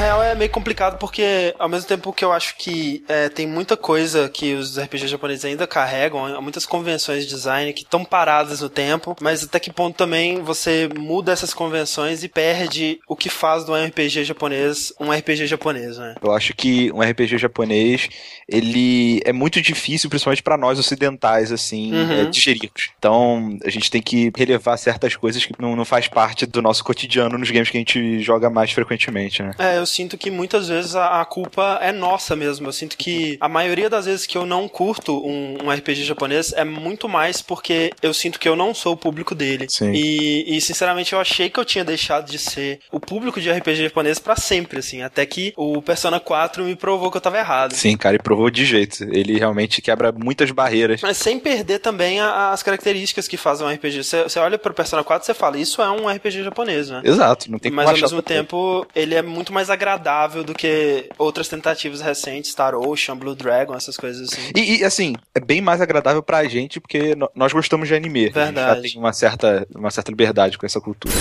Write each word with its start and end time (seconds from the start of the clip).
real 0.00 0.22
é 0.22 0.34
meio 0.34 0.50
complicado 0.50 0.98
porque, 0.98 1.54
ao 1.58 1.68
mesmo 1.68 1.86
tempo 1.86 2.12
que 2.12 2.24
eu 2.24 2.32
acho 2.32 2.56
que 2.56 3.04
é, 3.08 3.28
tem 3.28 3.46
muita 3.46 3.76
coisa 3.76 4.28
que 4.28 4.54
os 4.54 4.78
RPGs 4.78 5.08
japoneses 5.08 5.44
ainda 5.44 5.66
carregam, 5.66 6.40
muitas 6.42 6.66
convenções 6.66 7.24
de 7.24 7.30
design 7.30 7.72
que 7.72 7.82
estão 7.82 8.04
paradas 8.04 8.60
no 8.60 8.68
tempo, 8.68 9.16
mas 9.20 9.44
até 9.44 9.60
que 9.60 9.72
ponto 9.72 9.96
também 9.96 10.40
você 10.42 10.88
muda 10.98 11.32
essas 11.32 11.52
convenções 11.52 12.24
e 12.24 12.28
perde 12.28 12.98
o 13.06 13.14
que 13.14 13.28
faz 13.28 13.64
do 13.64 13.74
RPG 13.74 14.24
japonês 14.24 14.92
um 14.98 15.10
RPG 15.10 15.46
japonês, 15.46 15.98
né? 15.98 16.14
Eu 16.22 16.32
acho 16.32 16.54
que 16.54 16.90
um 16.92 17.00
RPG 17.00 17.38
japonês, 17.38 18.08
ele 18.48 19.20
é 19.24 19.32
muito 19.32 19.60
difícil, 19.60 20.08
principalmente 20.08 20.42
para 20.42 20.56
nós 20.56 20.78
ocidentais, 20.78 21.52
assim, 21.52 21.92
uhum. 21.92 22.12
é, 22.12 22.24
digerirmos. 22.24 22.90
Então, 22.98 23.58
a 23.64 23.70
gente 23.70 23.90
tem 23.90 24.00
que 24.00 24.32
relevar 24.36 24.76
certas 24.76 25.14
coisas 25.16 25.44
que 25.44 25.52
não, 25.58 25.76
não 25.76 25.84
faz 25.84 26.08
parte 26.08 26.46
do 26.46 26.62
nosso 26.62 26.82
cotidiano 26.84 27.38
nos 27.38 27.50
games 27.50 27.68
que 27.68 27.76
a 27.76 27.80
gente 27.80 28.20
joga 28.20 28.48
mais 28.48 28.72
frequentemente, 28.72 29.42
né? 29.42 29.52
É, 29.58 29.78
eu 29.78 29.86
sinto 29.90 30.16
que 30.16 30.30
muitas 30.30 30.68
vezes 30.68 30.94
a, 30.94 31.20
a 31.20 31.24
culpa 31.24 31.78
é 31.82 31.92
nossa 31.92 32.36
mesmo. 32.36 32.68
Eu 32.68 32.72
sinto 32.72 32.96
que 32.96 33.36
a 33.40 33.48
maioria 33.48 33.90
das 33.90 34.06
vezes 34.06 34.26
que 34.26 34.38
eu 34.38 34.46
não 34.46 34.68
curto 34.68 35.18
um, 35.26 35.58
um, 35.64 35.70
RPG 35.70 36.04
japonês 36.04 36.52
é 36.52 36.64
muito 36.64 37.08
mais 37.08 37.42
porque 37.42 37.92
eu 38.02 38.14
sinto 38.14 38.38
que 38.38 38.48
eu 38.48 38.56
não 38.56 38.72
sou 38.72 38.94
o 38.94 38.96
público 38.96 39.34
dele. 39.34 39.66
Sim. 39.68 39.92
E, 39.92 40.56
e 40.56 40.60
sinceramente, 40.60 41.12
eu 41.12 41.20
achei 41.20 41.50
que 41.50 41.58
eu 41.58 41.64
tinha 41.64 41.84
deixado 41.84 42.30
de 42.30 42.38
ser 42.38 42.80
o 42.90 43.00
público 43.00 43.40
de 43.40 43.50
RPG 43.50 43.84
japonês 43.84 44.18
para 44.18 44.36
sempre, 44.36 44.78
assim. 44.78 45.02
Até 45.02 45.26
que 45.26 45.52
o 45.56 45.82
Persona 45.82 46.20
4 46.20 46.64
me 46.64 46.76
provou 46.76 47.10
que 47.10 47.16
eu 47.16 47.20
tava 47.20 47.38
errado. 47.38 47.74
Sim, 47.74 47.96
cara, 47.96 48.16
e 48.16 48.18
provou 48.18 48.50
de 48.50 48.64
jeito. 48.64 49.04
Ele 49.04 49.38
realmente 49.38 49.82
quebra 49.82 50.12
muitas 50.12 50.50
barreiras. 50.50 51.00
Mas 51.02 51.16
sem 51.16 51.38
perder 51.38 51.80
também 51.80 52.20
a, 52.20 52.50
as 52.50 52.62
características 52.62 53.26
que 53.26 53.36
fazem 53.36 53.66
um 53.66 53.70
RPG. 53.70 54.04
Você, 54.04 54.38
olha 54.38 54.58
pro 54.58 54.72
Persona 54.72 55.02
4 55.02 55.24
e 55.24 55.26
você 55.26 55.34
fala, 55.34 55.58
isso 55.58 55.82
é 55.82 55.90
um 55.90 56.08
RPG 56.08 56.44
japonês, 56.44 56.90
né? 56.90 57.02
Exato, 57.04 57.50
não 57.50 57.58
tem 57.58 57.72
Mas 57.72 57.88
ao 57.88 57.96
mesmo 57.96 58.22
tempo, 58.22 58.86
ele 58.94 59.14
é 59.14 59.22
muito 59.22 59.52
mais 59.52 59.70
agradável 59.80 60.44
do 60.44 60.52
que 60.52 61.08
outras 61.16 61.48
tentativas 61.48 62.02
recentes, 62.02 62.50
Star 62.50 62.74
Ocean, 62.74 63.16
Blue 63.16 63.34
Dragon, 63.34 63.74
essas 63.74 63.96
coisas 63.96 64.30
assim. 64.30 64.52
E, 64.54 64.80
e 64.80 64.84
assim, 64.84 65.14
é 65.34 65.40
bem 65.40 65.62
mais 65.62 65.80
agradável 65.80 66.22
pra 66.22 66.44
gente 66.44 66.78
porque 66.78 67.16
nós 67.34 67.52
gostamos 67.52 67.88
de 67.88 67.94
anime. 67.94 68.28
Verdade. 68.28 68.58
A 68.58 68.74
gente 68.74 68.88
já 68.88 68.92
tem 68.92 69.00
uma 69.00 69.12
certa, 69.14 69.66
uma 69.74 69.90
certa 69.90 70.10
liberdade 70.10 70.58
com 70.58 70.66
essa 70.66 70.80
cultura. 70.80 71.14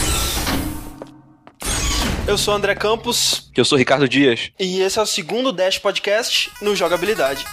Eu 2.28 2.38
sou 2.38 2.54
André 2.54 2.76
Campos. 2.76 3.50
Eu 3.56 3.66
sou 3.66 3.78
Ricardo 3.78 4.08
Dias. 4.08 4.52
E 4.60 4.82
esse 4.82 5.00
é 5.00 5.02
o 5.02 5.06
segundo 5.06 5.52
Dash 5.52 5.80
Podcast 5.80 6.52
no 6.62 6.76
Jogabilidade. 6.76 7.46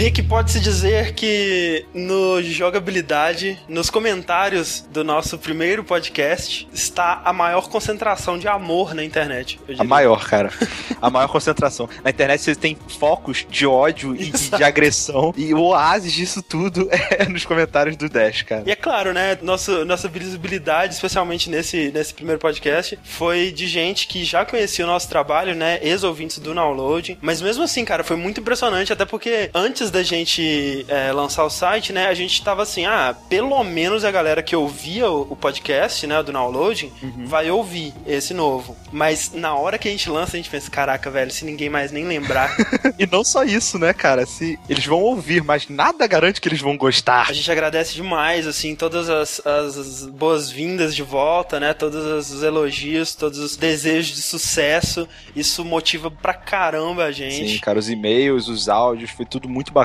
Rick, 0.00 0.22
pode-se 0.22 0.58
dizer 0.60 1.12
que 1.12 1.84
no 1.92 2.40
jogabilidade, 2.40 3.58
nos 3.68 3.90
comentários 3.90 4.82
do 4.90 5.04
nosso 5.04 5.36
primeiro 5.36 5.84
podcast, 5.84 6.66
está 6.72 7.20
a 7.22 7.34
maior 7.34 7.68
concentração 7.68 8.38
de 8.38 8.48
amor 8.48 8.94
na 8.94 9.04
internet. 9.04 9.60
A 9.78 9.84
maior, 9.84 10.26
cara. 10.26 10.50
a 11.02 11.10
maior 11.10 11.28
concentração. 11.28 11.86
Na 12.02 12.08
internet 12.08 12.40
você 12.40 12.54
tem 12.54 12.78
focos 12.98 13.44
de 13.50 13.66
ódio 13.66 14.16
e 14.16 14.30
de 14.30 14.64
agressão. 14.64 15.34
E 15.36 15.52
o 15.52 15.60
oásis 15.60 16.14
disso 16.14 16.40
tudo 16.40 16.88
é 17.12 17.28
nos 17.28 17.44
comentários 17.44 17.94
do 17.94 18.08
Dash, 18.08 18.40
cara. 18.40 18.62
E 18.66 18.70
é 18.70 18.76
claro, 18.76 19.12
né? 19.12 19.36
Nossa, 19.42 19.84
nossa 19.84 20.08
visibilidade, 20.08 20.94
especialmente 20.94 21.50
nesse, 21.50 21.90
nesse 21.92 22.14
primeiro 22.14 22.40
podcast, 22.40 22.98
foi 23.04 23.52
de 23.52 23.66
gente 23.66 24.08
que 24.08 24.24
já 24.24 24.46
conhecia 24.46 24.86
o 24.86 24.88
nosso 24.88 25.10
trabalho, 25.10 25.54
né? 25.54 25.78
Ex-ouvintes 25.82 26.38
do 26.38 26.54
download. 26.54 27.18
Mas 27.20 27.42
mesmo 27.42 27.64
assim, 27.64 27.84
cara, 27.84 28.02
foi 28.02 28.16
muito 28.16 28.40
impressionante, 28.40 28.94
até 28.94 29.04
porque 29.04 29.50
antes 29.52 29.89
da 29.90 30.02
gente 30.02 30.84
é, 30.88 31.12
lançar 31.12 31.44
o 31.44 31.50
site, 31.50 31.92
né, 31.92 32.06
a 32.06 32.14
gente 32.14 32.42
tava 32.42 32.62
assim, 32.62 32.86
ah, 32.86 33.14
pelo 33.28 33.62
menos 33.64 34.04
a 34.04 34.10
galera 34.10 34.42
que 34.42 34.54
ouvia 34.54 35.10
o, 35.10 35.32
o 35.32 35.36
podcast, 35.36 36.06
né, 36.06 36.22
do 36.22 36.32
downloading, 36.32 36.92
uhum. 37.02 37.26
vai 37.26 37.50
ouvir 37.50 37.92
esse 38.06 38.32
novo. 38.32 38.76
Mas 38.92 39.32
na 39.32 39.54
hora 39.54 39.78
que 39.78 39.88
a 39.88 39.90
gente 39.90 40.08
lança, 40.08 40.36
a 40.36 40.38
gente 40.38 40.50
pensa, 40.50 40.70
caraca, 40.70 41.10
velho, 41.10 41.30
se 41.30 41.44
ninguém 41.44 41.68
mais 41.68 41.92
nem 41.92 42.04
lembrar. 42.04 42.54
e 42.98 43.06
não 43.06 43.24
só 43.24 43.44
isso, 43.44 43.78
né, 43.78 43.92
cara, 43.92 44.26
se 44.26 44.58
eles 44.68 44.84
vão 44.86 45.00
ouvir, 45.00 45.42
mas 45.42 45.68
nada 45.68 46.06
garante 46.06 46.40
que 46.40 46.48
eles 46.48 46.60
vão 46.60 46.76
gostar. 46.76 47.26
A 47.28 47.32
gente 47.32 47.50
agradece 47.50 47.94
demais, 47.94 48.46
assim, 48.46 48.74
todas 48.74 49.08
as, 49.08 49.44
as 49.46 50.06
boas-vindas 50.06 50.94
de 50.94 51.02
volta, 51.02 51.58
né, 51.60 51.74
todos 51.74 52.30
os 52.30 52.42
elogios, 52.42 53.14
todos 53.14 53.38
os 53.38 53.56
desejos 53.56 54.16
de 54.16 54.22
sucesso. 54.22 55.08
Isso 55.34 55.64
motiva 55.64 56.10
pra 56.10 56.34
caramba 56.34 57.04
a 57.04 57.12
gente. 57.12 57.48
Sim, 57.48 57.58
cara, 57.58 57.78
os 57.78 57.88
e-mails, 57.88 58.48
os 58.48 58.68
áudios, 58.68 59.10
foi 59.10 59.26
tudo 59.26 59.48
muito 59.48 59.72
bacana. 59.72 59.79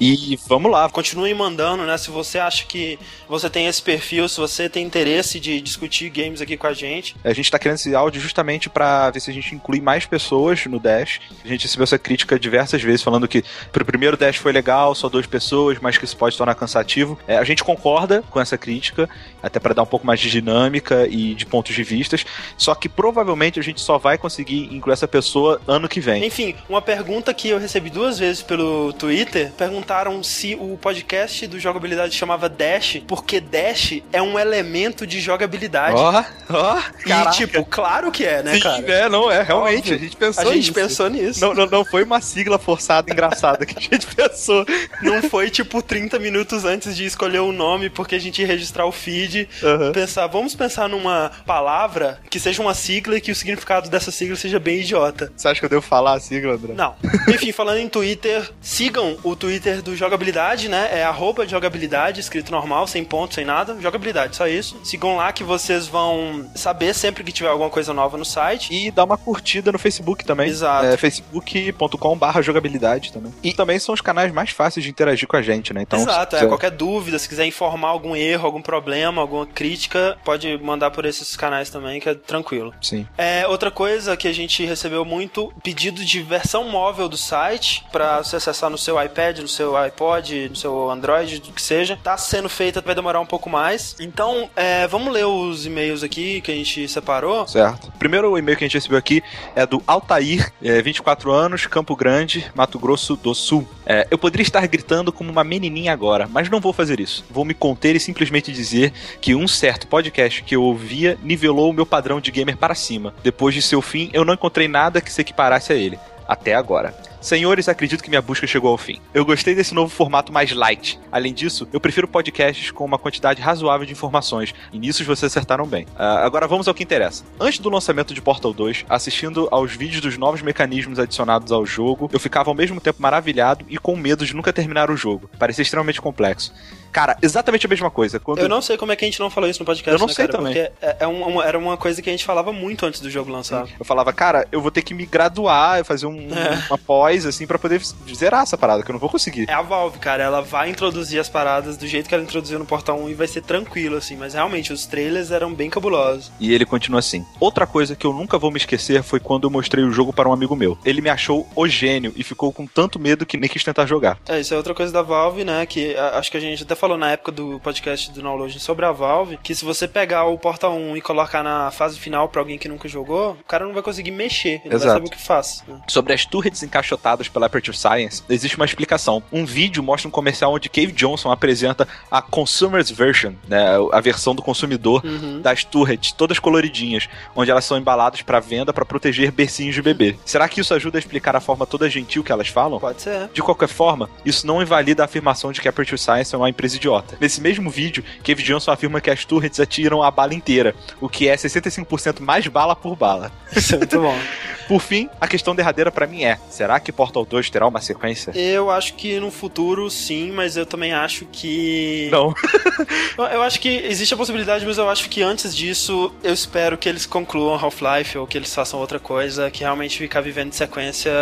E 0.00 0.38
vamos 0.46 0.70
lá. 0.70 0.88
Continuem 0.88 1.34
mandando, 1.34 1.84
né? 1.84 1.96
Se 1.98 2.10
você 2.10 2.38
acha 2.38 2.64
que 2.66 2.98
você 3.28 3.48
tem 3.48 3.66
esse 3.66 3.82
perfil, 3.82 4.28
se 4.28 4.38
você 4.38 4.68
tem 4.68 4.84
interesse 4.84 5.38
de 5.40 5.60
discutir 5.60 6.10
games 6.10 6.40
aqui 6.40 6.56
com 6.56 6.66
a 6.66 6.72
gente. 6.72 7.16
A 7.24 7.32
gente 7.32 7.50
tá 7.50 7.58
querendo 7.58 7.78
esse 7.78 7.94
áudio 7.94 8.20
justamente 8.20 8.68
para 8.68 9.10
ver 9.10 9.20
se 9.20 9.30
a 9.30 9.34
gente 9.34 9.54
inclui 9.54 9.80
mais 9.80 10.06
pessoas 10.06 10.64
no 10.66 10.78
Dash. 10.78 11.20
A 11.44 11.48
gente 11.48 11.62
recebeu 11.62 11.84
essa 11.84 11.98
crítica 11.98 12.38
diversas 12.38 12.82
vezes, 12.82 13.02
falando 13.02 13.28
que 13.28 13.44
pro 13.72 13.84
primeiro 13.84 14.16
Dash 14.16 14.36
foi 14.36 14.52
legal, 14.52 14.94
só 14.94 15.08
duas 15.08 15.26
pessoas, 15.26 15.78
mas 15.80 15.98
que 15.98 16.04
isso 16.04 16.16
pode 16.16 16.36
tornar 16.36 16.54
cansativo. 16.54 17.18
É, 17.26 17.36
a 17.36 17.44
gente 17.44 17.62
concorda 17.62 18.22
com 18.30 18.40
essa 18.40 18.56
crítica, 18.56 19.08
até 19.42 19.58
para 19.58 19.74
dar 19.74 19.82
um 19.82 19.86
pouco 19.86 20.06
mais 20.06 20.20
de 20.20 20.30
dinâmica 20.30 21.06
e 21.06 21.34
de 21.34 21.46
pontos 21.46 21.74
de 21.74 21.82
vistas. 21.82 22.24
Só 22.56 22.74
que 22.74 22.88
provavelmente 22.88 23.58
a 23.60 23.62
gente 23.62 23.80
só 23.80 23.98
vai 23.98 24.16
conseguir 24.18 24.74
incluir 24.74 24.94
essa 24.94 25.08
pessoa 25.08 25.60
ano 25.66 25.88
que 25.88 26.00
vem. 26.00 26.24
Enfim, 26.24 26.54
uma 26.68 26.82
pergunta 26.82 27.32
que 27.34 27.48
eu 27.48 27.58
recebi 27.58 27.90
duas 27.90 28.18
vezes 28.18 28.42
pelo 28.42 28.92
Twitter 28.92 29.35
Twitter 29.36 29.52
perguntaram 29.52 30.22
se 30.22 30.54
o 30.54 30.78
podcast 30.78 31.46
do 31.46 31.60
jogabilidade 31.60 32.14
chamava 32.14 32.48
Dash, 32.48 33.02
porque 33.06 33.40
Dash 33.40 34.00
é 34.12 34.22
um 34.22 34.38
elemento 34.38 35.06
de 35.06 35.20
jogabilidade. 35.20 35.96
Ó, 35.96 36.24
ó, 36.50 36.78
E 37.04 37.30
tipo, 37.32 37.64
claro 37.64 38.10
que 38.10 38.24
é, 38.24 38.42
né, 38.42 38.54
Sim, 38.54 38.60
cara? 38.60 38.92
É, 38.92 39.08
não 39.08 39.30
é, 39.30 39.42
realmente, 39.42 39.92
Óbvio. 39.92 39.96
a 39.96 39.98
gente 39.98 40.16
pensou 40.16 40.44
nisso. 40.44 40.50
A 40.50 40.54
gente 40.54 40.56
nisso. 40.56 40.72
pensou 40.72 41.10
nisso. 41.10 41.40
Não, 41.40 41.54
não, 41.54 41.66
não 41.66 41.84
foi 41.84 42.02
uma 42.02 42.20
sigla 42.20 42.58
forçada 42.58 43.12
engraçada 43.12 43.66
que 43.66 43.78
a 43.78 43.80
gente 43.80 44.06
pensou. 44.14 44.64
Não 45.02 45.22
foi 45.22 45.50
tipo 45.50 45.82
30 45.82 46.18
minutos 46.18 46.64
antes 46.64 46.96
de 46.96 47.04
escolher 47.04 47.40
o 47.40 47.52
nome 47.52 47.90
porque 47.90 48.14
a 48.14 48.18
gente 48.18 48.40
ia 48.40 48.46
registrar 48.46 48.86
o 48.86 48.92
feed, 48.92 49.48
uhum. 49.62 49.92
pensar, 49.92 50.26
vamos 50.26 50.54
pensar 50.54 50.88
numa 50.88 51.30
palavra 51.44 52.20
que 52.30 52.40
seja 52.40 52.62
uma 52.62 52.74
sigla 52.74 53.16
e 53.16 53.20
que 53.20 53.30
o 53.30 53.34
significado 53.34 53.90
dessa 53.90 54.10
sigla 54.10 54.36
seja 54.36 54.58
bem 54.58 54.80
idiota. 54.80 55.32
Você 55.36 55.48
acha 55.48 55.60
que 55.60 55.66
eu 55.66 55.70
devo 55.70 55.82
falar 55.82 56.14
a 56.14 56.20
sigla, 56.20 56.54
André? 56.54 56.74
Não. 56.74 56.94
Enfim, 57.28 57.52
falando 57.52 57.78
em 57.78 57.88
Twitter, 57.88 58.50
sigam 58.60 59.18
o 59.26 59.34
Twitter 59.34 59.82
do 59.82 59.96
Jogabilidade, 59.96 60.68
né? 60.68 60.88
É 60.92 61.02
arroba 61.02 61.46
jogabilidade, 61.46 62.20
escrito 62.20 62.52
normal, 62.52 62.86
sem 62.86 63.04
ponto, 63.04 63.34
sem 63.34 63.44
nada. 63.44 63.76
Jogabilidade, 63.80 64.36
só 64.36 64.46
isso. 64.46 64.78
Sigam 64.84 65.16
lá 65.16 65.32
que 65.32 65.42
vocês 65.42 65.88
vão 65.88 66.48
saber 66.54 66.94
sempre 66.94 67.24
que 67.24 67.32
tiver 67.32 67.48
alguma 67.48 67.68
coisa 67.68 67.92
nova 67.92 68.16
no 68.16 68.24
site. 68.24 68.72
E 68.72 68.90
dá 68.90 69.02
uma 69.02 69.18
curtida 69.18 69.72
no 69.72 69.78
Facebook 69.78 70.24
também. 70.24 70.48
Exato. 70.48 70.86
É 70.86 70.96
facebook.com 70.96 72.16
barra 72.16 72.40
jogabilidade 72.40 73.12
também. 73.12 73.34
E 73.42 73.52
também 73.52 73.80
são 73.80 73.94
os 73.94 74.00
canais 74.00 74.32
mais 74.32 74.50
fáceis 74.50 74.84
de 74.84 74.90
interagir 74.90 75.26
com 75.26 75.36
a 75.36 75.42
gente, 75.42 75.74
né? 75.74 75.82
Então, 75.82 75.98
Exato, 75.98 76.36
é. 76.36 76.46
Qualquer 76.46 76.70
dúvida, 76.70 77.18
se 77.18 77.28
quiser 77.28 77.46
informar 77.46 77.88
algum 77.88 78.14
erro, 78.14 78.46
algum 78.46 78.62
problema, 78.62 79.20
alguma 79.20 79.46
crítica, 79.46 80.16
pode 80.24 80.56
mandar 80.58 80.92
por 80.92 81.04
esses 81.04 81.36
canais 81.36 81.68
também, 81.68 81.98
que 81.98 82.08
é 82.08 82.14
tranquilo. 82.14 82.72
Sim. 82.80 83.06
É, 83.18 83.44
outra 83.48 83.72
coisa 83.72 84.16
que 84.16 84.28
a 84.28 84.32
gente 84.32 84.64
recebeu 84.64 85.04
muito, 85.04 85.52
pedido 85.64 86.04
de 86.04 86.22
versão 86.22 86.64
móvel 86.64 87.08
do 87.08 87.16
site, 87.16 87.84
para 87.90 88.18
você 88.18 88.36
acessar 88.36 88.70
no 88.70 88.78
seu 88.78 89.02
iPad, 89.02 89.15
no 89.40 89.48
seu 89.48 89.76
iPod, 89.76 90.50
no 90.50 90.56
seu 90.56 90.90
Android, 90.90 91.40
do 91.40 91.52
que 91.52 91.62
seja. 91.62 91.98
Tá 92.02 92.16
sendo 92.18 92.48
feita, 92.48 92.80
vai 92.80 92.94
demorar 92.94 93.20
um 93.20 93.26
pouco 93.26 93.48
mais. 93.48 93.96
Então, 93.98 94.50
é, 94.54 94.86
vamos 94.86 95.12
ler 95.12 95.24
os 95.24 95.64
e-mails 95.64 96.02
aqui 96.02 96.40
que 96.40 96.52
a 96.52 96.54
gente 96.54 96.86
separou. 96.88 97.46
Certo. 97.46 97.90
Primeiro 97.98 98.36
e-mail 98.36 98.56
que 98.56 98.64
a 98.64 98.66
gente 98.66 98.74
recebeu 98.74 98.98
aqui 98.98 99.22
é 99.54 99.64
do 99.66 99.82
Altair, 99.86 100.52
é, 100.62 100.82
24 100.82 101.32
anos, 101.32 101.66
Campo 101.66 101.96
Grande, 101.96 102.50
Mato 102.54 102.78
Grosso 102.78 103.16
do 103.16 103.34
Sul. 103.34 103.66
É, 103.86 104.06
eu 104.10 104.18
poderia 104.18 104.42
estar 104.42 104.66
gritando 104.66 105.12
como 105.12 105.30
uma 105.30 105.44
menininha 105.44 105.92
agora, 105.92 106.28
mas 106.30 106.50
não 106.50 106.60
vou 106.60 106.72
fazer 106.72 107.00
isso. 107.00 107.24
Vou 107.30 107.44
me 107.44 107.54
conter 107.54 107.96
e 107.96 108.00
simplesmente 108.00 108.52
dizer 108.52 108.92
que 109.20 109.34
um 109.34 109.48
certo 109.48 109.86
podcast 109.86 110.42
que 110.42 110.54
eu 110.54 110.62
ouvia 110.62 111.18
nivelou 111.22 111.70
o 111.70 111.72
meu 111.72 111.86
padrão 111.86 112.20
de 112.20 112.30
gamer 112.30 112.56
para 112.56 112.74
cima. 112.74 113.14
Depois 113.22 113.54
de 113.54 113.62
seu 113.62 113.80
fim, 113.80 114.10
eu 114.12 114.24
não 114.24 114.34
encontrei 114.34 114.68
nada 114.68 115.00
que 115.00 115.12
se 115.12 115.20
equiparasse 115.20 115.72
a 115.72 115.76
ele. 115.76 115.98
Até 116.28 116.54
agora. 116.54 116.94
Senhores, 117.26 117.68
acredito 117.68 118.04
que 118.04 118.08
minha 118.08 118.22
busca 118.22 118.46
chegou 118.46 118.70
ao 118.70 118.78
fim. 118.78 119.00
Eu 119.12 119.24
gostei 119.24 119.52
desse 119.52 119.74
novo 119.74 119.92
formato 119.92 120.32
mais 120.32 120.52
light. 120.52 120.96
Além 121.10 121.34
disso, 121.34 121.66
eu 121.72 121.80
prefiro 121.80 122.06
podcasts 122.06 122.70
com 122.70 122.84
uma 122.84 123.00
quantidade 123.00 123.42
razoável 123.42 123.84
de 123.84 123.90
informações, 123.90 124.54
e 124.72 124.78
nisso 124.78 125.02
vocês 125.02 125.24
acertaram 125.24 125.66
bem. 125.66 125.86
Uh, 125.86 126.22
agora 126.22 126.46
vamos 126.46 126.68
ao 126.68 126.74
que 126.74 126.84
interessa. 126.84 127.24
Antes 127.40 127.58
do 127.58 127.68
lançamento 127.68 128.14
de 128.14 128.22
Portal 128.22 128.52
2, 128.52 128.84
assistindo 128.88 129.48
aos 129.50 129.72
vídeos 129.72 130.00
dos 130.00 130.16
novos 130.16 130.40
mecanismos 130.40 131.00
adicionados 131.00 131.50
ao 131.50 131.66
jogo, 131.66 132.08
eu 132.12 132.20
ficava 132.20 132.48
ao 132.48 132.54
mesmo 132.54 132.80
tempo 132.80 133.02
maravilhado 133.02 133.66
e 133.68 133.76
com 133.76 133.96
medo 133.96 134.24
de 134.24 134.32
nunca 134.32 134.52
terminar 134.52 134.88
o 134.88 134.96
jogo. 134.96 135.28
Parecia 135.36 135.62
extremamente 135.62 136.00
complexo. 136.00 136.54
Cara, 136.96 137.14
exatamente 137.20 137.66
a 137.66 137.68
mesma 137.68 137.90
coisa. 137.90 138.18
Quando... 138.18 138.38
Eu 138.38 138.48
não 138.48 138.62
sei 138.62 138.78
como 138.78 138.90
é 138.90 138.96
que 138.96 139.04
a 139.04 139.08
gente 139.08 139.20
não 139.20 139.28
falou 139.28 139.50
isso 139.50 139.60
no 139.60 139.66
podcast, 139.66 139.92
Eu 139.92 139.98
não 139.98 140.06
né, 140.06 140.14
sei 140.14 140.26
cara? 140.26 140.38
também. 140.38 140.54
Porque 140.54 140.72
é, 140.80 140.96
é 141.00 141.06
um- 141.06 141.42
era 141.42 141.58
uma 141.58 141.76
coisa 141.76 142.00
que 142.00 142.08
a 142.08 142.12
gente 142.12 142.24
falava 142.24 142.54
muito 142.54 142.86
antes 142.86 143.02
do 143.02 143.10
jogo 143.10 143.30
lançar. 143.30 143.66
Eu 143.78 143.84
falava, 143.84 144.14
cara, 144.14 144.48
eu 144.50 144.62
vou 144.62 144.70
ter 144.70 144.80
que 144.80 144.94
me 144.94 145.04
graduar, 145.04 145.84
fazer 145.84 146.06
um, 146.06 146.16
É. 146.34 146.64
uma 146.70 146.78
pós, 146.78 147.26
assim, 147.26 147.46
pra 147.46 147.58
poder 147.58 147.82
zerar 148.14 148.44
essa 148.44 148.56
parada, 148.56 148.82
que 148.82 148.90
eu 148.90 148.94
não 148.94 148.98
vou 149.00 149.10
conseguir. 149.10 149.44
É 149.46 149.52
a 149.52 149.60
Valve, 149.60 149.98
cara, 149.98 150.22
ela 150.22 150.40
vai 150.40 150.70
introduzir 150.70 151.20
as 151.20 151.28
paradas 151.28 151.76
do 151.76 151.86
jeito 151.86 152.08
que 152.08 152.14
ela 152.14 152.24
introduziu 152.24 152.58
no 152.58 152.64
Portal 152.64 152.98
1 152.98 153.10
e 153.10 153.14
vai 153.14 153.26
ser 153.26 153.42
tranquilo, 153.42 153.96
assim, 153.96 154.16
mas 154.16 154.32
realmente 154.32 154.72
os 154.72 154.86
trailers 154.86 155.30
eram 155.30 155.52
bem 155.52 155.68
cabulosos. 155.68 156.32
E 156.40 156.54
ele 156.54 156.64
continua 156.64 157.00
assim. 157.00 157.26
Outra 157.38 157.66
coisa 157.66 157.94
que 157.94 158.06
eu 158.06 158.14
nunca 158.14 158.38
vou 158.38 158.50
me 158.50 158.56
esquecer 158.56 159.02
foi 159.02 159.20
quando 159.20 159.44
eu 159.44 159.50
mostrei 159.50 159.84
o 159.84 159.90
jogo 159.92 160.14
para 160.14 160.30
um 160.30 160.32
amigo 160.32 160.56
meu. 160.56 160.78
Ele 160.82 161.02
me 161.02 161.10
achou 161.10 161.46
o 161.54 161.68
gênio 161.68 162.14
e 162.16 162.22
ficou 162.24 162.50
com 162.54 162.66
tanto 162.66 162.98
medo 162.98 163.26
que 163.26 163.36
nem 163.36 163.50
quis 163.50 163.62
tentar 163.62 163.84
jogar. 163.84 164.16
É, 164.26 164.40
isso 164.40 164.54
é 164.54 164.56
outra 164.56 164.72
coisa 164.74 164.90
da 164.90 165.02
Valve, 165.02 165.44
né? 165.44 165.66
Que 165.66 165.94
acho 166.14 166.30
que 166.30 166.38
a 166.38 166.40
gente 166.40 166.62
até 166.62 166.74
falou 166.74 166.85
na 166.94 167.12
época 167.12 167.32
do 167.32 167.58
podcast 167.60 168.10
do 168.12 168.20
Download 168.20 168.60
sobre 168.60 168.84
a 168.84 168.92
Valve, 168.92 169.38
que 169.42 169.54
se 169.54 169.64
você 169.64 169.88
pegar 169.88 170.24
o 170.26 170.36
Portal 170.38 170.74
1 170.76 170.98
e 170.98 171.00
colocar 171.00 171.42
na 171.42 171.70
fase 171.70 171.98
final 171.98 172.28
pra 172.28 172.42
alguém 172.42 172.58
que 172.58 172.68
nunca 172.68 172.86
jogou, 172.86 173.32
o 173.32 173.44
cara 173.48 173.64
não 173.64 173.72
vai 173.72 173.82
conseguir 173.82 174.10
mexer, 174.10 174.60
ele 174.62 174.62
não 174.64 174.70
vai 174.72 174.76
Exato. 174.76 174.92
saber 174.94 175.06
o 175.06 175.10
que 175.10 175.22
faz. 175.22 175.64
né? 175.66 175.80
Sobre 175.88 176.12
as 176.12 176.26
turrets 176.26 176.62
encaixotadas 176.62 177.28
pela 177.28 177.46
Aperture 177.46 177.74
Science, 177.76 178.22
existe 178.28 178.56
uma 178.56 178.66
explicação. 178.66 179.22
Um 179.32 179.46
vídeo 179.46 179.82
mostra 179.82 180.06
um 180.08 180.10
comercial 180.10 180.52
onde 180.52 180.68
Cave 180.68 180.92
Johnson 180.92 181.30
apresenta 181.30 181.88
a 182.10 182.20
Consumer's 182.20 182.90
Version, 182.90 183.32
né, 183.48 183.64
a 183.92 184.00
versão 184.00 184.34
do 184.34 184.42
consumidor 184.42 185.00
Uhum. 185.06 185.40
das 185.40 185.64
turrets, 185.64 186.12
todas 186.12 186.38
coloridinhas, 186.38 187.08
onde 187.34 187.50
elas 187.50 187.64
são 187.64 187.78
embaladas 187.78 188.20
para 188.20 188.40
venda 188.40 188.72
para 188.72 188.84
proteger 188.84 189.30
bercinhos 189.30 189.74
de 189.74 189.80
bebê. 189.80 190.16
Será 190.24 190.48
que 190.48 190.60
isso 190.60 190.74
ajuda 190.74 190.98
a 190.98 191.00
explicar 191.00 191.34
a 191.36 191.40
forma 191.40 191.64
toda 191.66 191.88
gentil 191.88 192.22
que 192.24 192.32
elas 192.32 192.48
falam? 192.48 192.78
Pode 192.78 193.00
ser. 193.00 193.28
De 193.32 193.40
qualquer 193.42 193.68
forma, 193.68 194.10
isso 194.24 194.46
não 194.46 194.60
invalida 194.60 195.02
a 195.02 195.06
afirmação 195.06 195.52
de 195.52 195.60
que 195.60 195.68
a 195.68 195.70
Aperture 195.70 195.96
Science 195.98 196.34
é 196.34 196.38
uma 196.38 196.50
empresa 196.50 196.75
idiota. 196.76 197.16
Nesse 197.20 197.40
mesmo 197.40 197.70
vídeo, 197.70 198.04
Cave 198.24 198.42
Johnson 198.42 198.70
afirma 198.70 199.00
que 199.00 199.10
as 199.10 199.24
turrets 199.24 199.60
atiram 199.60 200.02
a 200.02 200.10
bala 200.10 200.34
inteira, 200.34 200.74
o 201.00 201.08
que 201.08 201.28
é 201.28 201.36
65% 201.36 202.20
mais 202.20 202.46
bala 202.46 202.74
por 202.76 202.96
bala. 202.96 203.30
Isso 203.54 203.74
é 203.74 203.78
muito 203.78 204.00
bom. 204.00 204.16
Por 204.66 204.80
fim, 204.80 205.08
a 205.20 205.28
questão 205.28 205.54
derradeira 205.54 205.92
pra 205.92 206.08
mim 206.08 206.24
é: 206.24 206.40
será 206.50 206.80
que 206.80 206.90
Portal 206.90 207.24
2 207.24 207.48
terá 207.50 207.68
uma 207.68 207.80
sequência? 207.80 208.32
Eu 208.36 208.68
acho 208.68 208.94
que 208.94 209.20
no 209.20 209.30
futuro 209.30 209.88
sim, 209.88 210.32
mas 210.32 210.56
eu 210.56 210.66
também 210.66 210.92
acho 210.92 211.24
que. 211.26 212.08
Não. 212.10 212.34
Eu- 213.16 213.42
acho 213.42 213.60
que 213.60 213.68
existe 213.68 214.12
a 214.12 214.16
possibilidade, 214.16 214.66
mas 214.66 214.76
eu 214.76 214.90
acho 214.90 215.08
que 215.08 215.22
antes 215.22 215.54
disso, 215.54 216.12
eu 216.22 216.34
espero 216.34 216.76
que 216.76 216.88
eles 216.88 217.06
concluam 217.06 217.54
Half-Life 217.54 218.18
ou 218.18 218.26
que 218.26 218.36
eles 218.36 218.52
façam 218.52 218.80
outra 218.80 218.98
coisa, 218.98 219.50
que 219.52 219.60
realmente 219.60 219.96
ficar 219.98 220.20
vivendo 220.20 220.50
de 220.50 220.56
sequência 220.56 221.12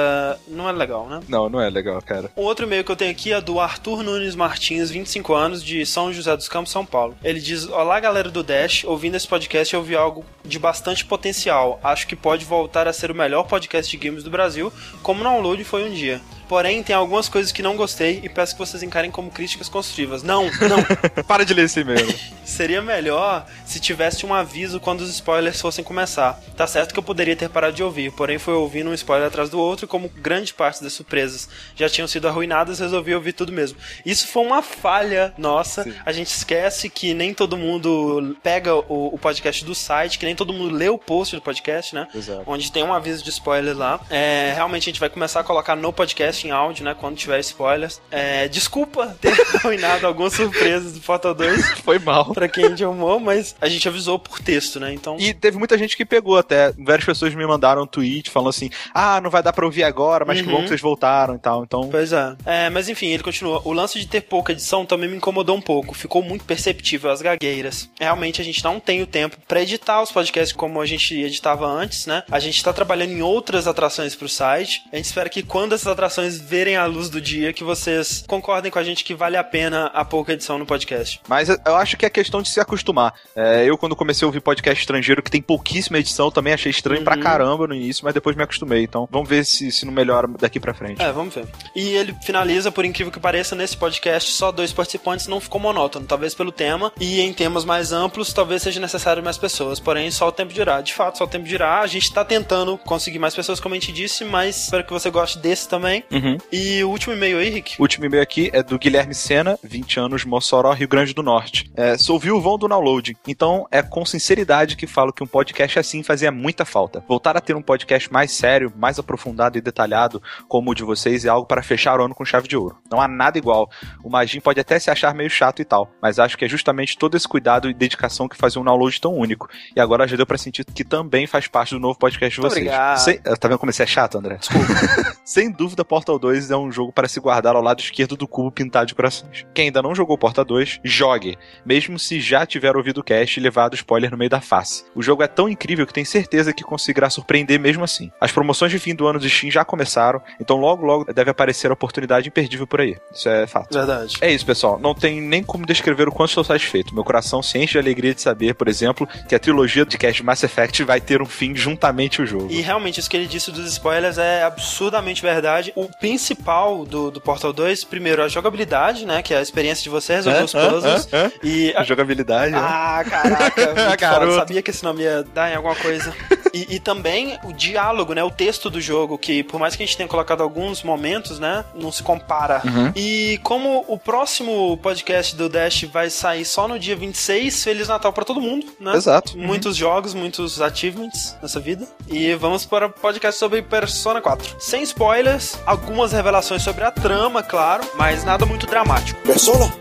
não 0.49 0.67
é 0.69 0.73
legal, 0.73 1.07
né? 1.07 1.21
Não, 1.29 1.49
não 1.51 1.61
é 1.61 1.69
legal, 1.69 2.01
cara. 2.01 2.31
Um 2.37 2.43
outro 2.43 2.65
e-mail 2.67 2.83
que 2.83 2.91
eu 2.91 2.97
tenho 2.97 3.11
aqui 3.11 3.33
é 3.33 3.41
do 3.43 3.61
Arthur 3.61 4.03
Nunes 4.03 4.35
Martins, 4.35 4.91
25 4.91 5.35
anos, 5.35 5.44
de 5.51 5.85
São 5.85 6.13
José 6.13 6.37
dos 6.37 6.49
Campos, 6.49 6.73
São 6.73 6.85
Paulo. 6.85 7.17
Ele 7.23 7.41
diz: 7.41 7.67
Olá, 7.69 8.01
galera 8.01 8.31
do 8.31 8.43
Dash, 8.43 8.85
ouvindo 8.85 9.17
esse 9.17 9.29
podcast 9.29 9.75
eu 9.75 9.81
ouvi 9.81 9.95
algo 9.95 10.25
de 10.45 10.59
bastante 10.59 11.05
potencial. 11.05 11.79
Acho 11.83 12.07
que 12.07 12.17
pode 12.17 12.45
voltar 12.45 12.89
a 12.89 12.93
ser 12.93 13.11
o 13.11 13.15
melhor 13.15 13.45
podcast 13.45 13.91
de 13.91 14.05
games 14.05 14.25
do 14.25 14.31
Brasil, 14.31 14.73
como 15.03 15.21
o 15.21 15.25
Download 15.25 15.63
foi 15.65 15.89
um 15.89 15.93
dia. 15.93 16.21
Porém, 16.49 16.83
tem 16.83 16.95
algumas 16.95 17.29
coisas 17.29 17.53
que 17.53 17.63
não 17.63 17.77
gostei 17.77 18.21
e 18.23 18.29
peço 18.29 18.55
que 18.55 18.59
vocês 18.59 18.83
encarem 18.83 19.11
como 19.11 19.31
críticas 19.31 19.69
construtivas. 19.69 20.23
Não, 20.23 20.45
não. 20.45 21.25
Para 21.25 21.45
de 21.45 21.55
ler 21.55 21.65
esse 21.65 21.81
e-mail. 21.81 22.07
Seria 22.45 22.83
melhor 22.83 23.47
se 23.65 23.81
tivesse 23.81 24.27
um 24.27 24.35
aviso 24.35 24.79
quando 24.79 25.01
os 25.01 25.11
spoilers 25.11 25.61
fossem 25.61 25.85
começar. 25.85 26.41
Tá 26.57 26.67
certo 26.67 26.93
que 26.93 26.99
eu 26.99 27.03
poderia 27.03 27.35
ter 27.35 27.49
parado 27.49 27.75
de 27.75 27.83
ouvir, 27.83 28.13
porém 28.13 28.39
foi 28.39 28.55
ouvindo 28.55 28.91
um 28.91 28.95
spoiler 28.95 29.27
atrás 29.27 29.49
do 29.49 29.59
outro 29.59 29.87
e 29.87 29.89
como 29.89 30.09
grande 30.09 30.53
parte 30.53 30.83
das 30.83 30.93
surpresas 30.93 31.49
já 31.75 31.89
tinham 31.89 32.07
sido 32.07 32.29
arruinadas, 32.29 32.79
resolvi 32.79 33.15
ouvir 33.15 33.33
tudo 33.33 33.53
mesmo. 33.53 33.79
Isso 34.05 34.27
foi 34.29 34.45
uma 34.45 34.63
falha 34.63 35.33
nossa. 35.39 35.85
Sim. 35.85 35.95
A 36.05 36.13
gente 36.13 36.29
esquece 36.29 36.89
que 36.89 37.15
nem 37.15 37.33
todo 37.33 37.57
mundo 37.57 38.37
pega 38.43 38.75
o, 38.75 39.15
o 39.15 39.19
podcast 39.19 39.65
do 39.65 39.75
site, 39.75 40.19
que 40.19 40.27
nem 40.27 40.35
todo 40.35 40.53
mundo 40.53 40.75
lê 40.75 40.89
o 40.89 40.99
post 40.99 41.35
do 41.35 41.43
podcast, 41.43 41.95
né? 41.95 42.09
Exato. 42.15 42.43
Onde 42.47 42.71
tem 42.71 42.83
um 42.83 42.93
aviso 42.93 43.23
de 43.23 43.31
spoiler 43.31 43.77
lá. 43.77 44.01
É, 44.11 44.53
realmente 44.55 44.83
a 44.83 44.91
gente 44.93 45.01
vai 45.01 45.09
começar 45.09 45.41
a 45.41 45.45
colocar 45.45 45.75
no 45.75 45.93
podcast 45.93 46.34
em 46.43 46.51
áudio, 46.51 46.85
né? 46.85 46.95
Quando 46.99 47.17
tiver 47.17 47.39
spoilers. 47.41 48.01
É, 48.11 48.49
desculpa 48.49 49.17
ter 49.21 49.33
arruinado 49.57 50.07
algumas 50.07 50.33
surpresas 50.33 50.93
do 50.93 51.01
Portal 51.01 51.35
2 51.35 51.79
Foi 51.85 51.99
mal. 51.99 52.33
pra 52.33 52.49
quem 52.49 52.65
amou, 52.85 53.21
mas 53.21 53.55
a 53.61 53.69
gente 53.69 53.87
avisou 53.87 54.19
por 54.19 54.41
texto, 54.41 54.81
né? 54.81 54.93
Então. 54.93 55.17
E 55.19 55.33
teve 55.35 55.59
muita 55.59 55.77
gente 55.79 55.97
que 55.97 56.05
pegou 56.05 56.37
até. 56.39 56.73
Várias 56.79 57.05
pessoas 57.05 57.35
me 57.35 57.47
mandaram 57.47 57.83
um 57.83 57.87
tweet 57.87 58.31
falando 58.31 58.49
assim: 58.51 58.71
ah, 58.93 59.21
não 59.21 59.31
vai 59.31 59.43
dar 59.43 59.53
pra 59.53 59.65
ouvir 59.65 59.85
agora, 59.85 60.25
mas 60.25 60.41
que 60.41 60.47
Uhum. 60.47 60.53
bom 60.57 60.63
que 60.63 60.69
vocês 60.69 60.81
voltaram 60.81 61.35
e 61.35 61.39
tal. 61.39 61.63
Então. 61.63 61.89
Pois 61.91 62.13
é. 62.13 62.37
é. 62.47 62.71
Mas 62.71 62.89
enfim, 62.89 63.07
ele 63.09 63.23
continua. 63.23 63.61
O 63.65 63.73
lance 63.73 63.99
de 63.99 64.07
ter 64.07 64.23
pouca 64.23 64.53
edição 64.53 64.85
também 64.87 65.09
me 65.11 65.17
incomodou 65.17 65.57
um 65.57 65.61
pouco. 65.61 65.95
Ficou 65.95 66.23
muito 66.23 66.45
perceptível 66.45 67.11
as 67.11 67.21
gagueiras. 67.23 67.89
Realmente 67.99 68.41
a 68.41 68.45
gente 68.45 68.63
não 68.65 68.79
tem 68.81 69.03
o 69.03 69.07
tempo 69.07 69.37
pra 69.47 69.61
editar 69.61 70.03
os 70.03 70.11
podcasts 70.13 70.53
como 70.55 70.81
a 70.81 70.87
gente 70.87 71.15
editava 71.21 71.67
antes, 71.67 72.07
né? 72.07 72.23
A 72.31 72.39
gente 72.39 72.63
tá 72.63 72.73
trabalhando 72.73 73.13
em 73.13 73.23
outras 73.23 73.67
atrações 73.67 74.15
pro 74.15 74.29
site. 74.29 74.83
A 74.93 74.97
gente 74.97 75.07
espera 75.07 75.29
que 75.29 75.43
quando 75.43 75.75
essas 75.75 75.87
atrações 75.89 76.24
verem 76.31 76.77
a 76.77 76.87
luz 76.87 77.09
do 77.09 77.21
dia, 77.21 77.53
que 77.53 77.65
vocês 77.65 78.25
concordem 78.27 78.71
com 78.71 78.79
a 78.79 78.85
gente 78.85 79.05
que 79.05 79.15
vale 79.15 79.37
a 79.37 79.45
pena 79.45 79.87
a 79.87 80.05
pouca 80.05 80.33
edição 80.33 80.59
no 80.59 80.67
podcast. 80.67 81.21
Mas 81.29 81.49
eu- 81.49 81.59
eu 81.67 81.77
acho 81.77 81.97
que 81.97 82.07
é 82.07 82.11
questão 82.11 82.43
de 82.43 82.49
se 82.49 82.61
acostumar. 82.61 83.15
É, 83.37 83.65
eu, 83.65 83.77
quando 83.79 83.97
comecei 83.97 84.25
a 84.25 84.29
ouvir 84.29 84.41
podcast 84.41 84.81
estrangeiro 84.83 85.23
que 85.23 85.31
tem 85.31 85.41
pouquíssima 85.43 85.99
edição, 85.99 86.31
também 86.31 86.53
achei 86.53 86.71
estranho 86.71 87.01
Uhum. 87.01 87.05
pra 87.05 87.17
caramba 87.17 87.67
no 87.67 87.75
início, 87.75 88.05
mas 88.05 88.15
depois 88.15 88.37
me 88.37 88.43
acostumei. 88.43 88.83
Então, 88.83 89.09
vamos 89.11 89.29
ver 89.29 89.45
se, 89.45 89.71
se 89.73 89.85
não 89.87 89.93
melhora 89.93 90.29
daqui 90.39 90.59
pra 90.61 90.75
frente. 90.75 91.01
É, 91.03 91.11
vamos 91.13 91.35
ver. 91.35 91.47
E 91.75 91.89
ele 91.95 92.15
finaliza, 92.25 92.71
por 92.73 92.85
incrível 92.85 93.13
que 93.13 93.21
pareça, 93.21 93.55
nesse 93.55 93.77
podcast, 93.77 94.31
só 94.33 94.51
dois 94.53 94.73
participantes 94.73 95.27
não 95.27 95.41
ficou 95.41 95.61
monótono. 95.61 96.07
Talvez 96.07 96.35
pelo 96.35 96.53
tema, 96.53 96.93
e 97.01 97.21
em 97.21 97.33
temas 97.33 97.65
mais 97.65 97.93
amplos, 97.93 98.33
talvez 98.33 98.63
seja 98.63 98.81
necessário 98.81 99.23
mais 99.23 99.39
pessoas. 99.39 99.79
Porém, 99.81 100.11
só 100.11 100.29
o 100.29 100.33
tempo 100.33 100.53
dirá. 100.53 100.81
De 100.81 100.93
fato, 100.95 101.19
só 101.19 101.25
o 101.25 101.29
tempo 101.29 101.45
dirá. 101.45 101.81
A 101.81 101.87
gente 101.87 102.13
tá 102.13 102.25
tentando 102.25 102.77
conseguir 102.79 103.19
mais 103.19 103.35
pessoas, 103.35 103.61
como 103.61 103.75
a 103.75 103.79
gente 103.79 103.93
disse, 103.93 104.25
mas 104.25 104.65
espero 104.65 104.85
que 104.85 104.93
você 104.93 105.11
goste 105.11 105.39
desse 105.39 105.69
também. 105.69 106.05
Uhum. 106.15 106.39
E 106.53 106.83
o 106.85 106.89
último 106.91 107.15
e-mail 107.15 107.39
aí, 107.39 107.51
Rick? 107.51 107.77
O 107.79 107.83
último 107.83 108.05
e-mail 108.07 108.23
aqui 108.23 108.51
é 108.53 108.63
do 108.63 108.79
Guilherme 108.79 109.15
Sena, 109.15 109.59
20 109.63 110.01
anos, 110.01 110.25
Mossoró, 110.25 110.73
Rio 110.73 110.89
Grande 110.89 111.13
do 111.15 111.23
Norte. 111.23 111.71
É, 111.77 111.97
sou 111.99 112.19
viúvão 112.19 112.57
do 112.59 112.69
download, 112.69 113.17
então 113.27 113.67
é 113.71 113.83
com 113.83 114.05
sinceridade 114.05 114.77
que 114.77 114.87
falo 114.87 115.13
que 115.13 115.23
um 115.23 115.27
podcast 115.27 115.79
assim 115.79 116.03
fazia 116.03 116.31
muita 116.31 116.65
falta. 116.65 117.03
Voltar 117.09 117.37
a 117.37 117.41
ter 117.41 117.55
um 117.57 117.63
podcast 117.63 118.13
mais 118.13 118.31
sério, 118.33 118.73
mais 118.77 118.99
aprofundado 118.99 119.59
e 119.59 119.61
detalhado, 119.61 120.23
como 120.49 120.71
o 120.71 120.75
de 120.75 120.83
vocês, 120.85 121.25
é 121.25 121.29
algo 121.29 121.47
para 121.47 121.63
fechar 121.63 121.99
o 122.01 122.05
ano 122.05 122.15
com 122.15 122.25
chave 122.25 122.47
de 122.49 122.57
ouro. 122.57 122.77
Não 122.91 123.01
há 123.01 123.09
nada 123.09 123.39
igual. 123.39 123.69
O 124.03 124.09
Magin 124.11 124.41
pode 124.41 124.61
até 124.61 124.79
se 124.79 124.91
achar 124.91 125.15
meio 125.15 125.31
chato 125.31 125.61
e 125.61 125.65
tal, 125.65 125.91
mas 126.01 126.19
acho 126.19 126.37
que 126.39 126.45
é 126.45 126.49
justamente 126.49 126.97
todo 126.99 127.17
esse 127.17 127.27
cuidado 127.29 127.69
e 127.69 127.75
dedicação 127.75 128.29
que 128.29 128.37
fazia 128.37 128.61
um 128.61 128.65
download 128.65 129.01
tão 129.01 129.15
único. 129.15 129.49
E 129.75 129.81
agora 129.81 130.07
já 130.07 130.17
deu 130.17 130.27
pra 130.27 130.39
sentir 130.39 130.65
que 130.65 130.85
também 130.85 131.27
faz 131.27 131.47
parte 131.47 131.75
do 131.75 131.81
novo 131.81 131.99
podcast 131.99 132.35
de 132.35 132.41
vocês. 132.41 132.67
obrigado. 132.67 132.99
Sem- 132.99 133.19
Tá 133.19 133.49
vendo 133.49 133.59
como 133.59 133.73
você 133.73 133.83
é 133.83 133.87
chato, 133.87 134.19
André? 134.19 134.39
Sem 135.25 135.51
dúvida, 135.51 135.83
Portal 135.83 136.19
2 136.19 136.51
é 136.51 136.57
um 136.57 136.71
jogo 136.71 136.93
para 136.93 137.09
se 137.09 137.19
guardar 137.19 137.57
ao 137.57 137.63
lado 137.63 137.81
esquerdo 137.81 138.15
do 138.15 138.29
cubo 138.29 138.53
pintado 138.53 138.85
de 138.85 138.95
corações. 138.95 139.47
Quem 139.55 139.67
ainda 139.67 139.81
não 139.81 139.95
jogou 139.95 140.19
Portal 140.19 140.45
2, 140.45 140.81
jogue, 140.85 141.39
mesmo 141.65 141.99
se 141.99 142.21
já 142.21 142.45
tiver 142.45 142.77
ouvido 142.77 142.99
o 142.99 143.03
cast 143.03 143.41
e 143.41 143.43
levado 143.43 143.75
spoiler 143.75 144.11
no 144.11 144.19
meio 144.19 144.29
da 144.29 144.43
face. 144.43 144.85
O 144.95 145.03
jogo 145.03 145.23
é 145.23 145.27
tão 145.27 145.49
incrível 145.49 145.87
que 145.87 145.95
tenho 145.95 146.05
certeza 146.05 146.53
que 146.53 146.63
conseguirá 146.63 147.09
surpreender 147.09 147.59
mesmo 147.59 147.83
assim. 147.83 148.13
As 148.21 148.33
promoções 148.33 148.71
de 148.71 148.79
fim 148.79 148.95
do 148.95 149.07
ano 149.07 149.19
de 149.19 149.31
Steam 149.31 149.51
já 149.51 149.65
começaram, 149.65 150.21
então 150.39 150.59
logo 150.59 150.85
logo 150.85 151.11
deve 151.11 151.31
aparecer 151.31 151.71
a 151.71 151.75
oportunidade 151.75 152.29
imperdível 152.29 152.67
por 152.67 152.83
aí. 152.83 152.99
Isso 153.11 153.27
é 153.27 153.47
fato. 153.47 153.73
Verdade. 153.73 154.19
É 154.21 154.31
isso, 154.31 154.45
pessoal. 154.45 154.79
Não 154.79 154.95
tem 154.95 155.23
nem 155.23 155.43
como 155.43 155.65
descrever 155.65 156.07
o 156.07 156.13
quanto 156.13 156.29
estou 156.29 156.45
satisfeito. 156.45 156.95
Meu 156.95 157.03
coração 157.03 157.43
se 157.43 157.57
enche 157.57 157.73
de 157.73 157.79
alegria 157.79 158.15
de 158.15 158.21
saber, 158.21 158.55
por 158.55 158.69
exemplo, 158.69 159.09
que 159.27 159.35
a 159.35 159.39
trilogia 159.39 159.87
de 159.87 159.97
cast 159.97 160.23
Mass 160.23 160.43
Effect 160.43 160.85
vai 160.85 161.01
ter 161.01 161.23
um 161.23 161.27
fim 161.27 161.57
juntamente 161.57 162.21
o 162.21 162.27
jogo. 162.27 162.49
E 162.51 162.61
realmente, 162.61 163.01
isso 163.01 163.09
que 163.09 163.17
ele 163.17 163.27
disse 163.27 163.51
dos 163.51 163.67
spoilers 163.73 164.19
é 164.19 164.43
absurdamente 164.43 165.14
verdade. 165.23 165.73
O 165.75 165.89
principal 165.99 166.85
do, 166.85 167.11
do 167.11 167.21
Portal 167.21 167.53
2, 167.53 167.85
primeiro, 167.85 168.23
a 168.23 168.29
jogabilidade, 168.29 169.07
né? 169.07 169.23
Que 169.23 169.35
é 169.35 169.39
a 169.39 169.43
experiência 169.43 169.83
de 169.83 169.89
você 169.91 170.15
resolver 170.17 170.39
Hã? 170.41 170.45
os 170.45 170.53
puzzles. 170.53 171.09
Hã? 171.13 171.27
Hã? 171.27 171.33
E 171.43 171.73
a- 171.77 171.83
Jogabilidade, 171.85 172.53
né? 172.53 172.59
Ah, 172.61 173.05
caraca, 173.09 173.67
muito 173.67 173.79
foda. 173.81 173.97
Garoto. 173.97 174.35
sabia 174.37 174.63
que 174.63 174.71
esse 174.71 174.83
nome 174.85 175.03
ia 175.03 175.23
dar 175.35 175.51
em 175.51 175.55
alguma 175.55 175.75
coisa. 175.77 176.13
E, 176.55 176.77
e 176.77 176.79
também 176.79 177.37
o 177.43 177.53
diálogo, 177.53 178.15
né? 178.15 178.23
O 178.23 178.31
texto 178.31 178.71
do 178.71 178.81
jogo, 178.81 179.19
que 179.19 179.43
por 179.43 179.59
mais 179.59 179.75
que 179.75 179.83
a 179.83 179.87
gente 179.87 179.97
tenha 179.97 180.09
colocado 180.09 180.41
alguns 180.41 180.85
momentos, 180.85 181.41
né? 181.41 181.65
Não 181.75 181.91
se 181.91 182.03
compara. 182.03 182.63
Uhum. 182.65 182.93
E 182.95 183.41
como 183.43 183.85
o 183.89 183.99
próximo 183.99 184.79
podcast 184.79 185.35
do 185.35 185.49
Dash 185.49 185.83
vai 185.85 186.09
sair 186.09 186.45
só 186.45 186.69
no 186.69 186.79
dia 186.79 186.95
26, 186.95 187.65
Feliz 187.65 187.89
Natal 187.89 188.13
pra 188.13 188.25
todo 188.25 188.41
mundo, 188.41 188.67
né? 188.79 188.95
Exato. 188.95 189.37
Muitos 189.37 189.77
jogos, 189.77 190.15
muitos 190.15 190.61
achievements 190.61 191.37
nessa 191.43 191.59
vida. 191.59 191.89
E 192.09 192.35
vamos 192.35 192.65
para 192.65 192.87
o 192.87 192.91
podcast 192.91 193.39
sobre 193.39 193.61
Persona 193.61 194.21
4. 194.21 194.57
Sem 194.61 194.85
spoilers, 194.85 195.59
algumas 195.67 196.13
revelações 196.13 196.63
sobre 196.63 196.85
a 196.85 196.93
trama, 196.93 197.43
claro, 197.43 197.83
mas 197.97 198.23
nada 198.23 198.47
muito 198.47 198.67
dramático. 198.67 199.21
Persona. 199.23 199.73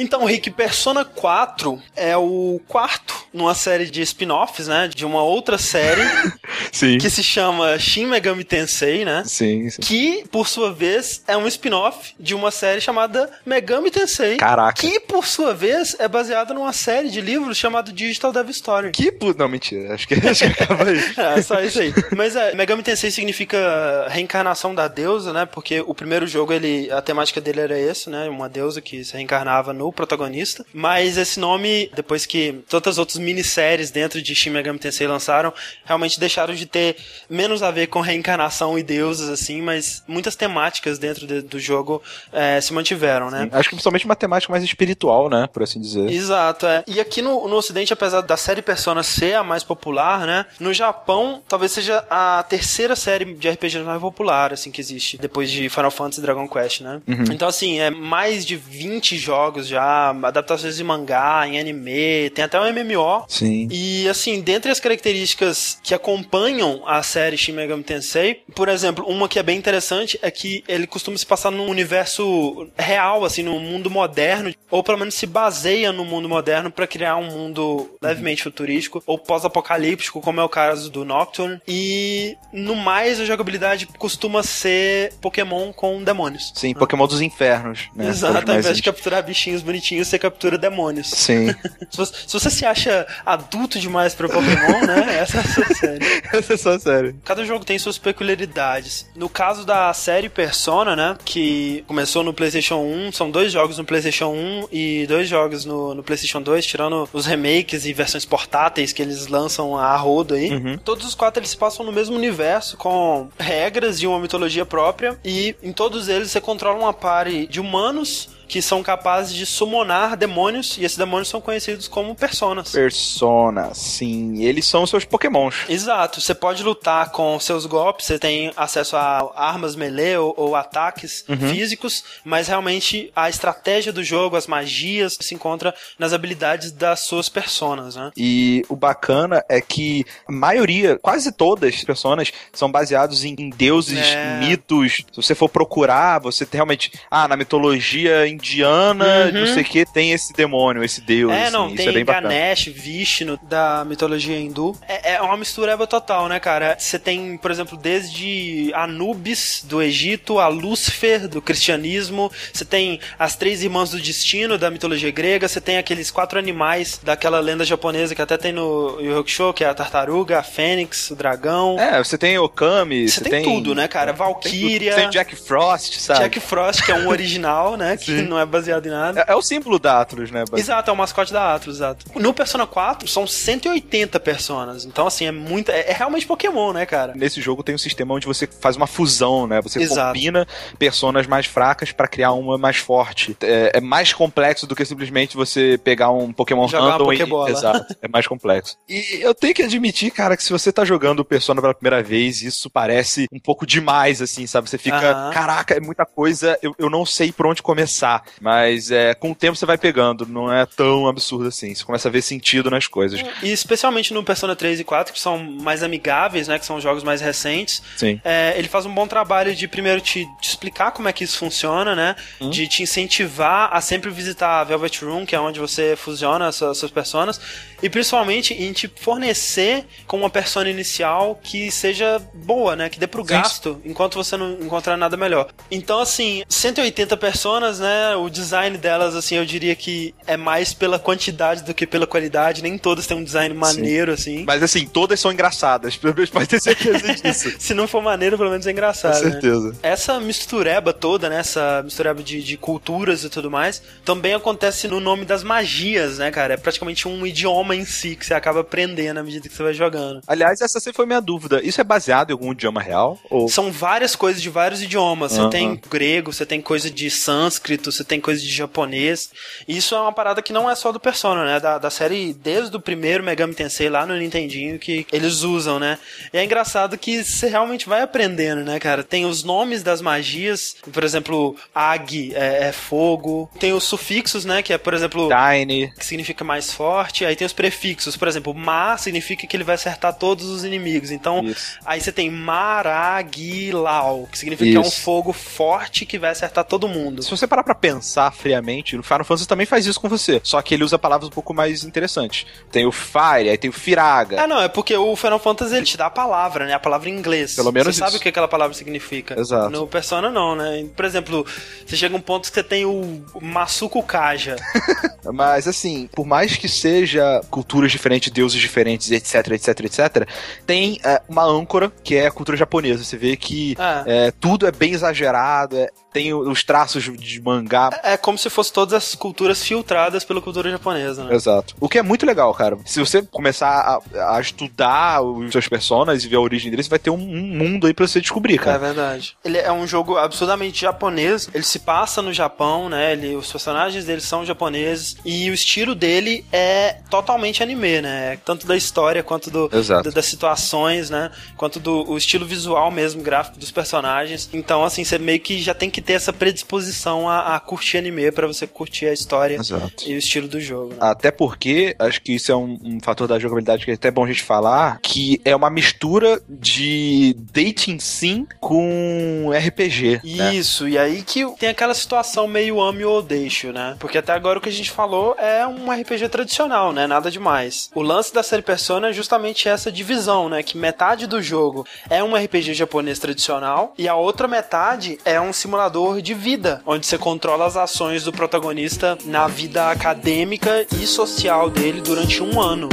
Então, 0.00 0.24
Rick, 0.24 0.50
Persona 0.50 1.04
4 1.04 1.78
é 1.94 2.16
o 2.16 2.58
quarto 2.66 3.14
numa 3.34 3.54
série 3.54 3.90
de 3.90 4.00
spin-offs, 4.00 4.66
né? 4.66 4.88
De 4.88 5.04
uma 5.04 5.22
outra 5.22 5.58
série 5.58 6.00
Sim. 6.72 6.96
que 6.96 7.10
se 7.10 7.22
chama 7.22 7.78
Shin 7.78 8.06
Megami 8.06 8.42
Tensei, 8.42 9.04
né? 9.04 9.22
Sim, 9.26 9.68
sim. 9.68 9.82
Que, 9.82 10.24
por 10.32 10.48
sua 10.48 10.72
vez, 10.72 11.22
é 11.28 11.36
um 11.36 11.46
spin-off 11.46 12.14
de 12.18 12.34
uma 12.34 12.50
série 12.50 12.80
chamada 12.80 13.30
Megami 13.44 13.90
Tensei. 13.90 14.38
Caraca. 14.38 14.72
Que, 14.72 14.98
por 15.00 15.26
sua 15.26 15.52
vez, 15.52 15.94
é 15.98 16.08
baseada 16.08 16.54
numa 16.54 16.72
série 16.72 17.10
de 17.10 17.20
livros 17.20 17.58
chamado 17.58 17.92
Digital 17.92 18.32
Devil 18.32 18.50
Story. 18.52 18.90
Que 18.92 19.12
pu... 19.12 19.34
Não, 19.36 19.48
mentira. 19.48 19.94
Acho 19.94 20.08
que, 20.08 20.14
acho 20.26 20.46
que 20.50 20.62
acaba 20.62 20.84
aí. 20.84 21.00
É, 21.20 21.42
só 21.42 21.60
isso 21.60 21.78
aí. 21.78 21.92
Mas 22.16 22.34
é, 22.34 22.54
Megami 22.54 22.82
Tensei 22.82 23.10
significa 23.10 24.06
reencarnação 24.08 24.74
da 24.74 24.88
deusa, 24.88 25.32
né? 25.32 25.44
Porque 25.44 25.82
o 25.86 25.94
primeiro 25.94 26.26
jogo, 26.26 26.52
ele, 26.52 26.90
a 26.90 27.02
temática 27.02 27.40
dele 27.40 27.60
era 27.60 27.78
esse, 27.78 28.08
né? 28.08 28.28
Uma 28.28 28.48
deusa 28.48 28.80
que 28.80 29.04
se 29.04 29.12
reencarnava 29.12 29.72
no 29.72 29.89
protagonista. 29.92 30.64
Mas 30.72 31.16
esse 31.16 31.38
nome, 31.40 31.90
depois 31.94 32.26
que 32.26 32.62
todas 32.68 32.92
as 32.94 32.98
outras 32.98 33.18
minisséries 33.18 33.90
dentro 33.90 34.20
de 34.22 34.34
Shin 34.34 34.50
Megami 34.50 34.78
Tensei 34.78 35.06
lançaram, 35.06 35.52
realmente 35.84 36.18
deixaram 36.20 36.54
de 36.54 36.66
ter 36.66 36.96
menos 37.28 37.62
a 37.62 37.70
ver 37.70 37.86
com 37.88 38.00
reencarnação 38.00 38.78
e 38.78 38.82
deuses, 38.82 39.28
assim, 39.28 39.60
mas 39.62 40.02
muitas 40.06 40.36
temáticas 40.36 40.98
dentro 40.98 41.26
de- 41.26 41.42
do 41.42 41.58
jogo 41.58 42.02
é, 42.32 42.60
se 42.60 42.72
mantiveram, 42.72 43.30
né? 43.30 43.48
Acho 43.52 43.68
que 43.68 43.74
principalmente 43.74 44.04
uma 44.04 44.16
temática 44.16 44.50
mais 44.52 44.64
espiritual, 44.64 45.28
né? 45.28 45.48
Por 45.52 45.62
assim 45.62 45.80
dizer. 45.80 46.10
Exato, 46.10 46.66
é. 46.66 46.82
E 46.86 47.00
aqui 47.00 47.22
no, 47.22 47.48
no 47.48 47.56
Ocidente, 47.56 47.92
apesar 47.92 48.20
da 48.20 48.36
série 48.36 48.62
Persona 48.62 49.02
ser 49.02 49.34
a 49.34 49.42
mais 49.44 49.64
popular, 49.64 50.26
né? 50.26 50.46
No 50.58 50.72
Japão, 50.72 51.42
talvez 51.48 51.72
seja 51.72 52.04
a 52.10 52.42
terceira 52.48 52.94
série 52.96 53.34
de 53.34 53.48
RPG 53.48 53.78
mais 53.80 54.00
popular, 54.00 54.52
assim, 54.52 54.70
que 54.70 54.80
existe. 54.80 55.16
Depois 55.18 55.50
de 55.50 55.68
Final 55.68 55.90
Fantasy 55.90 56.20
e 56.20 56.22
Dragon 56.22 56.48
Quest, 56.48 56.80
né? 56.82 57.00
Então, 57.32 57.48
assim, 57.48 57.78
é 57.80 57.90
mais 57.90 58.44
de 58.44 58.56
20 58.56 59.16
jogos 59.16 59.66
já, 59.66 59.79
adaptações 59.80 60.76
de 60.76 60.84
mangá, 60.84 61.46
em 61.46 61.58
anime, 61.58 62.30
tem 62.30 62.44
até 62.44 62.60
um 62.60 62.72
MMO. 62.72 63.24
Sim. 63.28 63.68
E 63.70 64.08
assim, 64.08 64.40
dentre 64.40 64.70
as 64.70 64.80
características 64.80 65.78
que 65.82 65.94
acompanham 65.94 66.82
a 66.86 67.02
série 67.02 67.36
Shin 67.36 67.52
Megami 67.52 67.82
Tensei, 67.82 68.42
por 68.54 68.68
exemplo, 68.68 69.04
uma 69.06 69.28
que 69.28 69.38
é 69.38 69.42
bem 69.42 69.58
interessante 69.58 70.18
é 70.22 70.30
que 70.30 70.62
ele 70.68 70.86
costuma 70.86 71.16
se 71.16 71.26
passar 71.26 71.50
num 71.50 71.68
universo 71.68 72.68
real, 72.78 73.24
assim, 73.24 73.42
num 73.42 73.60
mundo 73.60 73.90
moderno, 73.90 74.52
ou 74.70 74.82
pelo 74.82 74.98
menos 74.98 75.14
se 75.14 75.26
baseia 75.26 75.92
no 75.92 76.04
mundo 76.04 76.28
moderno 76.28 76.70
para 76.70 76.86
criar 76.86 77.16
um 77.16 77.30
mundo 77.30 77.90
levemente 78.02 78.42
futurístico 78.42 79.02
ou 79.06 79.18
pós-apocalíptico, 79.18 80.20
como 80.20 80.40
é 80.40 80.44
o 80.44 80.48
caso 80.48 80.90
do 80.90 81.04
Nocturne. 81.04 81.60
E 81.66 82.36
no 82.52 82.74
mais, 82.76 83.20
a 83.20 83.24
jogabilidade 83.24 83.86
costuma 83.98 84.42
ser 84.42 85.12
Pokémon 85.20 85.72
com 85.72 86.02
demônios. 86.02 86.52
Sim, 86.54 86.74
Pokémon 86.74 87.06
dos 87.06 87.20
infernos, 87.20 87.88
né? 87.94 88.08
Exato, 88.08 88.50
ao 88.50 88.58
invés 88.58 88.76
de 88.76 88.82
capturar 88.82 89.22
bichinhos 89.22 89.62
bonitinhos, 89.70 90.08
você 90.08 90.18
captura 90.18 90.58
demônios. 90.58 91.08
Sim. 91.08 91.48
Se 91.90 91.96
você, 91.96 92.14
se 92.26 92.32
você 92.32 92.50
se 92.50 92.66
acha 92.66 93.06
adulto 93.24 93.78
demais 93.78 94.14
pra 94.14 94.28
Pokémon, 94.28 94.86
né? 94.86 95.18
Essa 95.18 95.38
é 95.38 95.40
a 95.40 95.44
sua 95.44 95.74
série. 95.74 96.04
Essa 96.32 96.54
é 96.54 96.56
só 96.56 96.78
sério. 96.78 97.16
Cada 97.24 97.44
jogo 97.44 97.64
tem 97.64 97.78
suas 97.78 97.98
peculiaridades. 97.98 99.06
No 99.14 99.28
caso 99.28 99.64
da 99.64 99.92
série 99.92 100.28
Persona, 100.28 100.94
né? 100.94 101.16
Que 101.24 101.84
começou 101.86 102.22
no 102.22 102.32
PlayStation 102.32 102.76
1, 102.76 103.12
são 103.12 103.30
dois 103.30 103.52
jogos 103.52 103.78
no 103.78 103.84
PlayStation 103.84 104.28
1 104.28 104.68
e 104.72 105.06
dois 105.06 105.28
jogos 105.28 105.64
no, 105.64 105.94
no 105.94 106.02
PlayStation 106.02 106.42
2, 106.42 106.66
tirando 106.66 107.08
os 107.12 107.26
remakes 107.26 107.84
e 107.84 107.92
versões 107.92 108.24
portáteis 108.24 108.92
que 108.92 109.02
eles 109.02 109.26
lançam 109.26 109.76
a 109.76 109.96
rodo 109.96 110.34
aí. 110.34 110.52
Uhum. 110.52 110.78
Todos 110.78 111.06
os 111.06 111.14
quatro 111.14 111.40
eles 111.40 111.50
se 111.50 111.56
passam 111.56 111.84
no 111.84 111.92
mesmo 111.92 112.16
universo, 112.16 112.76
com 112.76 113.28
regras 113.38 114.00
e 114.00 114.06
uma 114.06 114.18
mitologia 114.18 114.66
própria. 114.66 115.18
E 115.24 115.54
em 115.62 115.72
todos 115.72 116.08
eles 116.08 116.30
você 116.30 116.40
controla 116.40 116.78
uma 116.78 116.92
party 116.92 117.46
de 117.46 117.60
humanos 117.60 118.28
que 118.50 118.60
são 118.60 118.82
capazes 118.82 119.32
de 119.32 119.46
summonar 119.46 120.16
demônios, 120.16 120.76
e 120.76 120.84
esses 120.84 120.98
demônios 120.98 121.28
são 121.28 121.40
conhecidos 121.40 121.86
como 121.86 122.14
personas. 122.16 122.72
Persona, 122.72 123.72
sim. 123.74 124.42
Eles 124.42 124.66
são 124.66 124.82
os 124.82 124.90
seus 124.90 125.04
Pokémons. 125.04 125.54
Exato, 125.68 126.20
você 126.20 126.34
pode 126.34 126.62
lutar 126.64 127.10
com 127.10 127.38
seus 127.38 127.64
golpes, 127.64 128.06
você 128.06 128.18
tem 128.18 128.52
acesso 128.56 128.96
a 128.96 129.32
armas 129.36 129.76
melee 129.76 130.16
ou, 130.16 130.34
ou 130.36 130.56
ataques 130.56 131.24
físicos, 131.50 132.02
mas 132.24 132.48
realmente 132.48 133.12
a 133.14 133.28
estratégia 133.28 133.92
do 133.92 134.02
jogo, 134.02 134.36
as 134.36 134.48
magias, 134.48 135.16
se 135.20 135.34
encontra 135.34 135.72
nas 135.98 136.12
habilidades 136.12 136.72
das 136.72 137.00
suas 137.00 137.28
personas, 137.28 137.94
né? 137.94 138.10
E 138.16 138.64
o 138.68 138.74
bacana 138.74 139.44
é 139.48 139.60
que 139.60 140.04
a 140.26 140.32
maioria, 140.32 140.98
quase 140.98 141.30
todas 141.30 141.72
as 141.74 141.84
personas 141.84 142.32
são 142.52 142.70
baseados 142.70 143.24
em, 143.24 143.36
em 143.38 143.50
deuses, 143.50 143.98
É. 143.98 144.38
mitos. 144.40 145.04
Se 145.12 145.22
você 145.22 145.34
for 145.34 145.48
procurar, 145.48 146.18
você 146.18 146.44
tem 146.44 146.58
realmente. 146.58 146.90
Ah, 147.10 147.28
na 147.28 147.36
mitologia 147.36 148.26
indiana, 148.40 149.26
Uhum. 149.26 149.32
não 149.40 149.46
sei 149.46 149.62
o 149.62 149.64
que, 149.64 149.84
tem 149.84 150.12
esse 150.12 150.32
demônio, 150.32 150.82
esse 150.82 151.00
deus. 151.00 151.32
É, 151.32 151.44
assim, 151.44 151.52
não, 151.52 151.66
isso 151.68 151.76
tem 151.76 151.88
é 151.88 151.92
bem 151.92 152.04
bacana. 152.04 152.28
Ganesh, 152.28 152.64
Vishnu, 152.66 153.38
da 153.42 153.84
mitologia 153.84 154.38
hindu. 154.38 154.76
É, 154.88 155.14
é 155.14 155.20
uma 155.20 155.36
mistureba 155.36 155.86
total, 155.86 156.28
né, 156.28 156.40
cara? 156.40 156.76
Você 156.78 156.98
tem, 156.98 157.36
por 157.36 157.50
exemplo, 157.50 157.76
desde 157.76 158.72
Anubis, 158.74 159.62
do 159.66 159.82
Egito, 159.82 160.38
a 160.38 160.48
Lúcifer, 160.48 161.28
do 161.28 161.40
cristianismo. 161.42 162.30
Você 162.52 162.64
tem 162.64 163.00
as 163.18 163.36
três 163.36 163.62
irmãs 163.62 163.90
do 163.90 164.00
destino, 164.00 164.56
da 164.58 164.70
mitologia 164.70 165.10
grega. 165.10 165.46
Você 165.48 165.60
tem 165.60 165.78
aqueles 165.78 166.10
quatro 166.10 166.38
animais 166.38 167.00
daquela 167.02 167.40
lenda 167.40 167.64
japonesa 167.64 168.14
que 168.14 168.22
até 168.22 168.36
tem 168.36 168.52
no 168.52 168.98
Yu 169.00 169.18
Hakusho, 169.18 169.52
que 169.52 169.64
é 169.64 169.68
a 169.68 169.74
tartaruga, 169.74 170.38
a 170.38 170.42
fênix, 170.42 171.10
o 171.10 171.16
dragão. 171.16 171.78
É, 171.78 171.98
você 172.02 172.16
tem 172.16 172.38
Okami, 172.38 173.08
Você 173.08 173.20
você 173.22 173.30
tem 173.30 173.42
tudo, 173.44 173.74
né, 173.74 173.86
cara? 173.88 174.12
tem. 174.12 174.18
Valkyria. 174.18 174.92
Você 174.94 175.00
tem 175.00 175.10
Jack 175.10 175.36
Frost, 175.36 175.98
sabe? 176.00 176.20
Jack 176.20 176.40
Frost, 176.40 176.82
que 176.84 176.90
é 176.90 176.94
um 176.94 177.08
original, 177.08 177.76
né? 177.76 177.96
Que 178.00 178.06
Sim. 178.20 178.22
Não 178.30 178.38
é 178.38 178.46
baseado 178.46 178.86
em 178.86 178.90
nada. 178.90 179.24
É, 179.28 179.32
é 179.32 179.36
o 179.36 179.42
símbolo 179.42 179.78
da 179.78 180.00
Atlas, 180.00 180.30
né? 180.30 180.44
Exato, 180.54 180.90
é 180.90 180.92
o 180.92 180.96
mascote 180.96 181.32
da 181.32 181.54
Atlas, 181.54 181.76
exato. 181.76 182.06
No 182.18 182.32
Persona 182.32 182.66
4 182.66 183.06
são 183.08 183.26
180 183.26 184.18
personas. 184.20 184.84
Então, 184.84 185.06
assim, 185.06 185.26
é 185.26 185.32
muito. 185.32 185.70
É, 185.70 185.90
é 185.90 185.92
realmente 185.92 186.26
Pokémon, 186.26 186.72
né, 186.72 186.86
cara? 186.86 187.12
Nesse 187.14 187.40
jogo 187.40 187.62
tem 187.62 187.74
um 187.74 187.78
sistema 187.78 188.14
onde 188.14 188.26
você 188.26 188.46
faz 188.46 188.76
uma 188.76 188.86
fusão, 188.86 189.46
né? 189.46 189.60
Você 189.60 189.80
Exato. 189.80 190.14
combina 190.14 190.46
personas 190.78 191.26
mais 191.26 191.46
fracas 191.46 191.92
pra 191.92 192.08
criar 192.08 192.32
uma 192.32 192.56
mais 192.56 192.76
forte. 192.76 193.36
É, 193.42 193.72
é 193.74 193.80
mais 193.80 194.12
complexo 194.12 194.66
do 194.66 194.76
que 194.76 194.84
simplesmente 194.84 195.36
você 195.36 195.78
pegar 195.82 196.10
um 196.10 196.32
Pokémon 196.32 196.68
Jogar 196.68 196.84
uma 196.84 196.92
random 196.92 197.04
Pokébola. 197.04 197.50
e... 197.50 197.52
Exato, 197.52 197.96
é 198.00 198.08
mais 198.08 198.26
complexo. 198.26 198.76
E 198.90 199.20
eu 199.22 199.34
tenho 199.34 199.54
que 199.54 199.62
admitir, 199.62 200.10
cara, 200.10 200.36
que 200.36 200.42
se 200.42 200.52
você 200.52 200.72
tá 200.72 200.84
jogando 200.84 201.20
o 201.20 201.24
Persona 201.24 201.60
pela 201.60 201.72
primeira 201.72 202.02
vez, 202.02 202.42
isso 202.42 202.68
parece 202.68 203.26
um 203.32 203.38
pouco 203.38 203.64
demais, 203.64 204.20
assim, 204.20 204.46
sabe? 204.46 204.68
Você 204.68 204.78
fica, 204.78 205.30
caraca, 205.32 205.74
é 205.74 205.80
muita 205.80 206.04
coisa, 206.04 206.58
eu, 206.60 206.74
eu 206.78 206.90
não 206.90 207.06
sei 207.06 207.32
por 207.32 207.46
onde 207.46 207.62
começar. 207.62 208.19
Mas 208.40 208.90
é, 208.90 209.14
com 209.14 209.32
o 209.32 209.34
tempo 209.34 209.56
você 209.56 209.66
vai 209.66 209.78
pegando, 209.78 210.26
não 210.26 210.52
é 210.52 210.66
tão 210.66 211.06
absurdo 211.06 211.48
assim. 211.48 211.74
Você 211.74 211.84
começa 211.84 212.08
a 212.08 212.10
ver 212.10 212.22
sentido 212.22 212.70
nas 212.70 212.86
coisas. 212.86 213.20
E 213.42 213.50
especialmente 213.50 214.12
no 214.12 214.22
Persona 214.22 214.54
3 214.54 214.80
e 214.80 214.84
4, 214.84 215.12
que 215.12 215.20
são 215.20 215.38
mais 215.38 215.82
amigáveis, 215.82 216.48
né? 216.48 216.58
Que 216.58 216.66
são 216.66 216.80
jogos 216.80 217.02
mais 217.02 217.20
recentes. 217.20 217.82
Sim. 217.96 218.20
É, 218.24 218.54
ele 218.56 218.68
faz 218.68 218.86
um 218.86 218.94
bom 218.94 219.06
trabalho 219.06 219.54
de 219.54 219.66
primeiro 219.68 220.00
te, 220.00 220.26
te 220.40 220.48
explicar 220.48 220.90
como 220.92 221.08
é 221.08 221.12
que 221.12 221.24
isso 221.24 221.38
funciona, 221.38 221.94
né? 221.94 222.16
De 222.50 222.66
te 222.66 222.82
incentivar 222.82 223.70
a 223.72 223.80
sempre 223.80 224.10
visitar 224.10 224.60
a 224.60 224.64
Velvet 224.64 225.04
Room, 225.04 225.26
que 225.26 225.34
é 225.34 225.40
onde 225.40 225.60
você 225.60 225.96
fusiona 225.96 226.48
as 226.48 226.56
suas, 226.56 226.78
suas 226.78 226.90
personas. 226.90 227.40
E 227.82 227.88
principalmente 227.88 228.52
em 228.54 228.72
te 228.72 228.88
fornecer 228.88 229.86
com 230.06 230.18
uma 230.18 230.30
persona 230.30 230.68
inicial 230.68 231.38
que 231.42 231.70
seja 231.70 232.20
boa, 232.34 232.76
né? 232.76 232.88
Que 232.88 232.98
dê 232.98 233.06
pro 233.06 233.22
Sim. 233.22 233.28
gasto, 233.28 233.80
enquanto 233.84 234.14
você 234.14 234.36
não 234.36 234.52
encontrar 234.52 234.96
nada 234.96 235.16
melhor. 235.16 235.48
Então, 235.70 236.00
assim, 236.00 236.42
180 236.48 237.16
personas, 237.16 237.80
né? 237.80 237.99
O 238.16 238.28
design 238.28 238.76
delas, 238.78 239.14
assim, 239.14 239.36
eu 239.36 239.44
diria 239.44 239.74
que 239.74 240.14
é 240.26 240.36
mais 240.36 240.72
pela 240.72 240.98
quantidade 240.98 241.62
do 241.62 241.74
que 241.74 241.86
pela 241.86 242.06
qualidade. 242.06 242.62
Nem 242.62 242.76
todas 242.78 243.06
têm 243.06 243.16
um 243.16 243.24
design 243.24 243.54
maneiro, 243.54 244.12
assim. 244.12 244.44
Mas 244.46 244.62
assim, 244.62 244.86
todas 244.86 245.18
são 245.20 245.32
engraçadas, 245.32 245.96
pelo 245.98 246.14
menos 246.14 246.30
pode 246.30 246.46
ter 246.48 246.60
certeza 246.60 247.14
disso. 247.14 247.52
Se 247.58 247.74
não 247.74 247.86
for 247.86 248.02
maneiro, 248.02 248.36
pelo 248.36 248.50
menos 248.50 248.66
é 248.66 248.70
Com 248.70 248.72
engraçado. 248.72 249.22
né? 249.24 249.30
certeza. 249.30 249.76
Essa 249.82 250.20
mistureba 250.20 250.92
toda, 250.92 251.28
né? 251.28 251.38
Essa 251.40 251.82
mistureba 251.82 252.22
de, 252.22 252.42
de 252.42 252.56
culturas 252.56 253.24
e 253.24 253.28
tudo 253.28 253.50
mais, 253.50 253.82
também 254.04 254.34
acontece 254.34 254.88
no 254.88 255.00
nome 255.00 255.24
das 255.24 255.42
magias, 255.42 256.18
né, 256.18 256.30
cara? 256.30 256.54
É 256.54 256.56
praticamente 256.56 257.06
um 257.08 257.26
idioma 257.26 257.74
em 257.74 257.84
si 257.84 258.16
que 258.16 258.24
você 258.26 258.34
acaba 258.34 258.60
aprendendo 258.60 259.18
à 259.18 259.22
medida 259.22 259.48
que 259.48 259.54
você 259.54 259.62
vai 259.62 259.74
jogando. 259.74 260.20
Aliás, 260.26 260.60
essa 260.60 260.80
sempre 260.80 260.96
foi 260.96 261.06
minha 261.06 261.20
dúvida. 261.20 261.60
Isso 261.62 261.80
é 261.80 261.84
baseado 261.84 262.30
em 262.30 262.32
algum 262.32 262.52
idioma 262.52 262.80
real? 262.80 263.18
Ou... 263.30 263.48
São 263.48 263.70
várias 263.72 264.14
coisas 264.14 264.40
de 264.40 264.48
vários 264.48 264.82
idiomas. 264.82 265.32
Você 265.32 265.40
Aham. 265.40 265.50
tem 265.50 265.80
grego, 265.90 266.32
você 266.32 266.46
tem 266.46 266.60
coisa 266.60 266.90
de 266.90 267.10
sânscrito, 267.10 267.89
você 267.90 268.04
tem 268.04 268.20
coisa 268.20 268.40
de 268.40 268.50
japonês. 268.50 269.30
E 269.66 269.76
isso 269.76 269.94
é 269.94 270.00
uma 270.00 270.12
parada 270.12 270.42
que 270.42 270.52
não 270.52 270.70
é 270.70 270.74
só 270.74 270.92
do 270.92 271.00
Persona, 271.00 271.44
né? 271.44 271.60
Da, 271.60 271.78
da 271.78 271.90
série, 271.90 272.32
desde 272.32 272.76
o 272.76 272.80
primeiro 272.80 273.24
Megami 273.24 273.54
Tensei 273.54 273.88
lá 273.88 274.06
no 274.06 274.16
Nintendinho, 274.16 274.78
que 274.78 275.06
eles 275.12 275.42
usam, 275.42 275.78
né? 275.78 275.98
E 276.32 276.38
é 276.38 276.44
engraçado 276.44 276.96
que 276.98 277.22
você 277.22 277.48
realmente 277.48 277.88
vai 277.88 278.02
aprendendo, 278.02 278.62
né, 278.62 278.78
cara? 278.78 279.02
Tem 279.02 279.24
os 279.24 279.42
nomes 279.44 279.82
das 279.82 280.00
magias, 280.00 280.76
por 280.92 281.04
exemplo, 281.04 281.56
Ag 281.74 282.32
é, 282.34 282.68
é 282.68 282.72
fogo. 282.72 283.50
Tem 283.58 283.72
os 283.72 283.84
sufixos, 283.84 284.44
né? 284.44 284.62
Que 284.62 284.72
é, 284.72 284.78
por 284.78 284.94
exemplo, 284.94 285.28
Tiny. 285.28 285.92
que 285.98 286.04
significa 286.04 286.44
mais 286.44 286.72
forte. 286.72 287.24
Aí 287.24 287.36
tem 287.36 287.46
os 287.46 287.52
prefixos, 287.52 288.16
por 288.16 288.28
exemplo, 288.28 288.54
Ma 288.54 288.96
significa 288.96 289.46
que 289.46 289.56
ele 289.56 289.64
vai 289.64 289.74
acertar 289.74 290.14
todos 290.14 290.46
os 290.46 290.64
inimigos. 290.64 291.10
Então, 291.10 291.44
Isso. 291.44 291.78
aí 291.84 292.00
você 292.00 292.12
tem 292.12 292.30
Maragilau, 292.30 294.28
que 294.30 294.38
significa 294.38 294.70
que 294.70 294.76
é 294.76 294.80
um 294.80 294.82
Isso. 294.82 295.00
fogo 295.00 295.32
forte 295.32 296.04
que 296.06 296.18
vai 296.18 296.30
acertar 296.30 296.64
todo 296.64 296.88
mundo. 296.88 297.22
Se 297.22 297.30
você 297.30 297.46
parar 297.46 297.62
pra 297.62 297.74
pensar 297.80 298.30
friamente, 298.32 298.96
o 298.96 299.02
Final 299.02 299.24
Fantasy 299.24 299.48
também 299.48 299.66
faz 299.66 299.86
isso 299.86 300.00
com 300.00 300.08
você. 300.08 300.40
Só 300.44 300.60
que 300.62 300.74
ele 300.74 300.84
usa 300.84 300.98
palavras 300.98 301.28
um 301.28 301.32
pouco 301.32 301.54
mais 301.54 301.82
interessantes. 301.84 302.46
Tem 302.70 302.86
o 302.86 302.92
Fire, 302.92 303.48
aí 303.48 303.56
tem 303.58 303.70
o 303.70 303.72
Firaga. 303.72 304.42
Ah, 304.42 304.46
não, 304.46 304.60
é 304.60 304.68
porque 304.68 304.96
o 304.96 305.16
Final 305.16 305.38
Fantasy 305.38 305.74
ele 305.74 305.86
te 305.86 305.96
dá 305.96 306.06
a 306.06 306.10
palavra, 306.10 306.66
né? 306.66 306.74
A 306.74 306.78
palavra 306.78 307.08
em 307.08 307.12
inglês. 307.16 307.54
Pelo 307.54 307.72
menos 307.72 307.94
Você 307.94 307.98
sabe 307.98 308.10
isso. 308.12 308.18
o 308.18 308.22
que 308.22 308.28
aquela 308.28 308.48
palavra 308.48 308.74
significa. 308.74 309.38
Exato. 309.40 309.70
No 309.70 309.86
Persona 309.86 310.30
não, 310.30 310.54
né? 310.54 310.86
Por 310.94 311.04
exemplo, 311.04 311.46
você 311.86 311.96
chega 311.96 312.14
a 312.14 312.18
um 312.18 312.20
ponto 312.20 312.48
que 312.48 312.54
você 312.54 312.62
tem 312.62 312.84
o 312.84 313.22
Masuko 313.40 314.02
Kaja. 314.02 314.56
Mas 315.32 315.68
assim, 315.68 316.08
por 316.14 316.26
mais 316.26 316.56
que 316.56 316.68
seja 316.68 317.40
culturas 317.50 317.92
diferentes, 317.92 318.30
deuses 318.30 318.60
diferentes, 318.60 319.10
etc, 319.10 319.48
etc, 319.52 319.80
etc, 319.80 320.28
tem 320.66 320.98
é, 321.04 321.20
uma 321.28 321.44
âncora 321.44 321.92
que 322.02 322.14
é 322.16 322.26
a 322.26 322.30
cultura 322.30 322.56
japonesa. 322.56 323.04
Você 323.04 323.16
vê 323.16 323.36
que 323.36 323.74
Ah. 323.78 324.02
é, 324.06 324.30
tudo 324.30 324.66
é 324.66 324.72
bem 324.72 324.92
exagerado, 324.92 325.76
é- 325.76 325.88
tem 326.12 326.34
os 326.34 326.64
traços 326.64 327.04
de 327.04 327.40
mangá. 327.40 327.69
É 328.02 328.16
como 328.16 328.36
se 328.38 328.48
fosse 328.50 328.72
todas 328.72 328.94
as 328.94 329.14
culturas 329.14 329.62
filtradas 329.62 330.24
pela 330.24 330.40
cultura 330.40 330.70
japonesa, 330.70 331.24
né? 331.24 331.34
Exato. 331.34 331.74
O 331.80 331.88
que 331.88 331.98
é 331.98 332.02
muito 332.02 332.26
legal, 332.26 332.52
cara. 332.54 332.78
Se 332.84 332.98
você 333.00 333.22
começar 333.22 334.00
a, 334.14 334.36
a 334.36 334.40
estudar 334.40 335.22
os 335.22 335.50
seus 335.52 335.68
personagens 335.68 336.24
e 336.24 336.28
ver 336.28 336.36
a 336.36 336.40
origem 336.40 336.70
deles, 336.70 336.88
vai 336.88 336.98
ter 336.98 337.10
um, 337.10 337.14
um 337.14 337.42
mundo 337.56 337.86
aí 337.86 337.94
pra 337.94 338.06
você 338.06 338.20
descobrir, 338.20 338.54
É 338.54 338.58
cara. 338.58 338.78
verdade. 338.78 339.36
Ele 339.44 339.58
é 339.58 339.70
um 339.72 339.86
jogo 339.86 340.16
absurdamente 340.16 340.80
japonês. 340.80 341.48
Ele 341.54 341.64
se 341.64 341.78
passa 341.80 342.20
no 342.22 342.32
Japão, 342.32 342.88
né? 342.88 343.12
Ele, 343.12 343.34
os 343.36 343.50
personagens 343.50 344.04
dele 344.04 344.20
são 344.20 344.44
japoneses. 344.44 345.16
E 345.24 345.50
o 345.50 345.54
estilo 345.54 345.94
dele 345.94 346.44
é 346.52 346.98
totalmente 347.10 347.62
anime, 347.62 348.00
né? 348.00 348.38
Tanto 348.44 348.66
da 348.66 348.76
história 348.76 349.22
quanto 349.22 349.50
do, 349.50 349.68
da- 349.68 350.02
das 350.02 350.26
situações, 350.26 351.10
né? 351.10 351.30
Quanto 351.56 351.78
do 351.78 352.08
o 352.10 352.16
estilo 352.16 352.46
visual 352.46 352.90
mesmo, 352.90 353.22
gráfico 353.22 353.58
dos 353.58 353.70
personagens. 353.70 354.48
Então, 354.52 354.82
assim, 354.84 355.04
você 355.04 355.18
meio 355.18 355.40
que 355.40 355.60
já 355.62 355.74
tem 355.74 355.90
que 355.90 356.00
ter 356.00 356.14
essa 356.14 356.32
predisposição 356.32 357.28
a, 357.28 357.56
a 357.56 357.59
curtir 357.60 357.98
anime 357.98 358.30
pra 358.32 358.46
você 358.46 358.66
curtir 358.66 359.06
a 359.06 359.12
história 359.12 359.56
Exato. 359.56 360.04
e 360.06 360.14
o 360.14 360.18
estilo 360.18 360.48
do 360.48 360.60
jogo. 360.60 360.90
Né? 360.90 360.98
Até 361.00 361.30
porque, 361.30 361.94
acho 361.98 362.20
que 362.22 362.34
isso 362.34 362.50
é 362.52 362.56
um, 362.56 362.78
um 362.82 363.00
fator 363.00 363.26
da 363.26 363.38
jogabilidade 363.38 363.84
que 363.84 363.90
é 363.90 363.94
até 363.94 364.10
bom 364.10 364.24
a 364.24 364.28
gente 364.28 364.42
falar, 364.42 364.98
que 365.02 365.40
é 365.44 365.54
uma 365.54 365.70
mistura 365.70 366.40
de 366.48 367.36
dating 367.52 367.98
sim 367.98 368.46
com 368.60 369.50
RPG. 369.54 370.20
né? 370.24 370.54
Isso, 370.54 370.88
e 370.88 370.98
aí 370.98 371.22
que 371.22 371.44
tem 371.58 371.68
aquela 371.68 371.94
situação 371.94 372.46
meio 372.46 372.80
ame 372.80 373.04
ou 373.04 373.22
deixo, 373.22 373.72
né? 373.72 373.96
Porque 373.98 374.18
até 374.18 374.32
agora 374.32 374.58
o 374.58 374.62
que 374.62 374.68
a 374.68 374.72
gente 374.72 374.90
falou 374.90 375.34
é 375.38 375.66
um 375.66 375.90
RPG 375.90 376.28
tradicional, 376.28 376.92
né? 376.92 377.06
Nada 377.06 377.30
demais. 377.30 377.90
O 377.94 378.02
lance 378.02 378.32
da 378.32 378.42
série 378.42 378.62
Persona 378.62 379.08
é 379.08 379.12
justamente 379.12 379.68
essa 379.68 379.90
divisão, 379.90 380.48
né? 380.48 380.62
Que 380.62 380.76
metade 380.76 381.26
do 381.26 381.42
jogo 381.42 381.86
é 382.08 382.22
um 382.22 382.34
RPG 382.34 382.74
japonês 382.74 383.18
tradicional 383.18 383.94
e 383.98 384.08
a 384.08 384.14
outra 384.14 384.46
metade 384.48 385.18
é 385.24 385.40
um 385.40 385.52
simulador 385.52 386.20
de 386.20 386.34
vida, 386.34 386.82
onde 386.86 387.06
você 387.06 387.18
controla 387.18 387.49
as 387.54 387.76
ações 387.76 388.24
do 388.24 388.32
protagonista 388.32 389.18
na 389.24 389.48
vida 389.48 389.90
acadêmica 389.90 390.86
e 390.92 391.06
social 391.06 391.68
dele 391.68 392.00
durante 392.00 392.42
um 392.42 392.60
ano. 392.60 392.88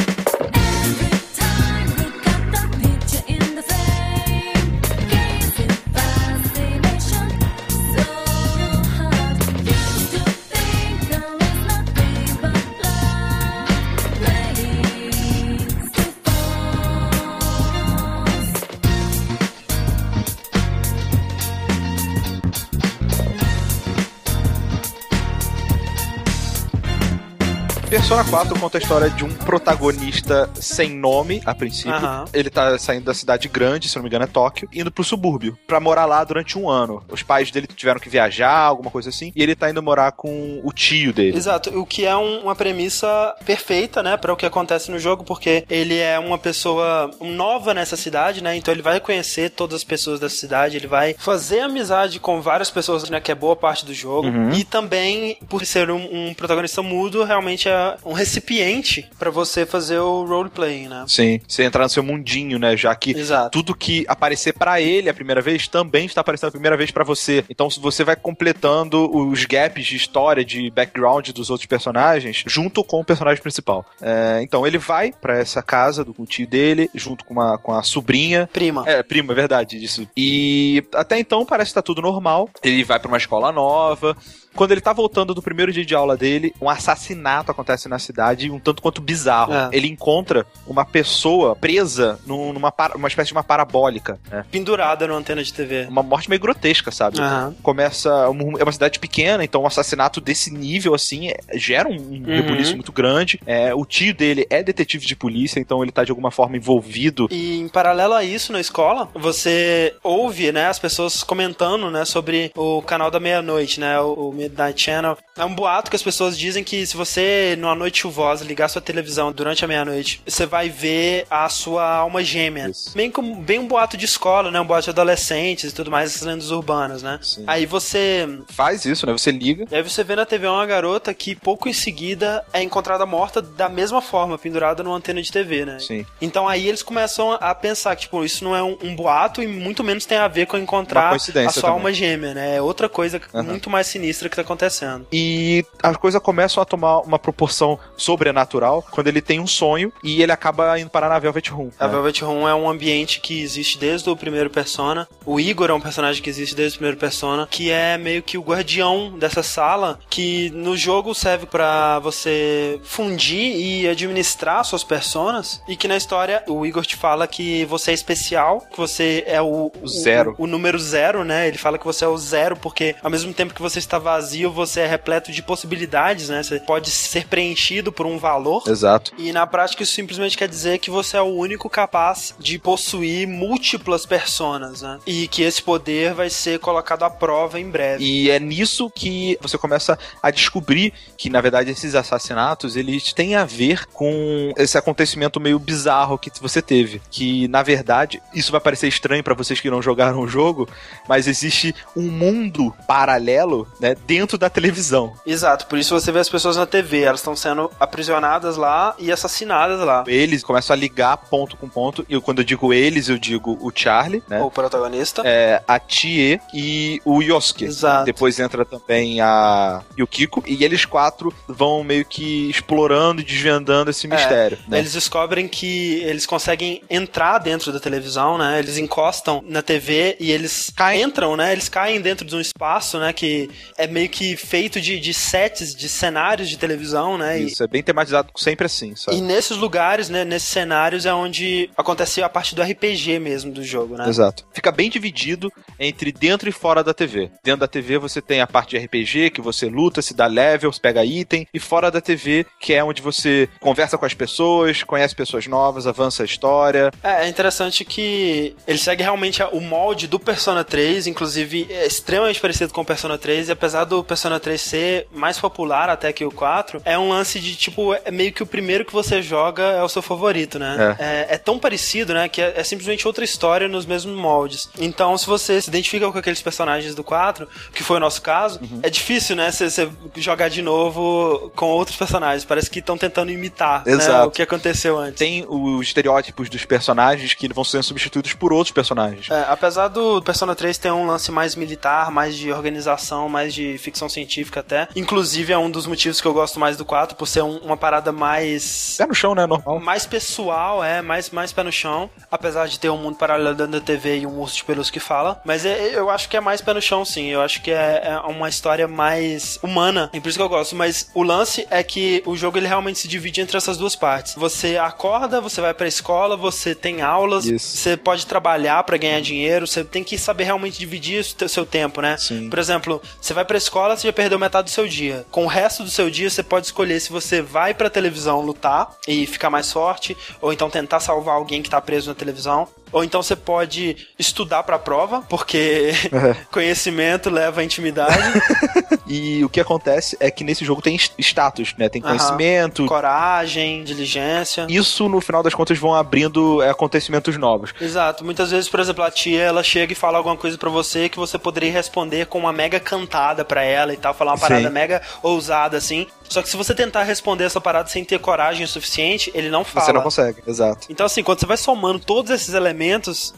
Persona 28.08 28.24
4 28.24 28.58
conta 28.58 28.78
a 28.78 28.80
história 28.80 29.10
de 29.10 29.26
um 29.26 29.34
protagonista 29.34 30.50
sem 30.56 30.90
nome, 30.92 31.42
a 31.46 31.54
princípio. 31.54 31.92
Aham. 31.94 32.24
Ele 32.32 32.50
tá 32.50 32.80
saindo 32.80 33.04
da 33.04 33.14
cidade 33.14 33.50
grande, 33.50 33.90
se 33.90 33.98
não 33.98 34.04
me 34.04 34.08
engano 34.08 34.24
é 34.24 34.28
Tóquio, 34.28 34.70
indo 34.74 34.90
pro 34.90 35.04
subúrbio, 35.04 35.60
pra 35.68 35.82
morar 35.82 36.06
lá 36.06 36.24
durante 36.24 36.58
um 36.58 36.70
ano. 36.70 37.04
Os 37.12 37.22
pais 37.22 37.52
dele 37.52 37.68
tiveram 37.68 38.00
que 38.00 38.08
viajar, 38.08 38.60
alguma 38.60 38.90
coisa 38.90 39.10
assim, 39.10 39.34
e 39.36 39.44
ele 39.44 39.58
tá 39.58 39.70
indo 39.70 39.84
morar 39.84 40.14
com 40.14 40.62
o 40.64 40.72
tio 40.72 41.12
dele. 41.12 41.36
Exato, 41.36 41.78
o 41.78 41.86
que 41.86 42.06
é 42.06 42.16
um- 42.16 42.44
uma 42.44 42.56
premissa 42.56 43.36
perfeita, 43.46 44.02
né, 44.02 44.16
para 44.16 44.32
o 44.32 44.38
que 44.38 44.46
acontece 44.46 44.90
no 44.90 44.98
jogo, 44.98 45.26
porque 45.26 45.66
ele 45.70 45.98
é 45.98 46.18
uma 46.18 46.38
pessoa 46.38 47.12
nova 47.20 47.74
nessa 47.74 47.98
cidade, 47.98 48.42
né, 48.42 48.56
então 48.56 48.74
ele 48.74 48.82
vai 48.82 49.02
conhecer 49.02 49.50
todas 49.50 49.76
as 49.76 49.84
pessoas 49.84 50.18
dessa 50.18 50.36
cidade, 50.38 50.78
ele 50.78 50.88
vai 50.88 51.14
fazer 51.20 51.60
amizade 51.60 52.22
com 52.22 52.40
várias 52.42 52.72
pessoas, 52.72 53.10
né, 53.10 53.20
que 53.20 53.34
é 53.34 53.36
boa 53.36 53.58
parte 53.58 53.86
do 53.86 53.94
jogo, 53.94 54.30
e 54.56 54.64
também, 54.64 55.38
por 55.50 55.66
ser 55.66 55.92
um, 55.92 56.30
um 56.30 56.34
protagonista 56.34 56.82
mudo, 56.82 57.26
realmente 57.26 57.68
é 57.68 57.97
um 58.06 58.14
recipiente 58.14 59.10
para 59.18 59.30
você 59.30 59.66
fazer 59.66 60.00
o 60.00 60.26
roleplay, 60.26 60.88
né. 60.88 61.06
Sim, 61.08 61.40
você 61.48 61.64
entrar 61.64 61.84
no 61.84 61.90
seu 61.90 62.04
mundinho, 62.04 62.60
né? 62.60 62.76
Já 62.76 62.96
que 62.96 63.12
Exato. 63.12 63.52
tudo 63.52 63.76
que 63.76 64.06
aparecer 64.08 64.54
pra 64.54 64.82
ele 64.82 65.10
a 65.10 65.14
primeira 65.14 65.42
vez 65.42 65.68
também 65.68 66.06
está 66.06 66.22
aparecendo 66.22 66.50
a 66.50 66.52
primeira 66.52 66.78
vez 66.78 66.92
pra 66.92 67.04
você. 67.04 67.44
Então 67.50 67.70
se 67.70 67.80
você 67.80 68.04
vai 68.04 68.16
completando 68.16 69.10
os 69.16 69.46
gaps 69.46 69.86
de 69.86 69.96
história, 69.96 70.44
de 70.44 70.70
background 70.70 71.30
dos 71.30 71.50
outros 71.50 71.68
personagens, 71.68 72.44
junto 72.46 72.84
com 72.84 73.02
o 73.02 73.06
personagem 73.06 73.42
principal. 73.42 73.86
É, 74.02 74.40
então 74.42 74.66
ele 74.66 74.78
vai 74.78 75.12
pra 75.12 75.38
essa 75.38 75.62
casa 75.62 76.04
do 76.04 76.14
tio 76.26 76.48
dele, 76.48 76.90
junto 76.94 77.26
com, 77.26 77.34
uma, 77.34 77.58
com 77.58 77.74
a 77.74 77.84
sobrinha. 77.84 78.50
Prima. 78.52 78.84
É, 78.88 79.02
prima, 79.04 79.34
é 79.34 79.36
verdade, 79.36 79.84
isso. 79.84 80.08
E 80.16 80.84
até 80.94 81.20
então 81.20 81.46
parece 81.46 81.72
que 81.72 81.76
tá 81.76 81.82
tudo 81.82 82.02
normal. 82.02 82.50
Ele 82.64 82.84
vai 82.84 83.00
pra 83.00 83.08
uma 83.08 83.18
escola 83.18 83.52
nova. 83.52 84.16
Quando 84.58 84.72
ele 84.74 84.82
tá 84.82 84.92
voltando 84.92 85.34
do 85.34 85.42
primeiro 85.42 85.72
dia 85.72 85.86
de 85.86 85.96
aula 85.96 86.18
dele, 86.18 86.54
um 86.62 86.70
assassinato 86.70 87.52
acontece 87.52 87.88
na 87.88 88.00
cidade, 88.00 88.50
um 88.52 88.60
tanto 88.60 88.82
quanto 88.82 89.00
bizarro. 89.02 89.54
É. 89.54 89.70
Ele 89.72 89.88
encontra 89.88 90.46
uma 90.66 90.84
pessoa 90.84 91.56
presa 91.56 92.20
num- 92.26 92.52
numa, 92.52 92.74
uma 92.96 93.08
espécie 93.08 93.28
de 93.28 93.34
uma 93.34 93.44
parabólica, 93.44 94.20
né? 94.30 94.44
Pendurada 94.52 95.08
numa 95.08 95.18
antena 95.20 95.44
de 95.44 95.54
TV. 95.54 95.86
Uma 95.90 96.04
morte 96.04 96.28
meio 96.30 96.42
grotesca, 96.42 96.92
sabe? 96.92 97.20
Aham. 97.22 97.56
Começa. 97.62 98.10
é 98.10 98.64
uma 98.64 98.72
cidade 98.72 99.00
pequena, 99.00 99.44
então 99.44 99.62
um 99.62 99.68
assassinato 99.68 100.20
desse 100.20 100.52
nível, 100.52 100.94
assim, 100.96 101.30
é- 101.30 101.38
gera 101.54 101.88
um, 101.88 101.96
um 101.96 102.24
rebuliço 102.26 102.74
muito 102.76 102.92
grande. 102.92 103.40
É, 103.46 103.74
o 103.74 103.86
tio 103.86 104.14
dele 104.14 104.46
é 104.50 104.64
detetive 104.64 105.06
de 105.06 105.16
polícia, 105.16 105.60
então 105.60 105.84
ele 105.84 105.92
tá 105.92 106.04
de 106.04 106.12
alguma 106.12 106.32
forma 106.32 106.58
envolvido. 106.58 107.28
E 107.32 107.60
em 107.60 107.68
paralelo 107.68 108.14
a 108.16 108.24
isso, 108.24 108.52
na 108.52 108.60
escola, 108.60 109.08
você 109.14 109.94
ouve, 110.04 110.52
né, 110.52 110.68
as 110.68 110.80
pessoas 110.80 111.22
comentando, 111.24 111.92
né, 111.92 112.06
sobre 112.06 112.52
o 112.56 112.82
canal 112.82 113.12
da 113.12 113.20
meia-noite, 113.20 113.80
né, 113.80 114.00
o, 114.00 114.30
o 114.30 114.34
Midnight 114.50 114.82
Channel. 114.82 115.18
É 115.38 115.46
um 115.46 115.54
boato 115.54 115.90
que 115.90 115.96
as 115.96 116.04
pessoas 116.04 116.38
dizem 116.38 116.64
que 116.64 116.86
se 116.86 116.96
você, 116.98 117.56
numa 117.60 117.76
noite 117.76 118.00
chuvosa, 118.02 118.44
ligar 118.44 118.68
sua 118.70 118.82
televisão 118.82 119.32
durante 119.32 119.64
a 119.64 119.68
meia-noite, 119.68 120.22
você 120.26 120.46
vai 120.46 120.70
ver 120.70 121.26
a 121.30 121.48
sua 121.50 121.86
alma 121.98 122.24
gêmea. 122.24 122.70
Isso. 122.70 122.92
Bem 122.96 123.12
como 123.12 123.36
bem 123.36 123.60
um 123.60 123.68
boato 123.68 123.96
de 123.98 124.06
escola, 124.06 124.50
né, 124.52 124.60
um 124.60 124.66
boato 124.66 124.86
de 124.86 124.90
adolescentes 124.90 125.72
e 125.72 125.74
tudo 125.76 125.92
mais, 125.92 126.12
essas 126.12 126.24
lendas 126.28 126.50
urbanas, 126.52 127.04
né. 127.04 127.20
Sim. 127.22 127.44
Aí 127.48 127.66
você 127.66 128.28
Faz 128.50 128.86
isso, 128.86 129.06
né? 129.06 129.14
Você 129.14 129.32
liga. 129.32 129.66
e 129.72 129.76
aí 129.76 129.82
você 129.84 130.04
vê 130.04 130.16
na 130.16 130.26
TV 130.26 130.48
uma 130.48 130.66
garota 130.66 131.14
que 131.14 131.36
pouco 131.36 131.70
em 131.70 131.74
seguida 131.74 132.44
é 132.54 132.62
encontrada 132.62 133.06
morta 133.06 133.42
da 133.42 133.70
mesma 133.70 134.02
forma, 134.02 134.38
pendurada 134.38 134.84
numa 134.84 134.96
antena 134.96 135.22
de 135.22 135.32
TV, 135.32 135.66
né? 135.66 135.80
Sim. 135.80 136.06
Então 136.22 136.48
aí 136.48 136.68
eles 136.68 136.82
começam 136.82 137.34
a 137.40 137.54
pensar 137.54 137.96
que, 137.96 138.04
tipo, 138.04 138.24
isso 138.24 138.44
não 138.44 138.56
é 138.56 138.64
um, 138.64 138.78
um 138.84 138.96
boato 138.96 139.42
e 139.42 139.48
muito 139.48 139.84
menos 139.84 140.06
tem 140.06 140.18
a 140.18 140.28
ver 140.28 140.46
com 140.48 140.58
encontrar 140.58 141.14
a 141.14 141.20
sua 141.20 141.34
também. 141.34 141.70
alma 141.70 141.94
gêmea, 141.94 142.34
né? 142.34 142.56
É 142.56 142.62
outra 142.62 142.88
coisa 142.90 143.22
Aham. 143.34 143.44
muito 143.44 143.70
mais 143.70 143.88
sinistra 143.88 144.30
que 144.30 144.36
tá 144.38 144.42
acontecendo. 144.42 145.08
E 145.12 145.66
as 145.82 145.98
coisas 145.98 146.22
começam 146.22 146.62
a 146.62 146.66
tomar 146.66 147.00
uma 147.00 147.20
proporção 147.20 147.80
sobrenatural 147.96 148.86
quando 148.92 149.08
ele 149.08 149.22
tem 149.22 149.40
um 149.40 149.48
sonho 149.48 149.92
e 150.04 150.22
ele 150.22 150.32
acaba 150.32 150.80
indo 150.80 150.90
parar 150.90 151.10
na 151.10 151.20
Velvet 151.20 151.50
Room. 151.52 151.70
A 151.80 151.88
né? 151.88 151.94
Velvet 151.94 152.24
Room 152.24 152.48
é 152.48 152.56
um 152.56 152.70
ambiente 152.70 153.20
que 153.20 153.42
existe 153.42 153.78
desde 153.78 154.10
o 154.10 154.16
primeiro 154.16 154.50
Persona. 154.50 155.08
O 155.26 155.40
Igor 155.40 155.70
é 155.70 155.74
um 155.74 155.82
personagem 155.82 156.22
que 156.22 156.30
existe 156.30 156.56
desde 156.56 156.78
o 156.78 156.80
primeiro 156.80 156.98
Persona, 156.98 157.48
que 157.50 157.72
é 157.72 157.98
meio 157.98 158.24
que 158.24 158.38
o 158.38 158.42
guardião 158.42 159.18
dessa 159.18 159.44
sala, 159.44 160.00
que 160.10 160.50
no 160.52 160.76
jogo 160.76 161.14
serve 161.14 161.46
pra 161.46 162.00
você 162.00 162.80
fundir 162.84 163.56
e 163.56 163.88
administrar 163.88 164.64
suas 164.64 164.84
personas, 164.84 165.62
e 165.68 165.76
que 165.76 165.88
na 165.88 165.98
história 165.98 166.44
o 166.48 166.66
Igor 166.66 166.86
te 166.86 166.96
fala 166.96 167.28
que 167.28 167.66
você 167.66 167.92
é 167.92 167.94
especial, 167.94 168.62
que 168.72 168.78
você 168.78 169.24
é 169.28 169.42
o, 169.42 169.72
O 169.82 169.88
zero. 169.88 170.36
O, 170.38 170.44
o 170.44 170.48
número 170.48 170.78
zero, 170.80 171.24
né? 171.24 171.48
Ele 171.48 171.58
fala 171.58 171.78
que 171.78 171.86
você 171.86 172.06
é 172.06 172.08
o 172.08 172.18
zero 172.18 172.56
porque 172.56 172.96
ao 173.02 173.12
mesmo 173.12 173.34
tempo 173.34 173.54
que 173.54 173.62
você 173.62 173.80
está 173.80 173.98
vazio, 173.98 174.27
você 174.52 174.82
é 174.82 174.88
repleto 174.88 175.32
de 175.32 175.42
possibilidades, 175.42 176.30
né? 176.30 176.44
Você 176.44 176.60
pode 176.60 176.90
ser 176.90 177.28
preenchido 177.28 177.92
por 177.92 178.06
um 178.06 178.18
valor. 178.18 178.64
Exato. 178.68 179.12
E 179.18 179.32
na 179.32 179.46
prática 179.46 179.84
isso 179.84 179.94
simplesmente 179.94 180.38
quer 180.38 180.48
dizer 180.48 180.80
que 180.80 180.90
você 180.90 181.18
é 181.18 181.22
o 181.22 181.26
único 181.26 181.70
capaz 181.70 182.34
de 182.40 182.60
possuir 182.60 183.28
múltiplas 183.28 184.06
personas, 184.06 184.82
né? 184.82 185.00
E 185.06 185.28
que 185.28 185.42
esse 185.42 185.62
poder 185.62 186.14
vai 186.14 186.30
ser 186.30 186.60
colocado 186.60 187.04
à 187.04 187.10
prova 187.10 187.60
em 187.60 187.70
breve. 187.70 188.04
E 188.04 188.30
é 188.30 188.40
nisso 188.40 188.90
que 188.90 189.38
você 189.42 189.58
começa 189.58 189.98
a 190.22 190.32
descobrir 190.32 190.94
que, 191.18 191.30
na 191.30 191.42
verdade, 191.42 191.72
esses 191.72 191.96
assassinatos, 191.96 192.76
eles 192.76 193.14
têm 193.14 193.36
a 193.36 193.46
ver 193.46 193.86
com 193.88 194.54
esse 194.58 194.78
acontecimento 194.78 195.40
meio 195.40 195.60
bizarro 195.60 196.18
que 196.18 196.32
você 196.42 196.62
teve. 196.62 197.02
Que, 197.10 197.48
na 197.48 197.64
verdade, 197.64 198.22
isso 198.34 198.52
vai 198.52 198.62
parecer 198.62 198.88
estranho 198.88 199.24
pra 199.24 199.34
vocês 199.34 199.60
que 199.60 199.70
não 199.70 199.82
jogaram 199.82 200.20
o 200.20 200.28
jogo, 200.28 200.68
mas 201.08 201.28
existe 201.28 201.74
um 201.96 202.10
mundo 202.10 202.74
paralelo, 202.88 203.68
né, 203.80 203.96
dentro 204.08 204.38
da 204.38 204.50
televisão. 204.50 205.14
Exato, 205.26 205.68
por 205.68 205.78
isso 205.78 205.94
você 205.94 206.12
vê 206.12 206.20
as 206.20 206.30
pessoas 206.30 206.56
na 206.56 206.66
TV, 206.66 207.02
elas 207.02 207.20
estão 207.20 207.36
sendo 207.36 207.70
aprisionadas 207.80 208.56
lá 208.56 208.96
e 208.98 209.12
assassinadas 209.12 209.80
lá. 209.82 210.04
Eles 210.08 210.44
começam 210.44 210.74
a 210.74 210.78
ligar 210.78 211.18
ponto 211.18 211.58
com 211.58 211.68
ponto, 211.68 212.06
e 212.08 212.20
quando 212.22 212.40
eu 212.40 212.46
digo 212.46 212.74
eles, 212.74 213.10
eu 213.10 213.18
digo 213.18 213.58
o 213.62 213.72
Charlie, 213.76 214.24
né? 214.28 214.42
O 214.42 214.50
protagonista. 214.50 215.22
É, 215.26 215.62
a 215.68 215.80
Chie 215.86 216.40
e 216.54 217.02
o 217.04 217.22
Yosuke. 217.22 217.66
Exato. 217.66 218.06
Depois 218.06 218.40
entra 218.40 218.64
também 218.64 219.20
a 219.20 219.82
Yukiko. 220.00 220.44
E 220.48 220.64
eles 220.64 220.86
quatro 220.86 221.34
vão 221.48 221.84
meio 221.84 222.06
que 222.06 222.50
explorando 222.50 223.22
e 223.22 223.24
desvendando 223.26 223.90
esse 223.90 224.08
mistério. 224.08 224.58
né? 224.68 224.80
Eles 224.80 224.94
descobrem 224.94 225.48
que 225.48 225.96
eles 226.04 226.26
conseguem 226.26 226.82
entrar 226.90 227.40
dentro 227.40 227.72
da 227.74 227.80
televisão, 227.80 228.38
né? 228.38 228.60
Eles 228.60 228.78
encostam 228.78 229.44
na 229.46 229.62
TV 229.62 230.16
e 230.20 230.32
eles 230.32 230.72
Caem. 230.76 231.02
entram, 231.02 231.36
né? 231.36 231.52
Eles 231.52 231.68
caem 231.68 232.00
dentro 232.00 232.26
de 232.26 232.36
um 232.36 232.40
espaço, 232.40 233.00
né? 233.00 233.12
Que 233.12 233.50
é 233.78 233.88
meio 233.98 234.10
que 234.10 234.36
feito 234.38 234.80
de, 234.80 235.00
de 235.00 235.14
sets, 235.14 235.74
de 235.76 235.90
cenários 235.90 236.50
de 236.50 236.58
televisão, 236.58 237.18
né? 237.18 237.40
E- 237.42 237.48
Isso, 237.48 237.64
é 237.64 237.68
bem 237.68 237.82
tematizado 237.82 238.30
sempre 238.38 238.66
assim, 238.68 238.96
sabe? 238.96 239.18
E 239.18 239.22
nesses 239.22 239.58
lugares, 239.58 240.08
né, 240.10 240.24
nesses 240.24 240.50
cenários 240.50 241.06
é 241.06 241.14
onde 241.14 241.70
acontece 241.76 242.22
a 242.22 242.30
parte 242.30 242.54
do 242.54 242.62
RPG 242.62 243.18
mesmo 243.20 243.52
do 243.52 243.64
jogo, 243.64 243.98
né? 243.98 244.08
Exato. 244.08 244.46
Fica 244.54 244.72
bem 244.72 244.90
dividido 244.90 245.52
entre 245.80 246.12
dentro 246.12 246.48
e 246.48 246.52
fora 246.52 246.84
da 246.84 246.94
TV. 246.94 247.32
Dentro 247.44 247.62
da 247.62 247.68
TV 247.68 247.98
você 247.98 248.22
tem 248.22 248.40
a 248.42 248.46
parte 248.48 248.78
de 248.78 248.86
RPG, 248.86 249.32
que 249.32 249.42
você 249.42 249.68
luta, 249.68 250.02
se 250.02 250.14
dá 250.14 250.28
levels, 250.28 250.78
pega 250.78 251.04
item. 251.04 251.48
E 251.54 251.60
fora 251.60 251.90
da 251.90 252.00
TV, 252.00 252.46
que 252.60 252.74
é 252.74 252.84
onde 252.84 253.02
você 253.02 253.50
conversa 253.60 253.98
com 253.98 254.06
as 254.06 254.14
pessoas, 254.14 254.84
conhece 254.84 255.16
pessoas 255.16 255.48
novas, 255.48 255.88
avança 255.88 256.22
a 256.22 256.26
história. 256.26 256.92
É, 257.04 257.26
é 257.26 257.28
interessante 257.28 257.84
que 257.84 258.56
ele 258.68 258.78
segue 258.78 259.02
realmente 259.02 259.42
o 259.52 259.60
molde 259.60 260.08
do 260.08 260.20
Persona 260.20 260.64
3, 260.64 261.08
inclusive 261.08 261.68
é 261.70 261.86
extremamente 261.88 262.40
parecido 262.40 262.72
com 262.74 262.82
o 262.82 262.86
Persona 262.86 263.18
3, 263.18 263.50
e 263.50 263.52
apesar 263.52 263.86
do 263.88 264.04
Persona 264.04 264.40
3 264.40 264.60
ser 264.60 265.08
mais 265.12 265.40
popular 265.40 265.90
até 265.90 266.14
que 266.14 266.26
o 266.26 266.32
4, 266.32 266.82
é 266.86 266.98
um 266.98 267.10
lance 267.10 267.40
de 267.40 267.56
tipo, 267.56 267.94
é 267.94 268.12
meio 268.12 268.32
que 268.32 268.44
o 268.44 268.46
primeiro 268.46 268.86
que 268.86 268.94
você 268.94 269.22
joga 269.22 269.64
é 269.64 269.82
o 269.82 269.90
seu 269.90 270.02
favorito, 270.02 270.60
né? 270.60 270.96
É, 271.00 271.36
é 271.36 271.38
tão 271.38 271.58
parecido, 271.58 272.14
né, 272.14 272.28
que 272.28 272.42
é, 272.42 272.54
é 272.58 272.64
simplesmente 272.64 273.08
outra 273.08 273.24
história 273.24 273.68
nos 273.68 273.86
mesmos 273.86 274.16
moldes. 274.16 274.70
Então, 274.80 275.18
se 275.18 275.26
você 275.26 275.62
se 275.62 275.70
identifica 275.70 276.12
com 276.12 276.18
aqueles 276.18 276.42
personagens 276.42 276.94
do 276.94 277.04
4, 277.04 277.48
que 277.74 277.84
foi 277.84 277.98
o 277.98 278.00
nosso 278.00 278.22
caso, 278.22 278.60
é 278.84 278.90
difícil, 278.90 279.36
né, 279.36 279.52
você 279.52 279.90
jogar 280.16 280.50
de 280.50 280.62
novo 280.62 281.52
com 281.56 281.68
outros 281.68 281.98
personagens. 281.98 282.46
Parece 282.46 282.70
que 282.70 282.80
estão 282.80 282.98
tentando 282.98 283.32
imitar 283.32 283.84
né, 283.86 284.22
o 284.24 284.32
que 284.32 284.42
aconteceu 284.42 284.98
antes. 284.98 285.20
Tem 285.20 285.46
os 285.48 285.88
estereótipos 285.88 286.50
dos 286.50 286.66
personagens 286.66 287.34
que 287.34 287.48
vão 287.54 287.64
sendo 287.64 287.84
substituídos 287.84 288.34
por 288.34 288.52
outros 288.52 288.72
personagens. 288.72 289.30
É, 289.30 289.46
apesar 289.48 289.88
do 289.88 290.22
Persona 290.22 290.56
3 290.56 290.78
ter 290.78 290.92
um 290.92 291.06
lance 291.06 291.32
mais 291.32 291.56
militar, 291.56 292.12
mais 292.12 292.36
de 292.36 292.52
organização, 292.52 293.30
mais 293.30 293.54
de 293.54 293.77
ficção 293.78 294.08
científica 294.10 294.60
até. 294.62 294.88
Inclusive 294.96 295.52
é 295.54 295.58
um 295.58 295.70
dos 295.70 295.86
motivos 295.86 296.20
que 296.22 296.28
eu 296.28 296.34
gosto 296.34 296.60
mais 296.60 296.78
do 296.78 296.86
4, 296.86 297.16
por 297.16 297.28
ser 297.28 297.42
um- 297.44 297.58
uma 297.58 297.78
parada 297.78 298.12
mais. 298.12 298.96
Pé 298.98 299.06
no 299.06 299.14
chão, 299.16 299.34
né? 299.36 299.46
Normal. 299.46 299.80
Mais 299.80 300.06
pessoal, 300.06 300.84
é, 300.84 301.02
mais, 301.02 301.30
mais 301.30 301.52
pé 301.52 301.64
no 301.64 301.72
chão. 301.72 302.10
Apesar 302.32 302.68
de 302.68 302.80
ter 302.80 302.90
um 302.90 302.98
mundo 302.98 303.18
paralelo 303.18 303.56
dentro 303.56 303.74
da 303.74 303.82
TV 303.82 304.20
e 304.20 304.28
um 304.28 304.40
urso 304.40 304.56
de 304.58 304.64
pelúcia 304.64 304.92
que 304.92 305.00
fala. 305.00 305.42
Mas 305.46 305.66
é- 305.66 305.96
eu 305.96 306.10
acho 306.10 306.28
que 306.30 306.38
é 306.38 306.42
mais 306.42 306.62
pé 306.62 306.74
no 306.74 306.82
chão, 306.82 307.04
sim. 307.06 307.28
Eu 307.28 307.42
acho 307.42 307.62
que 307.62 307.72
é, 307.72 308.02
é 308.06 308.18
uma 308.28 308.50
história 308.50 308.88
mais 308.88 309.60
humana. 309.64 310.10
E 310.14 310.20
por 310.20 310.30
isso 310.30 310.38
que 310.38 310.44
eu 310.44 310.50
gosto. 310.50 310.76
Mas 310.76 311.10
o 311.14 311.24
lance 311.24 311.66
é 311.70 311.82
que 311.84 312.22
o 312.26 312.36
jogo 312.36 312.58
ele 312.58 312.68
realmente 312.68 313.00
se 313.00 313.08
divide 313.08 313.42
entre 313.42 313.58
essas 313.58 313.78
duas 313.78 313.96
partes. 313.96 314.36
Você 314.36 314.78
acorda, 314.78 315.40
você 315.42 315.62
vai 315.62 315.74
pra 315.74 315.88
escola, 315.88 316.36
você 316.36 316.74
tem 316.76 317.02
aulas, 317.02 317.46
Isso. 317.46 317.78
você 317.78 317.96
pode 317.98 318.26
trabalhar 318.26 318.84
pra 318.84 318.98
ganhar 318.98 319.22
dinheiro, 319.22 319.66
você 319.68 319.84
tem 319.84 320.04
que 320.04 320.18
saber 320.18 320.44
realmente 320.46 320.78
dividir 320.80 321.22
o 321.42 321.48
seu 321.50 321.66
tempo, 321.66 322.02
né? 322.02 322.18
Sim. 322.18 322.50
Por 322.50 322.60
exemplo, 322.60 323.02
você 323.22 323.34
vai 323.34 323.46
pra 323.46 323.58
escola, 323.68 323.96
você 323.96 324.08
já 324.08 324.14
perdeu 324.14 324.40
metade 324.40 324.66
do 324.66 324.72
seu 324.72 324.88
dia. 324.88 325.26
Com 325.30 325.44
o 325.44 325.48
resto 325.48 325.84
do 325.84 325.90
seu 325.90 326.10
dia, 326.10 326.30
você 326.30 326.42
pode 326.42 326.66
escolher 326.66 327.00
se 327.00 327.12
você 327.12 327.42
vai 327.42 327.74
pra 327.74 327.90
televisão 327.90 328.42
lutar 328.42 328.90
e 329.08 329.28
ficar 329.28 329.50
mais 329.50 329.72
forte, 329.72 330.18
ou 330.42 330.52
então 330.52 330.70
tentar 330.70 331.00
salvar 331.00 331.36
alguém 331.36 331.62
que 331.62 331.70
tá 331.70 331.80
preso 331.82 332.10
na 332.10 332.16
televisão. 332.16 332.68
Ou 332.92 333.04
então 333.04 333.22
você 333.22 333.36
pode 333.36 334.08
estudar 334.18 334.64
pra 334.64 334.80
prova, 334.80 335.22
porque 335.30 335.92
conhecimento 336.52 337.30
leva 337.30 337.62
à 337.62 337.64
intimidade, 337.64 338.18
E 339.10 339.44
o 339.44 339.50
que 339.50 339.60
acontece 339.60 340.18
é 340.20 340.30
que 340.30 340.44
nesse 340.44 340.66
jogo 340.66 340.82
tem 340.82 340.98
status, 341.18 341.74
né? 341.78 341.88
Tem 341.88 342.02
conhecimento. 342.02 342.86
coragem, 342.86 343.84
diligência. 343.84 344.68
Isso, 344.70 345.08
no 345.08 345.22
final 345.22 345.42
das 345.42 345.54
contas, 345.54 345.78
vão 345.78 345.96
abrindo 345.96 346.62
é, 346.62 346.70
acontecimentos 346.70 347.38
novos. 347.38 347.74
Exato. 347.80 348.26
Muitas 348.26 348.52
vezes, 348.52 348.70
por 348.70 348.80
exemplo, 348.80 349.04
a 349.04 349.10
tia, 349.10 349.42
ela 349.42 349.64
chega 349.64 349.94
e 349.94 349.96
fala 349.96 350.18
alguma 350.18 350.36
coisa 350.36 350.58
pra 350.58 350.70
você 350.70 351.08
que 351.08 351.18
você 351.18 351.38
poderia 351.38 351.72
responder 351.72 352.26
com 352.26 352.38
uma 352.38 352.52
mega 352.52 352.80
cantada 352.80 353.46
pra 353.46 353.64
ela 353.64 353.94
e 353.94 353.98
tal, 353.98 354.14
falar 354.14 354.34
uma 354.34 354.40
parada 354.40 354.68
Sim. 354.68 354.74
mega 354.74 355.02
ousada 355.24 355.78
assim. 355.78 356.06
Só 356.30 356.42
que 356.42 356.50
se 356.50 356.58
você 356.58 356.76
tentar 356.76 357.04
responder 357.04 357.46
essa 357.46 357.62
parada 357.62 357.88
sem 357.88 358.04
ter 358.04 358.20
coragem 358.20 358.66
o 358.66 358.68
suficiente, 358.68 359.32
ele 359.34 359.50
não 359.50 359.64
fala. 359.64 359.86
Você 359.86 359.94
não 359.94 360.02
consegue, 360.02 360.42
exato. 360.46 360.88
Então, 360.90 361.06
assim, 361.06 361.24
quando 361.24 361.40
você 361.40 361.46
vai 361.46 361.56
somando 361.56 362.00
todos 362.00 362.32
esses 362.32 362.54
elementos, 362.54 362.77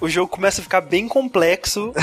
o 0.01 0.09
jogo 0.09 0.27
começa 0.29 0.61
a 0.61 0.63
ficar 0.63 0.81
bem 0.81 1.07
complexo. 1.07 1.93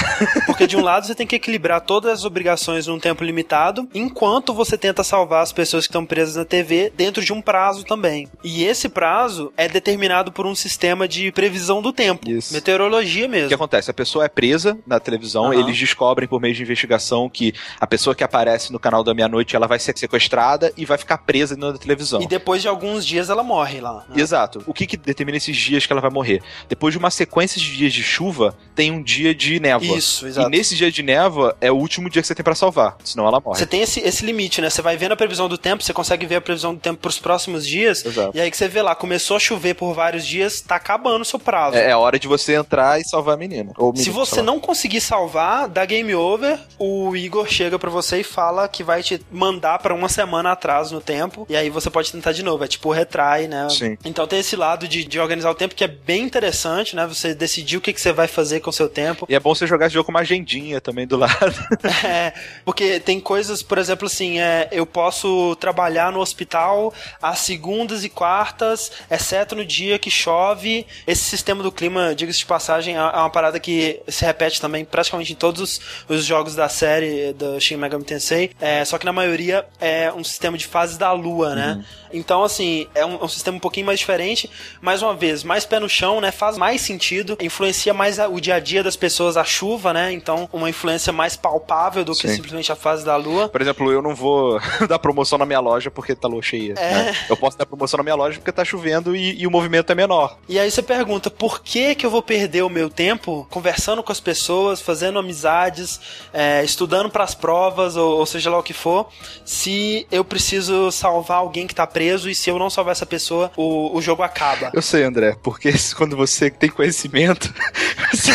porque, 0.46 0.66
de 0.66 0.76
um 0.76 0.82
lado, 0.82 1.06
você 1.06 1.14
tem 1.14 1.26
que 1.26 1.36
equilibrar 1.36 1.80
todas 1.80 2.10
as 2.12 2.24
obrigações 2.24 2.86
num 2.86 2.98
tempo 2.98 3.22
limitado, 3.24 3.88
enquanto 3.94 4.54
você 4.54 4.76
tenta 4.78 5.02
salvar 5.04 5.42
as 5.42 5.52
pessoas 5.52 5.84
que 5.86 5.90
estão 5.90 6.04
presas 6.06 6.36
na 6.36 6.44
TV 6.44 6.92
dentro 6.96 7.22
de 7.24 7.32
um 7.32 7.40
prazo 7.42 7.84
também. 7.84 8.28
E 8.42 8.64
esse 8.64 8.88
prazo 8.88 9.52
é 9.56 9.68
determinado 9.68 10.32
por 10.32 10.46
um 10.46 10.54
sistema 10.54 11.06
de 11.06 11.30
previsão 11.32 11.82
do 11.82 11.92
tempo. 11.92 12.28
Isso. 12.28 12.52
Meteorologia 12.54 13.26
O 13.26 13.28
que 13.30 13.36
mesmo. 13.36 13.54
acontece? 13.54 13.90
A 13.90 13.94
pessoa 13.94 14.24
é 14.24 14.28
presa 14.28 14.78
na 14.86 14.98
televisão, 14.98 15.46
Aham. 15.46 15.54
eles 15.60 15.76
descobrem 15.78 16.28
por 16.28 16.40
meio 16.40 16.54
de 16.54 16.62
investigação 16.62 17.28
que 17.28 17.52
a 17.80 17.86
pessoa 17.86 18.14
que 18.14 18.24
aparece 18.24 18.72
no 18.72 18.78
canal 18.78 19.04
da 19.04 19.12
meia-noite 19.14 19.54
ela 19.54 19.66
vai 19.66 19.78
ser 19.78 19.96
sequestrada 19.96 20.72
e 20.76 20.84
vai 20.84 20.98
ficar 20.98 21.18
presa 21.18 21.56
na 21.56 21.72
televisão. 21.74 22.20
E 22.22 22.26
depois 22.26 22.62
de 22.62 22.68
alguns 22.68 23.04
dias 23.06 23.28
ela 23.30 23.42
morre 23.42 23.80
lá. 23.80 24.04
né? 24.08 24.20
Exato. 24.20 24.62
O 24.66 24.72
que, 24.72 24.86
que 24.86 24.96
determina 24.96 25.36
esses 25.36 25.56
dias 25.56 25.84
que 25.86 25.92
ela 25.92 26.00
vai 26.00 26.10
morrer? 26.10 26.42
Depois 26.68 26.92
de 26.92 26.98
uma 26.98 27.10
sequência 27.10 27.25
de 27.60 27.76
dias 27.76 27.92
de 27.92 28.02
chuva, 28.02 28.56
tem 28.74 28.90
um 28.90 29.02
dia 29.02 29.34
de 29.34 29.58
névoa. 29.60 29.96
Isso, 29.96 30.26
exato. 30.26 30.48
E 30.48 30.50
nesse 30.50 30.74
dia 30.74 30.90
de 30.90 31.02
névoa 31.02 31.56
é 31.60 31.70
o 31.70 31.74
último 31.74 32.10
dia 32.10 32.20
que 32.22 32.28
você 32.28 32.34
tem 32.34 32.44
pra 32.44 32.54
salvar, 32.54 32.96
senão 33.04 33.26
ela 33.26 33.40
morre. 33.40 33.58
Você 33.58 33.66
tem 33.66 33.82
esse, 33.82 34.00
esse 34.00 34.24
limite, 34.24 34.60
né? 34.60 34.70
Você 34.70 34.82
vai 34.82 34.96
vendo 34.96 35.12
a 35.12 35.16
previsão 35.16 35.48
do 35.48 35.58
tempo, 35.58 35.82
você 35.82 35.92
consegue 35.92 36.26
ver 36.26 36.36
a 36.36 36.40
previsão 36.40 36.74
do 36.74 36.80
tempo 36.80 37.00
pros 37.00 37.18
próximos 37.18 37.66
dias. 37.66 38.04
Exato. 38.04 38.36
E 38.36 38.40
aí 38.40 38.50
que 38.50 38.56
você 38.56 38.68
vê 38.68 38.82
lá, 38.82 38.94
começou 38.94 39.36
a 39.36 39.40
chover 39.40 39.74
por 39.74 39.94
vários 39.94 40.26
dias, 40.26 40.60
tá 40.60 40.76
acabando 40.76 41.22
o 41.22 41.24
seu 41.24 41.38
prazo. 41.38 41.76
É, 41.76 41.90
é 41.90 41.96
hora 41.96 42.18
de 42.18 42.28
você 42.28 42.54
entrar 42.54 43.00
e 43.00 43.04
salvar 43.04 43.34
a 43.34 43.38
menina. 43.38 43.72
Se 43.94 44.10
você 44.10 44.42
não 44.42 44.60
conseguir 44.60 45.00
salvar, 45.00 45.68
dá 45.68 45.84
game 45.84 46.14
over, 46.14 46.58
o 46.78 47.16
Igor 47.16 47.48
chega 47.48 47.78
pra 47.78 47.90
você 47.90 48.20
e 48.20 48.24
fala 48.24 48.68
que 48.68 48.82
vai 48.82 49.02
te 49.02 49.20
mandar 49.30 49.78
pra 49.78 49.94
uma 49.94 50.08
semana 50.08 50.52
atrás 50.52 50.90
no 50.90 51.00
tempo, 51.00 51.46
e 51.48 51.56
aí 51.56 51.70
você 51.70 51.90
pode 51.90 52.12
tentar 52.12 52.32
de 52.32 52.42
novo, 52.42 52.64
é 52.64 52.68
tipo 52.68 52.90
retrai, 52.90 53.46
né? 53.48 53.68
Sim. 53.70 53.96
Então 54.04 54.26
tem 54.26 54.38
esse 54.38 54.56
lado 54.56 54.86
de, 54.86 55.04
de 55.04 55.18
organizar 55.18 55.50
o 55.50 55.54
tempo 55.54 55.74
que 55.74 55.84
é 55.84 55.88
bem 55.88 56.22
interessante, 56.22 56.94
né? 56.94 57.06
Você 57.16 57.34
decidir 57.34 57.76
o 57.76 57.80
que, 57.80 57.92
que 57.92 58.00
você 58.00 58.12
vai 58.12 58.28
fazer 58.28 58.60
com 58.60 58.70
o 58.70 58.72
seu 58.72 58.88
tempo. 58.88 59.26
E 59.28 59.34
é 59.34 59.40
bom 59.40 59.54
você 59.54 59.66
jogar 59.66 59.86
esse 59.86 59.94
jogo 59.94 60.06
com 60.06 60.12
uma 60.12 60.20
agendinha 60.20 60.80
também 60.80 61.06
do 61.06 61.16
lado. 61.16 61.36
É, 62.06 62.32
porque 62.64 63.00
tem 63.00 63.18
coisas, 63.18 63.62
por 63.62 63.78
exemplo, 63.78 64.06
assim, 64.06 64.38
é, 64.38 64.68
eu 64.70 64.84
posso 64.84 65.56
trabalhar 65.56 66.12
no 66.12 66.20
hospital 66.20 66.92
às 67.20 67.38
segundas 67.38 68.04
e 68.04 68.08
quartas, 68.08 68.92
exceto 69.10 69.56
no 69.56 69.64
dia 69.64 69.98
que 69.98 70.10
chove. 70.10 70.86
Esse 71.06 71.22
sistema 71.22 71.62
do 71.62 71.72
clima, 71.72 72.14
diga-se 72.14 72.40
de 72.40 72.46
passagem, 72.46 72.96
é 72.96 73.16
é 73.16 73.18
uma 73.18 73.30
parada 73.30 73.58
que 73.58 74.00
se 74.08 74.24
repete 74.24 74.60
também 74.60 74.84
praticamente 74.84 75.32
em 75.32 75.36
todos 75.36 75.60
os, 75.60 75.80
os 76.08 76.24
jogos 76.24 76.54
da 76.54 76.68
série 76.68 77.32
do 77.32 77.58
Shin 77.60 77.76
Megami 77.76 78.04
Tensei, 78.04 78.50
é, 78.60 78.84
só 78.84 78.98
que 78.98 79.06
na 79.06 79.12
maioria 79.12 79.64
é 79.80 80.12
um 80.12 80.22
sistema 80.22 80.58
de 80.58 80.66
fases 80.66 80.98
da 80.98 81.12
lua, 81.12 81.54
né? 81.54 81.84
Então, 82.12 82.42
assim, 82.44 82.86
é 82.94 83.04
um, 83.04 83.14
é 83.14 83.24
um 83.24 83.28
sistema 83.28 83.56
um 83.56 83.60
pouquinho 83.60 83.86
mais 83.86 83.98
diferente, 83.98 84.50
mais 84.80 85.02
uma 85.02 85.14
vez, 85.14 85.42
mais 85.42 85.64
pé 85.64 85.78
no 85.78 85.88
chão, 85.88 86.20
né? 86.20 86.30
Faz 86.30 86.56
mais 86.56 86.80
sentido, 86.80 87.05
influencia 87.40 87.92
mais 87.92 88.18
o 88.18 88.40
dia 88.40 88.56
a 88.56 88.60
dia 88.60 88.82
das 88.82 88.96
pessoas, 88.96 89.36
a 89.36 89.44
chuva, 89.44 89.92
né? 89.92 90.12
Então, 90.12 90.48
uma 90.52 90.68
influência 90.68 91.12
mais 91.12 91.36
palpável 91.36 92.04
do 92.04 92.12
que 92.12 92.28
Sim. 92.28 92.36
simplesmente 92.36 92.72
a 92.72 92.76
fase 92.76 93.04
da 93.04 93.16
lua. 93.16 93.48
Por 93.48 93.60
exemplo, 93.60 93.90
eu 93.90 94.02
não 94.02 94.14
vou 94.14 94.60
dar 94.88 94.98
promoção 94.98 95.38
na 95.38 95.46
minha 95.46 95.60
loja 95.60 95.90
porque 95.90 96.14
tá 96.14 96.28
lua 96.28 96.42
cheia. 96.42 96.74
É. 96.76 96.92
né? 96.92 97.16
Eu 97.28 97.36
posso 97.36 97.56
dar 97.56 97.66
promoção 97.66 97.98
na 97.98 98.04
minha 98.04 98.14
loja 98.14 98.38
porque 98.38 98.52
tá 98.52 98.64
chovendo 98.64 99.14
e, 99.14 99.40
e 99.40 99.46
o 99.46 99.50
movimento 99.50 99.90
é 99.90 99.94
menor. 99.94 100.38
E 100.48 100.58
aí 100.58 100.70
você 100.70 100.82
pergunta, 100.82 101.30
por 101.30 101.62
que 101.62 101.94
que 101.94 102.04
eu 102.04 102.10
vou 102.10 102.22
perder 102.22 102.62
o 102.62 102.68
meu 102.68 102.88
tempo 102.88 103.46
conversando 103.50 104.02
com 104.02 104.12
as 104.12 104.20
pessoas, 104.20 104.80
fazendo 104.80 105.18
amizades, 105.18 106.00
é, 106.32 106.64
estudando 106.64 107.10
pras 107.10 107.34
provas, 107.34 107.96
ou, 107.96 108.18
ou 108.18 108.26
seja 108.26 108.50
lá 108.50 108.58
o 108.58 108.62
que 108.62 108.72
for, 108.72 109.08
se 109.44 110.06
eu 110.10 110.24
preciso 110.24 110.90
salvar 110.90 111.38
alguém 111.38 111.66
que 111.66 111.74
tá 111.74 111.86
preso 111.86 112.28
e 112.30 112.34
se 112.34 112.50
eu 112.50 112.58
não 112.58 112.70
salvar 112.70 112.92
essa 112.92 113.06
pessoa, 113.06 113.50
o, 113.56 113.96
o 113.96 114.02
jogo 114.02 114.22
acaba. 114.22 114.70
Eu 114.72 114.82
sei, 114.82 115.02
André, 115.02 115.36
porque 115.42 115.72
quando 115.96 116.16
você 116.16 116.50
tem 116.50 116.70
conhecimento, 116.70 116.95
você, 116.96 118.32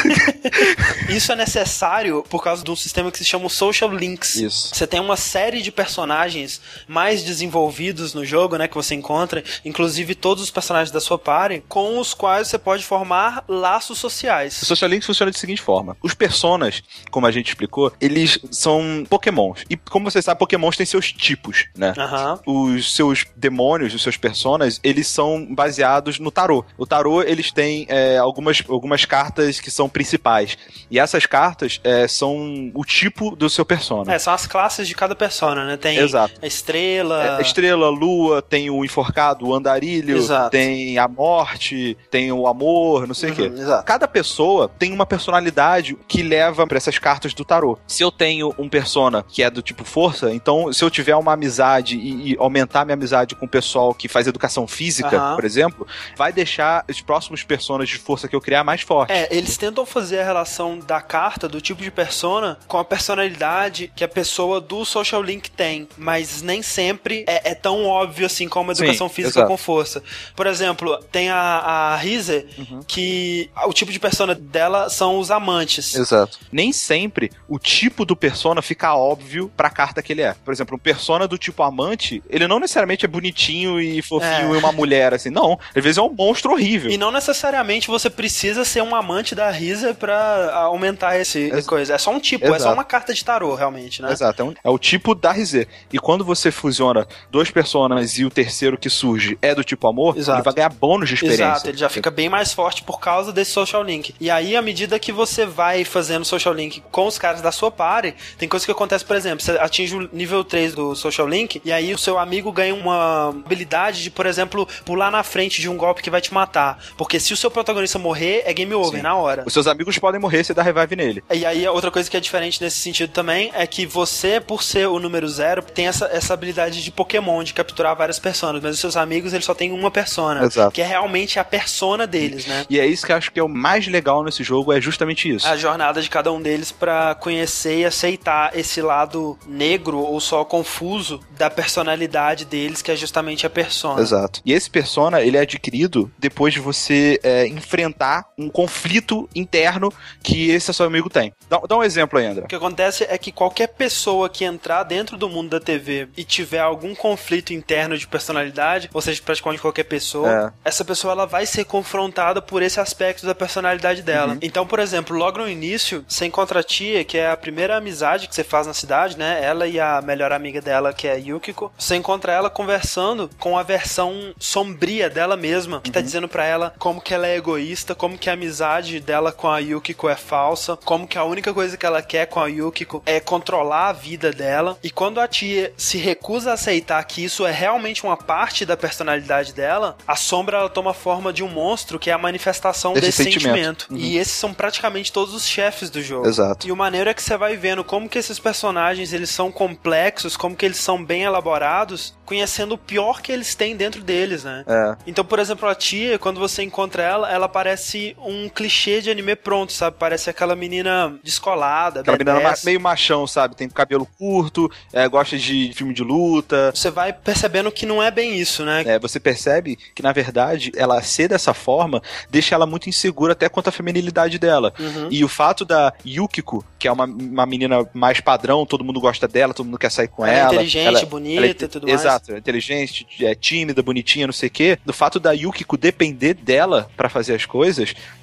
Isso 1.10 1.32
é 1.32 1.36
necessário 1.36 2.24
por 2.30 2.44
causa 2.44 2.64
de 2.64 2.72
um 2.72 2.76
sistema 2.76 3.12
que 3.12 3.18
se 3.18 3.26
chama 3.26 3.46
o 3.46 3.50
Social 3.50 3.92
Links. 3.94 4.36
Isso. 4.36 4.74
Você 4.74 4.86
tem 4.88 5.00
uma 5.00 5.18
série 5.18 5.62
de 5.62 5.72
personagens 5.72 6.62
mais 6.88 7.24
desenvolvidos 7.24 8.14
no 8.14 8.26
jogo, 8.26 8.58
né, 8.58 8.68
que 8.68 8.76
você 8.76 8.96
encontra, 8.96 9.44
inclusive 9.66 10.16
todos 10.16 10.44
os 10.44 10.52
personagens 10.52 10.92
da 10.92 11.00
sua 11.00 11.18
party, 11.18 11.64
com 11.68 12.00
os 12.00 12.14
quais 12.14 12.48
você 12.48 12.58
pode 12.58 12.84
formar 12.84 13.44
laços 13.48 13.98
O 13.98 14.02
sociais. 14.02 14.54
Social 14.54 14.90
Links 14.90 15.06
funciona 15.06 15.32
da 15.32 15.38
seguinte 15.38 15.62
forma: 15.62 15.98
os 16.02 16.14
personas, 16.14 16.84
como 17.10 17.26
a 17.26 17.32
gente 17.32 17.50
explicou, 17.50 17.92
eles 18.00 18.40
são 18.52 19.06
pokémons. 19.10 19.64
E 19.70 19.78
como 19.78 20.10
você 20.10 20.22
sabe, 20.22 20.40
pokémons 20.40 20.78
têm 20.78 20.86
seus 20.86 21.12
tipos, 21.12 21.66
né? 21.76 21.94
Aham. 21.98 22.40
Os 22.46 22.96
seus 22.96 23.26
demônios, 23.36 23.94
os 23.94 24.02
seus 24.02 24.18
personas, 24.18 24.80
eles 24.84 25.08
são 25.08 25.46
baseados 25.54 26.20
no 26.20 26.32
tarô. 26.32 26.66
O 26.78 26.86
tarô, 26.86 27.22
eles 27.22 27.52
têm 27.52 27.86
é, 27.90 28.18
algumas, 28.18 28.51
algumas 28.70 29.06
cartas 29.06 29.60
que 29.60 29.70
são 29.72 29.88
principais. 29.88 30.58
E 30.90 31.00
essas 31.00 31.26
cartas 31.26 31.80
é, 31.84 32.08
são 32.08 32.72
o 32.74 32.84
tipo 32.84 33.36
do 33.36 33.50
seu 33.50 33.66
persona. 33.66 34.14
É, 34.14 34.20
são 34.20 34.34
as 34.34 34.46
classes 34.46 34.88
de 34.88 34.96
cada 34.96 35.16
persona, 35.16 35.66
né? 35.66 35.78
Tem 35.78 35.98
Exato. 35.98 36.34
a 36.42 36.46
estrela. 36.48 37.38
É, 37.40 37.42
estrela, 37.42 37.90
lua, 37.90 38.42
tem 38.42 38.70
o 38.70 38.84
enforcado, 38.84 39.48
o 39.48 39.54
andarilho, 39.56 40.18
Exato. 40.18 40.50
tem 40.52 40.98
a 40.98 41.08
morte, 41.08 41.98
tem 42.10 42.32
o 42.32 42.48
amor, 42.48 43.08
não 43.08 43.14
sei 43.14 43.30
o 43.30 43.32
Uhum, 43.32 43.38
quê. 43.38 43.62
exato. 43.62 43.86
Cada 43.86 44.08
pessoa 44.08 44.68
tem 44.68 44.92
uma 44.92 45.06
personalidade 45.06 45.98
que 46.08 46.22
leva 46.22 46.66
pra 46.68 46.78
essas 46.78 46.98
cartas 46.98 47.34
do 47.34 47.46
tarô. 47.46 47.78
Se 47.88 48.04
eu 48.04 48.12
tenho 48.12 48.54
um 48.58 48.68
persona 48.68 49.24
que 49.28 49.42
é 49.44 49.50
do 49.50 49.62
tipo 49.62 49.84
força, 49.84 50.34
então 50.34 50.72
se 50.74 50.84
eu 50.84 50.90
tiver 50.90 51.16
uma 51.16 51.34
amizade 51.34 51.96
e, 51.98 52.34
e 52.34 52.36
aumentar 52.38 52.86
minha 52.86 52.94
amizade 52.96 53.36
com 53.36 53.46
o 53.46 53.50
pessoal 53.50 53.94
que 53.94 54.08
faz 54.08 54.28
educação 54.28 54.68
física, 54.68 55.16
Aham. 55.18 55.36
por 55.36 55.46
exemplo, 55.46 55.88
vai 56.16 56.34
deixar 56.34 56.84
os 56.90 57.02
próximos 57.02 57.44
personas 57.44 57.88
de 57.90 57.98
força 57.98 58.28
que 58.28 58.36
eu 58.36 58.41
criar 58.42 58.64
mais 58.64 58.82
fortes. 58.82 59.16
É, 59.16 59.28
eles 59.32 59.56
tentam 59.58 59.86
fazer 59.86 60.20
a 60.20 60.26
relação 60.26 60.80
da 60.80 61.02
carta, 61.02 61.48
do 61.48 61.62
tipo 61.62 61.82
de 61.82 61.92
persona, 61.92 62.58
com 62.68 62.78
a 62.78 62.86
personalidade 62.86 63.92
que 63.96 64.04
a 64.04 64.08
pessoa 64.08 64.60
do 64.60 64.84
social 64.86 65.22
link 65.22 65.50
tem, 65.52 65.88
mas 65.98 66.42
nem 66.42 66.62
sempre 66.62 67.24
é, 67.28 67.52
é 67.52 67.56
tão 67.56 67.86
óbvio 67.86 68.26
assim 68.26 68.48
como 68.48 68.72
a 68.72 68.76
Sim, 68.76 68.84
educação 68.84 69.08
física 69.10 69.40
exato. 69.40 69.48
com 69.48 69.58
força. 69.58 70.04
Por 70.36 70.48
exemplo, 70.48 70.98
tem 71.12 71.30
a, 71.30 71.38
a 71.38 71.96
Rize, 71.98 72.46
Uhum. 72.58 72.82
que 72.88 73.50
o 73.66 73.74
tipo 73.74 73.92
de 73.92 74.00
persona 74.00 74.34
dela 74.36 74.90
são 74.90 75.20
os 75.20 75.30
amantes. 75.32 75.96
Exato. 75.96 76.40
Nem 76.52 76.72
sempre 76.74 77.32
o 77.48 77.58
tipo 77.60 78.06
do 78.06 78.16
persona 78.16 78.62
fica 78.62 78.96
óbvio 78.96 79.52
pra 79.56 79.70
carta 79.70 80.02
que 80.02 80.12
ele 80.14 80.22
é. 80.22 80.34
Por 80.44 80.54
exemplo, 80.54 80.76
um 80.76 80.80
persona 80.80 81.28
do 81.28 81.38
tipo 81.38 81.62
amante, 81.64 82.22
ele 82.30 82.48
não 82.48 82.60
necessariamente 82.60 83.06
é 83.06 83.08
bonitinho 83.08 83.80
e 83.80 84.02
fofinho 84.02 84.54
É. 84.54 84.56
e 84.56 84.58
uma 84.58 84.72
mulher, 84.72 85.14
assim. 85.14 85.30
Não. 85.30 85.60
Às 85.76 85.84
vezes 85.84 85.98
é 85.98 86.02
um 86.02 86.10
monstro 86.14 86.52
horrível. 86.54 86.90
E 86.92 86.98
não 86.98 87.12
necessariamente 87.12 87.88
você 87.88 88.10
precisa 88.10 88.31
ser 88.32 88.82
um 88.82 88.96
amante 88.96 89.36
da 89.36 89.50
Risa 89.52 89.94
pra 89.94 90.54
aumentar 90.56 91.18
esse 91.20 91.40
Ex- 91.54 91.66
coisa. 91.68 91.94
É 91.94 91.98
só 91.98 92.12
um 92.12 92.20
tipo, 92.20 92.46
é 92.46 92.50
só 92.50 92.56
Exato. 92.56 92.74
uma 92.74 92.84
carta 92.84 93.14
de 93.14 93.24
tarô, 93.24 93.54
realmente, 93.56 94.02
né? 94.02 94.12
Exato, 94.12 94.42
é, 94.42 94.46
um- 94.46 94.54
é 94.64 94.70
o 94.70 94.78
tipo 94.80 95.14
da 95.14 95.32
RZ. 95.32 95.66
E 95.92 96.00
quando 96.00 96.24
você 96.24 96.52
fusiona 96.52 97.08
dois 97.30 97.52
personas 97.52 98.18
e 98.18 98.26
o 98.26 98.30
terceiro 98.30 98.78
que 98.78 98.90
surge 98.90 99.38
é 99.42 99.54
do 99.56 99.64
tipo 99.64 99.88
amor, 99.88 100.18
Exato. 100.18 100.38
ele 100.40 100.44
vai 100.46 100.54
ganhar 100.54 100.70
bônus 100.70 101.10
de 101.10 101.16
experiência. 101.16 101.44
Exato, 101.44 101.68
ele 101.70 101.78
já 101.78 101.90
fica 101.90 102.10
bem 102.12 102.30
mais 102.30 102.54
forte 102.54 102.84
por 102.84 103.00
causa 103.00 103.32
desse 103.34 103.52
social 103.52 103.84
link. 103.84 104.14
E 104.20 104.30
aí, 104.30 104.56
à 104.56 104.62
medida 104.62 104.98
que 105.00 105.12
você 105.12 105.46
vai 105.46 105.84
fazendo 105.84 106.26
social 106.26 106.54
link 106.54 106.82
com 106.92 107.08
os 107.08 107.18
caras 107.18 107.42
da 107.42 107.52
sua 107.52 107.72
party, 107.72 108.14
tem 108.38 108.48
coisa 108.48 108.66
que 108.66 108.72
acontece, 108.72 109.04
por 109.06 109.16
exemplo, 109.16 109.44
você 109.44 109.52
atinge 109.54 109.96
o 109.96 110.10
nível 110.14 110.44
3 110.44 110.74
do 110.74 110.96
social 110.96 111.28
link, 111.28 111.62
e 111.66 111.72
aí 111.72 111.94
o 111.94 111.98
seu 111.98 112.18
amigo 112.20 112.52
ganha 112.52 112.74
uma 112.76 113.30
habilidade 113.30 114.04
de, 114.04 114.10
por 114.10 114.26
exemplo, 114.26 114.68
pular 114.86 115.10
na 115.12 115.24
frente 115.24 115.62
de 115.62 115.70
um 115.70 115.78
golpe 115.78 116.02
que 116.02 116.10
vai 116.10 116.22
te 116.22 116.34
matar. 116.34 116.78
Porque 116.98 117.20
se 117.20 117.34
o 117.34 117.38
seu 117.38 117.50
protagonista 117.52 117.98
morrer, 118.00 118.11
é 118.20 118.54
game 118.54 118.74
over 118.74 119.00
Sim. 119.00 119.04
na 119.04 119.16
hora. 119.16 119.44
Os 119.46 119.54
seus 119.54 119.68
amigos 119.68 119.98
podem 119.98 120.20
morrer 120.20 120.44
se 120.44 120.54
dá 120.54 120.62
revive 120.62 120.96
nele. 120.96 121.24
E 121.32 121.46
aí, 121.46 121.68
outra 121.68 121.92
coisa 121.92 122.10
que 122.10 122.18
é 122.18 122.20
diferente 122.20 122.62
nesse 122.62 122.78
sentido 122.78 123.12
também 123.12 123.52
é 123.54 123.66
que 123.68 123.86
você, 123.86 124.40
por 124.40 124.64
ser 124.64 124.88
o 124.88 125.00
número 125.00 125.28
zero, 125.28 125.62
tem 125.62 125.88
essa, 125.88 126.06
essa 126.06 126.34
habilidade 126.34 126.84
de 126.84 126.92
Pokémon, 126.92 127.44
de 127.44 127.54
capturar 127.54 127.96
várias 127.96 128.20
personas, 128.20 128.62
mas 128.62 128.76
os 128.76 128.80
seus 128.80 128.98
amigos, 128.98 129.34
eles 129.34 129.46
só 129.46 129.54
têm 129.54 129.72
uma 129.72 129.92
persona. 129.92 130.44
Exato. 130.44 130.72
Que 130.72 130.82
é 130.82 130.86
realmente 130.86 131.40
a 131.40 131.44
persona 131.44 132.06
deles, 132.06 132.46
né? 132.46 132.66
E 132.70 132.80
é 132.80 132.86
isso 132.86 133.06
que 133.06 133.12
eu 133.12 133.16
acho 133.16 133.32
que 133.32 133.40
é 133.40 133.44
o 133.44 133.50
mais 133.50 133.88
legal 133.88 134.24
nesse 134.24 134.44
jogo, 134.44 134.74
é 134.74 134.82
justamente 134.82 135.30
isso. 135.30 135.48
A 135.48 135.56
jornada 135.56 136.02
de 136.02 136.10
cada 136.10 136.32
um 136.32 136.42
deles 136.42 136.72
pra 136.72 137.16
conhecer 137.16 137.80
e 137.80 137.86
aceitar 137.86 138.58
esse 138.58 138.82
lado 138.82 139.38
negro 139.48 140.00
ou 140.00 140.20
só 140.20 140.44
confuso 140.44 141.20
da 141.38 141.50
personalidade 141.50 142.46
deles, 142.46 142.82
que 142.82 142.92
é 142.92 142.96
justamente 142.96 143.46
a 143.46 143.50
persona. 143.50 144.02
Exato. 144.02 144.42
E 144.46 144.54
esse 144.54 144.70
persona, 144.70 145.22
ele 145.22 145.38
é 145.38 145.42
adquirido 145.42 146.12
depois 146.18 146.54
de 146.54 146.60
você 146.60 147.20
é, 147.24 147.48
enfrentar 147.48 148.01
um 148.38 148.50
conflito 148.50 149.30
interno 149.36 149.94
que 150.24 150.50
esse 150.50 150.74
seu 150.74 150.86
amigo 150.86 151.10
tem. 151.10 151.34
Dá, 151.50 151.60
dá 151.68 151.78
um 151.78 151.84
exemplo 151.84 152.18
aí, 152.18 152.26
André. 152.26 152.46
O 152.46 152.48
que 152.48 152.56
acontece 152.56 153.06
é 153.10 153.18
que 153.18 153.32
qualquer 153.32 153.68
pessoa 153.68 154.30
que 154.30 154.44
entrar 154.44 154.84
dentro 154.84 155.18
do 155.18 155.30
mundo 155.30 155.50
da 155.50 155.60
TV 155.60 156.10
e 156.18 156.24
tiver 156.24 156.60
algum 156.60 156.96
conflito 156.96 157.54
interno 157.54 157.98
de 157.98 158.08
personalidade, 158.08 158.90
ou 158.94 159.02
seja, 159.02 159.22
praticamente 159.24 159.62
qualquer 159.62 159.84
pessoa, 159.84 160.54
essa 160.64 160.84
pessoa 160.84 161.12
ela 161.14 161.26
vai 161.26 161.46
ser 161.46 161.66
confrontada 161.66 162.42
por 162.42 162.62
esse 162.62 162.80
aspecto 162.80 163.26
da 163.26 163.36
personalidade 163.36 164.02
dela. 164.02 164.38
Então, 164.42 164.66
por 164.66 164.80
exemplo, 164.80 165.16
logo 165.16 165.40
no 165.40 165.50
início, 165.50 166.04
você 166.08 166.26
encontra 166.26 166.60
a 166.62 166.64
tia, 166.64 167.04
que 167.04 167.18
é 167.18 167.30
a 167.30 167.38
primeira 167.38 167.78
amizade 167.78 168.28
que 168.28 168.36
você 168.36 168.44
faz 168.44 168.68
na 168.68 168.74
cidade, 168.74 169.18
né? 169.18 169.40
Ela 169.44 169.68
e 169.68 169.80
a 169.80 170.02
melhor 170.02 170.32
amiga 170.32 170.62
dela, 170.62 170.94
que 170.94 171.08
é 171.08 171.14
a 171.14 171.16
Yukiko. 171.16 171.72
Você 171.78 171.96
encontra 171.96 172.32
ela 172.32 172.50
conversando 172.50 173.30
com 173.40 173.58
a 173.58 173.64
versão 173.64 174.34
sombria 174.40 175.10
dela 175.10 175.38
mesma, 175.38 175.82
que 175.82 175.92
tá 175.92 176.02
dizendo 176.02 176.28
pra 176.28 176.46
ela 176.46 176.74
como 176.78 177.02
que 177.02 177.14
ela 177.14 177.28
é 177.28 177.36
egoísta, 177.36 177.91
como 177.96 178.18
que 178.18 178.30
a 178.30 178.34
amizade 178.34 179.00
dela 179.00 179.32
com 179.32 179.48
a 179.48 179.60
Yukiko 179.60 180.10
é 180.10 180.16
falsa, 180.16 180.78
como 180.84 181.08
que 181.08 181.18
a 181.18 181.24
única 181.24 181.54
coisa 181.54 181.78
que 181.78 181.86
ela 181.86 182.02
quer 182.02 182.28
com 182.28 182.40
a 182.40 182.48
Yukiko 182.48 183.02
é 183.06 183.20
controlar 183.20 183.90
a 183.90 183.94
vida 183.94 184.32
dela. 184.32 184.78
E 184.84 184.90
quando 184.90 185.20
a 185.20 185.28
tia 185.28 185.74
se 185.78 185.98
recusa 185.98 186.52
a 186.52 186.54
aceitar 186.54 187.04
que 187.04 187.24
isso 187.24 187.46
é 187.46 187.52
realmente 187.52 188.04
uma 188.04 188.18
parte 188.18 188.66
da 188.66 188.78
personalidade 188.78 189.54
dela, 189.54 189.98
a 190.08 190.16
sombra 190.16 190.58
ela 190.58 190.70
toma 190.70 190.92
a 190.92 190.94
forma 190.94 191.32
de 191.32 191.44
um 191.44 191.50
monstro 191.50 192.00
que 192.00 192.10
é 192.10 192.14
a 192.14 192.18
manifestação 192.18 192.94
Desse 192.94 193.08
desse, 193.08 193.24
sentimento. 193.24 193.52
sentimento. 193.52 193.88
Uhum. 193.92 193.98
E 193.98 194.18
esses 194.18 194.34
são 194.34 194.54
praticamente 194.54 195.12
todos 195.12 195.34
os 195.34 195.46
chefes 195.46 195.90
do 195.90 196.02
jogo. 196.02 196.28
Exato. 196.28 196.68
E 196.68 196.72
o 196.72 196.76
maneiro 196.76 197.10
é 197.10 197.14
que 197.14 197.22
você 197.22 197.38
vai 197.38 197.56
vendo 197.58 197.84
como 197.84 198.10
que 198.10 198.18
esses 198.18 198.40
personagens 198.40 199.14
eles 199.14 199.30
são 199.30 199.52
complexos, 199.52 200.38
como 200.38 200.56
que 200.56 200.66
eles 200.66 200.78
são 200.78 201.04
bem 201.04 201.24
elaborados, 201.24 202.14
conhecendo 202.26 202.76
o 202.76 202.78
pior 202.78 203.22
que 203.22 203.32
eles 203.32 203.56
têm 203.56 203.76
dentro 203.76 204.02
deles, 204.02 204.44
né? 204.44 204.64
É. 204.68 204.96
Então, 205.06 205.26
por 205.26 205.40
exemplo, 205.40 205.68
a 205.68 205.76
tia, 205.76 206.18
quando 206.18 206.40
você 206.40 206.64
encontra 206.64 207.04
ela, 207.04 207.32
ela 207.32 207.50
parece 207.50 207.81
um 208.24 208.48
clichê 208.50 209.02
de 209.02 209.10
anime 209.10 209.36
pronto, 209.36 209.72
sabe? 209.74 209.96
Parece 210.00 210.30
aquela 210.30 210.56
menina 210.56 211.16
descolada, 211.24 212.02
Aquela 212.02 212.18
menina 212.18 212.40
ma- 212.40 212.54
meio 212.64 212.80
machão, 212.80 213.26
sabe? 213.26 213.56
Tem 213.56 213.68
cabelo 213.70 214.08
curto, 214.18 214.70
é, 214.94 215.08
gosta 215.08 215.38
de 215.38 215.72
filme 215.74 215.94
de 215.94 216.04
luta. 216.04 216.72
Você 216.74 216.90
vai 216.92 217.14
percebendo 217.14 217.72
que 217.72 217.86
não 217.86 218.02
é 218.02 218.12
bem 218.12 218.36
isso, 218.38 218.64
né? 218.66 218.84
É, 218.86 219.00
você 219.00 219.20
percebe 219.20 219.78
que, 219.96 220.02
na 220.04 220.12
verdade, 220.12 220.72
ela 220.76 221.02
ser 221.02 221.28
dessa 221.28 221.54
forma 221.54 222.02
deixa 222.30 222.56
ela 222.56 222.66
muito 222.66 222.90
insegura 222.90 223.34
até 223.34 223.48
quanto 223.50 223.68
à 223.70 223.72
feminilidade 223.72 224.38
dela. 224.38 224.74
Uhum. 224.80 225.08
E 225.12 225.24
o 225.24 225.28
fato 225.28 225.64
da 225.66 225.94
Yukiko, 226.06 226.64
que 226.78 226.88
é 226.88 226.92
uma, 226.92 227.06
uma 227.06 227.46
menina 227.46 227.88
mais 227.94 228.20
padrão, 228.20 228.66
todo 228.66 228.84
mundo 228.84 229.00
gosta 229.00 229.28
dela, 229.28 229.54
todo 229.54 229.66
mundo 229.66 229.78
quer 229.78 229.92
sair 229.92 230.08
com 230.08 230.26
Ela 230.26 230.36
é 230.36 230.40
ela. 230.40 230.54
inteligente, 230.54 230.88
ela- 230.88 231.06
bonita 231.06 231.38
ela 231.38 231.46
é- 231.46 231.50
e 231.50 231.54
tudo 231.54 231.88
mais. 231.88 232.00
Exato, 232.02 232.34
é 232.34 232.38
inteligente, 232.38 233.06
é 233.22 233.36
tímida, 233.36 233.82
bonitinha, 233.82 234.28
não 234.28 234.34
sei 234.34 234.48
o 234.48 234.52
quê. 234.52 234.78
Do 234.86 234.94
fato 234.94 235.20
da 235.20 235.32
Yukiko 235.32 235.78
depender 235.78 236.34
dela 236.34 236.90
pra 236.98 237.10
fazer 237.10 237.36
as 237.36 237.46
coisas, 237.46 237.71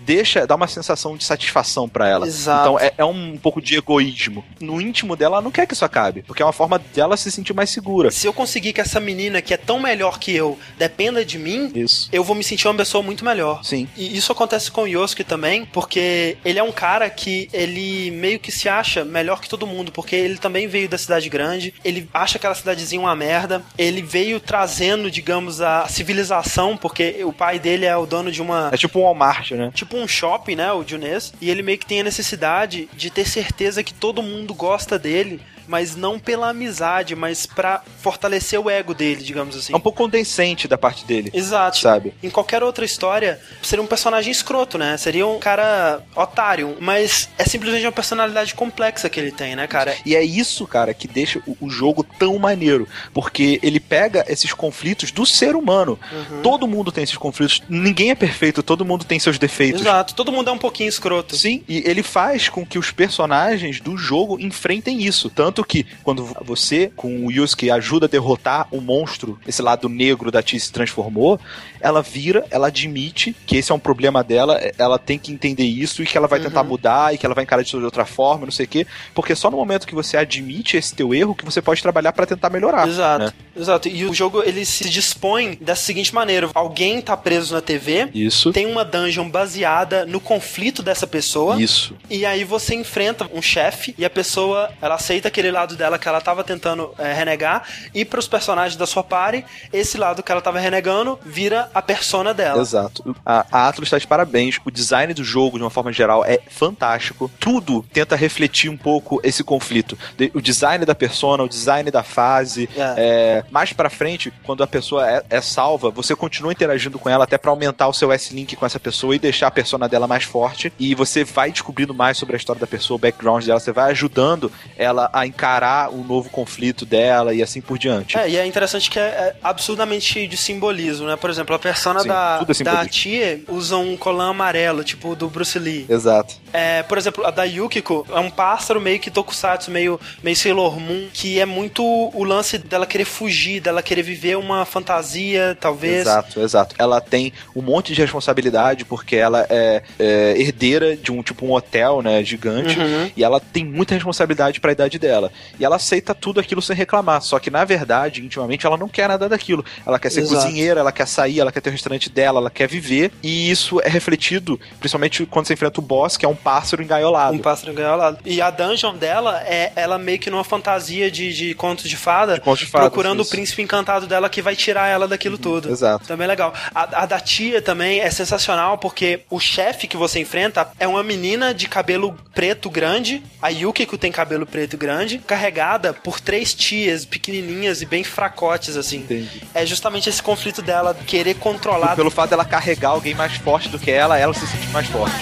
deixa, 0.01 0.47
dá 0.47 0.55
uma 0.55 0.67
sensação 0.67 1.17
de 1.17 1.25
satisfação 1.25 1.89
pra 1.89 2.09
ela. 2.09 2.27
Exato. 2.27 2.61
Então 2.61 2.81
é, 2.81 2.93
é 2.99 3.05
um 3.05 3.37
pouco 3.37 3.61
de 3.61 3.77
egoísmo. 3.77 4.45
No 4.61 4.81
íntimo 4.81 5.17
dela, 5.17 5.37
ela 5.37 5.43
não 5.43 5.51
quer 5.51 5.67
que 5.67 5.75
isso 5.75 5.85
acabe, 5.85 6.23
porque 6.23 6.43
é 6.43 6.47
uma 6.47 6.53
forma 6.53 6.79
dela 6.95 7.17
se 7.17 7.31
sentir 7.31 7.53
mais 7.53 7.71
segura. 7.71 8.11
Se 8.11 8.27
eu 8.27 8.33
conseguir 8.33 8.73
que 8.73 8.81
essa 8.81 9.01
menina, 9.01 9.43
que 9.43 9.53
é 9.53 9.57
tão 9.57 9.79
melhor 9.79 10.19
que 10.19 10.35
eu, 10.35 10.59
dependa 10.79 11.25
de 11.25 11.39
mim, 11.39 11.71
Isso. 11.75 12.09
eu 12.13 12.25
vou 12.25 12.35
me 12.35 12.43
sentir 12.45 12.67
uma 12.69 12.75
pessoa 12.75 13.03
muito 13.03 13.25
melhor. 13.25 13.65
Sim. 13.65 13.89
E 13.97 14.17
isso 14.17 14.33
acontece 14.33 14.71
com 14.71 14.83
o 14.83 14.87
Yosuke 14.87 15.25
também, 15.25 15.65
porque 15.67 16.37
ele 16.45 16.59
é 16.59 16.63
um 16.63 16.73
cara 16.73 17.09
que 17.11 17.49
ele 17.53 18.11
meio 18.11 18.39
que 18.39 18.51
se 18.51 18.69
acha 18.69 19.05
melhor 19.05 19.41
que 19.41 19.49
todo 19.49 19.67
mundo, 19.67 19.93
porque 19.93 20.17
ele 20.17 20.39
também 20.39 20.67
veio 20.67 20.89
da 20.89 20.99
cidade 20.99 21.29
grande, 21.29 21.75
ele 21.85 22.09
acha 22.13 22.39
aquela 22.39 22.55
cidadezinha 22.55 23.01
uma 23.01 23.15
merda, 23.15 23.63
ele 23.77 24.03
veio 24.03 24.41
trazendo, 24.41 25.11
digamos, 25.11 25.61
a 25.61 25.87
civilização, 25.89 26.77
porque 26.77 27.23
o 27.25 27.33
pai 27.33 27.59
dele 27.59 27.85
é 27.85 27.97
o 27.97 28.07
dono 28.07 28.33
de 28.33 28.41
uma 28.41 28.71
É 28.73 28.77
tipo 28.77 28.99
um 28.99 29.03
Walmart, 29.03 29.38
né? 29.51 29.71
tipo 29.75 29.97
um 29.97 30.09
shopping, 30.09 30.57
né, 30.57 30.73
o 30.73 30.87
Junês, 30.87 31.33
e 31.41 31.51
ele 31.51 31.63
meio 31.63 31.79
que 31.79 31.87
tem 31.87 32.01
a 32.01 32.05
necessidade 32.05 32.89
de 32.95 33.11
ter 33.11 33.27
certeza 33.27 33.83
que 33.83 33.95
todo 33.95 34.23
mundo 34.23 34.55
gosta 34.55 34.99
dele 34.99 35.41
mas 35.69 35.95
não 35.95 36.19
pela 36.19 36.49
amizade, 36.49 37.15
mas 37.15 37.47
pra 37.47 37.83
fortalecer 38.01 38.59
o 38.59 38.71
ego 38.71 38.95
dele, 38.95 39.23
digamos 39.23 39.57
assim. 39.57 39.73
É 39.73 39.77
um 39.77 39.81
pouco 39.81 39.99
condescente 39.99 40.67
da 40.67 40.79
parte 40.79 41.05
dele. 41.05 41.31
Exato. 41.35 41.79
Sabe? 41.79 42.15
Em 42.23 42.31
qualquer 42.31 42.63
outra 42.63 42.85
história, 42.85 43.41
seria 43.63 43.83
um 43.83 43.87
personagem 43.87 44.33
escroto, 44.33 44.79
né? 44.79 44.97
Seria 44.97 45.27
um 45.27 45.39
cara 45.39 46.03
otário. 46.17 46.77
Mas 46.81 47.29
é 47.37 47.45
simplesmente 47.45 47.85
uma 47.85 47.93
personalidade 47.93 48.55
complexa 48.55 49.09
que 49.09 49.21
ele 49.21 49.31
tem, 49.31 49.55
né, 49.55 49.67
cara? 49.67 49.95
E 50.05 50.17
é 50.17 50.25
isso, 50.25 50.67
cara, 50.67 50.95
que 50.95 51.07
deixa 51.07 51.41
o, 51.47 51.57
o 51.61 51.71
jogo 51.71 52.05
tão 52.19 52.39
maneiro. 52.39 52.89
Porque 53.13 53.61
ele 53.63 53.81
pega 53.81 54.25
esses 54.29 54.53
conflitos 54.53 55.11
do 55.11 55.27
ser 55.27 55.55
humano. 55.55 55.99
Uhum. 56.11 56.43
Todo 56.43 56.67
mundo 56.67 56.91
tem 56.91 57.05
esses 57.05 57.17
conflitos. 57.17 57.63
Ninguém 57.69 58.11
é 58.11 58.15
perfeito, 58.15 58.63
todo 58.63 58.85
mundo 58.85 59.05
tem 59.05 59.19
seus 59.19 59.39
defeitos. 59.39 59.83
Exato. 59.83 60.15
Todo 60.15 60.33
mundo 60.33 60.49
é 60.49 60.53
um 60.53 60.59
pouquinho 60.59 60.89
escroto. 60.89 61.37
Sim, 61.37 61.63
e 61.69 61.83
ele 61.87 62.03
faz 62.03 62.49
com 62.49 62.65
que 62.65 62.79
os 62.79 62.91
personagens 62.91 63.81
do 63.81 63.97
jogo 63.97 64.39
enfrentem 64.41 65.03
isso. 65.03 65.29
Tanto 65.29 65.58
que 65.65 65.87
quando 66.03 66.25
você, 66.45 66.91
com 66.95 67.27
o 67.27 67.31
Yusuke, 67.31 67.71
ajuda 67.71 68.07
a 68.07 68.09
derrotar 68.09 68.69
o 68.71 68.81
monstro, 68.81 69.39
esse 69.47 69.63
lado 69.63 69.89
negro 69.89 70.31
da 70.31 70.43
Tia 70.43 70.59
se 70.59 70.73
transformou, 70.73 71.41
ela 71.81 72.03
vira, 72.03 72.45
ela 72.51 72.69
admite 72.69 73.35
que 73.47 73.57
esse 73.57 73.71
é 73.73 73.75
um 73.75 73.79
problema 73.79 74.23
dela, 74.25 74.61
ela 74.79 74.99
tem 74.99 75.19
que 75.19 75.33
entender 75.33 75.65
isso 75.65 76.03
e 76.03 76.07
que 76.07 76.17
ela 76.17 76.27
vai 76.29 76.41
tentar 76.41 76.63
Uhum. 76.63 76.69
mudar 76.69 77.15
e 77.15 77.19
que 77.19 77.25
ela 77.25 77.35
vai 77.35 77.45
encarar 77.45 77.63
isso 77.63 77.79
de 77.79 77.85
outra 77.85 78.05
forma, 78.05 78.45
não 78.47 78.53
sei 78.53 78.67
o 78.67 78.69
quê. 78.69 78.87
Porque 79.15 79.35
só 79.35 79.51
no 79.51 79.57
momento 79.57 79.87
que 79.87 79.95
você 79.95 80.17
admite 80.17 80.77
esse 80.77 80.95
teu 80.95 81.15
erro 81.15 81.35
que 81.35 81.45
você 81.45 81.63
pode 81.63 81.81
trabalhar 81.83 82.13
pra 82.13 82.27
tentar 82.27 82.51
melhorar. 82.51 82.87
Exato, 82.89 83.27
né? 83.27 83.33
exato. 83.57 83.89
E 83.89 84.05
o 84.05 84.13
jogo 84.15 84.43
ele 84.43 84.65
se 84.65 84.89
dispõe 84.89 85.57
dessa 85.61 85.83
seguinte 85.85 86.15
maneira: 86.15 86.51
alguém 86.55 87.01
tá 87.01 87.17
preso 87.17 87.55
na 87.55 87.61
TV, 87.61 88.09
Isso. 88.15 88.53
tem 88.53 88.67
uma 88.67 88.85
dungeon 88.85 89.29
baseada 89.31 90.05
no 90.05 90.21
conflito 90.21 90.83
dessa 90.83 91.07
pessoa. 91.07 91.61
Isso. 91.61 91.97
E 92.11 92.25
aí 92.27 92.45
você 92.45 92.75
enfrenta 92.75 93.29
um 93.33 93.41
chefe 93.43 93.95
e 93.97 94.05
a 94.05 94.11
pessoa, 94.11 94.71
ela 94.81 94.95
aceita 94.97 95.29
aquele 95.29 95.51
lado 95.51 95.77
dela 95.77 95.99
que 95.99 96.09
ela 96.09 96.21
tava 96.21 96.43
tentando 96.45 96.93
é, 96.99 97.13
renegar 97.13 97.63
e 97.95 98.05
pros 98.05 98.27
personagens 98.29 98.77
da 98.77 98.87
sua 98.87 99.03
party, 99.05 99.45
esse 99.73 99.97
lado 99.99 100.23
que 100.23 100.31
ela 100.33 100.41
tava 100.41 100.59
renegando 100.59 101.19
vira 101.25 101.68
a 101.75 101.83
persona 101.83 102.33
dela. 102.35 102.61
Exato. 102.61 103.17
A, 103.25 103.47
a 103.51 103.69
Atlus 103.69 103.87
está 103.87 103.99
de 103.99 104.07
parabéns. 104.07 104.59
O 104.65 104.71
design 104.71 105.13
do 105.15 105.25
jogo, 105.25 105.59
de 105.59 105.65
uma 105.65 105.71
forma 105.71 105.93
geral, 105.93 106.25
é 106.25 106.41
fantástico. 106.49 107.31
Tudo 107.39 107.85
tenta 107.93 108.17
refletir 108.17 108.71
um 108.71 108.77
pouco 108.77 109.21
esse 109.23 109.43
conflito. 109.43 109.99
O 110.35 110.41
design 110.41 110.85
da 110.85 110.95
persona, 110.95 111.43
o 111.43 111.49
design 111.49 111.91
da 111.91 112.03
fase. 112.03 112.69
É, 112.77 113.45
mais 113.51 113.73
pra 113.73 113.91
frente, 113.91 114.33
quando 114.45 114.63
a 114.63 114.67
pessoa 114.67 115.09
é, 115.09 115.23
é 115.31 115.41
salva, 115.41 115.91
você 115.91 116.15
continua 116.15 116.53
interagindo 116.53 116.99
com 116.99 117.09
ela 117.09 117.25
até 117.25 117.39
pra 117.39 117.51
aumentar 117.51 117.89
o 117.89 117.93
seu 117.93 118.13
S-Link 118.13 118.57
com 118.57 118.67
essa 118.67 118.81
pessoa 118.81 119.15
e 119.15 119.19
deixar 119.19 119.49
a 119.49 119.51
persona 119.51 119.89
dela 119.89 120.07
mais 120.07 120.25
forte. 120.25 120.73
E 120.79 120.95
você 120.95 121.25
vai 121.25 121.51
descobrindo 121.51 121.95
mais 121.95 122.17
sobre 122.19 122.37
a 122.37 122.39
história 122.39 122.61
da 122.61 122.67
pessoa, 122.67 122.97
o 122.97 123.01
background 123.01 123.45
dela. 123.45 123.61
Você 123.61 123.73
vai 123.73 123.91
ajudando 123.91 124.51
ela 124.77 125.11
a 125.13 125.27
encarar 125.27 125.91
o 125.91 126.05
novo 126.05 126.31
conflito 126.31 126.85
dela 126.85 127.35
e 127.35 127.43
assim 127.43 127.61
por 127.61 127.79
diante. 127.79 128.17
É, 128.17 128.29
e 128.29 128.37
é 128.37 128.47
interessante 128.47 128.91
que 128.91 128.99
é, 128.99 129.03
é 129.03 129.37
absurdamente 129.43 130.27
de 130.27 130.37
simbolismo, 130.37 131.07
né? 131.07 131.17
Por 131.17 131.31
exemplo, 131.31 131.55
a 131.59 131.61
persona 131.61 132.01
Sim, 132.01 132.09
da, 132.09 132.47
é 132.49 132.63
da 132.63 132.87
tia 132.87 133.43
usa 133.49 133.77
um 133.77 133.97
colã 133.97 134.31
amarelo, 134.31 134.85
tipo 134.85 135.15
do 135.15 135.29
Bruce 135.29 135.59
Lee. 135.59 135.85
Exato. 135.89 136.37
É, 136.53 136.83
por 136.83 136.99
exemplo, 136.99 137.25
a 137.27 137.31
da 137.31 137.45
Yukiko 137.45 138.07
é 138.11 138.19
um 138.19 138.31
pássaro 138.31 138.81
meio 138.81 138.99
que 138.99 139.11
tokusatsu, 139.11 139.71
meio, 139.71 139.99
meio 140.23 140.37
Sailor 140.37 140.79
Moon, 140.81 141.09
que 141.13 141.39
é 141.39 141.45
muito 141.47 141.83
o 141.85 142.25
lance 142.25 142.59
dela 142.59 142.87
querer 142.87 143.05
fugir, 143.05 143.61
dela 143.61 143.83
querer 143.83 144.03
viver 144.03 144.37
uma 144.37 144.65
fantasia, 144.65 145.57
talvez. 145.61 146.01
Exato, 146.01 146.41
exato. 146.41 146.75
Ela 146.79 147.01
tem 147.01 147.33
um 147.55 147.63
monte 147.63 147.93
de 147.93 148.01
responsabilidade 148.01 148.85
porque 148.85 149.17
ela 149.17 149.47
é, 149.51 149.83
é 149.99 150.35
herdeira 150.41 150.97
de 150.97 151.13
um 151.13 151.23
tipo 151.23 151.45
um 151.47 151.53
hotel, 151.53 152.03
né, 152.03 152.23
gigante, 152.25 152.79
Uhum. 152.79 153.11
e 153.17 153.23
ela 153.25 153.41
tem 153.41 153.65
muita 153.65 153.95
responsabilidade 153.95 154.61
pra 154.61 154.73
idade 154.73 154.99
dela. 154.99 155.31
E 155.59 155.65
ela 155.65 155.77
aceita 155.77 156.15
tudo 156.15 156.41
aquilo 156.41 156.63
sem 156.63 156.75
reclamar, 156.77 157.21
só 157.23 157.39
que 157.39 157.51
na 157.51 157.65
verdade, 157.65 158.25
intimamente, 158.25 158.67
ela 158.67 158.77
não 158.77 158.89
quer 158.89 159.09
nada 159.09 159.29
daquilo. 159.29 159.65
Ela 159.87 159.99
quer 159.99 160.11
ser 160.11 160.21
Exato. 160.21 160.43
cozinheira, 160.43 160.81
ela 160.81 160.93
quer 160.93 161.07
sair, 161.07 161.41
ela 161.41 161.53
quer 161.53 161.61
ter 161.61 161.71
o 161.71 161.73
restaurante 161.73 162.09
dela, 162.11 162.41
ela 162.41 162.51
quer 162.51 162.69
viver, 162.69 163.11
e 163.23 163.51
isso 163.51 163.81
é 163.83 163.89
refletido 163.89 164.59
principalmente 164.79 165.27
quando 165.27 165.47
você 165.47 165.55
enfrenta 165.55 165.81
o 165.81 165.83
boss, 165.83 166.17
que 166.17 166.25
é 166.25 166.29
um 166.29 166.35
pássaro 166.43 166.83
engaiolado. 166.83 167.35
Um 167.37 167.39
pássaro 167.39 167.73
engaiolado. 167.73 168.19
E 168.25 168.41
a 168.41 168.51
dungeon 168.51 168.95
dela 168.97 169.43
é 169.45 169.73
ela 169.77 169.99
meio 169.99 170.19
que 170.19 170.31
numa 170.31 170.45
fantasia 170.45 171.11
de, 171.11 171.33
de 171.33 171.55
contos 171.55 171.89
de 171.89 171.97
fada, 171.97 172.35
De 172.35 172.41
contos 172.41 172.61
de 172.61 172.67
fadas, 172.67 172.89
procurando 172.89 173.21
isso. 173.23 173.29
o 173.29 173.31
príncipe 173.31 173.63
encantado 173.63 174.07
dela 174.07 174.29
que 174.29 174.41
vai 174.43 174.57
tirar 174.57 174.89
ela 174.89 175.07
daquilo 175.09 175.37
tudo. 175.39 175.71
exato. 175.71 176.07
Também 176.07 176.25
é 176.25 176.29
legal. 176.29 176.53
A, 176.75 177.03
a 177.03 177.07
da 177.07 177.21
tia 177.21 177.61
também 177.61 178.01
é 178.01 178.11
sensacional 178.11 178.79
porque 178.79 179.21
o 179.31 179.39
chefe 179.41 179.87
que 179.87 179.97
você 179.97 180.21
enfrenta 180.21 180.69
é 180.79 180.87
uma 180.87 181.03
menina 181.03 181.53
de 181.53 181.69
cabelo 181.69 182.17
preto 182.35 182.71
grande, 182.71 183.23
a 183.43 183.49
Yukiko 183.49 183.99
tem 183.99 184.13
cabelo 184.13 184.47
preto 184.47 184.77
grande, 184.77 185.19
carregada 185.19 185.93
por 185.93 186.21
três 186.21 186.55
tias 186.55 187.05
pequenininhas 187.05 187.83
e 187.83 187.87
bem 187.87 188.05
fracotes 188.05 188.77
assim. 188.77 188.99
Entendi. 188.99 189.43
É 189.55 189.67
justamente 189.67 190.09
esse 190.09 190.23
conflito 190.23 190.63
dela 190.63 190.97
querer 191.07 191.35
controlar 191.35 191.97
Pelo 191.97 192.11
fato 192.11 192.31
dela 192.31 192.45
carregar 192.45 192.91
alguém 192.91 193.15
mais 193.15 193.37
forte 193.37 193.69
do 193.69 193.79
que 193.79 193.91
ela, 193.91 194.19
ela 194.19 194.35
se 194.35 194.47
sente 194.47 194.67
mais 194.69 194.87
forte. 194.87 195.15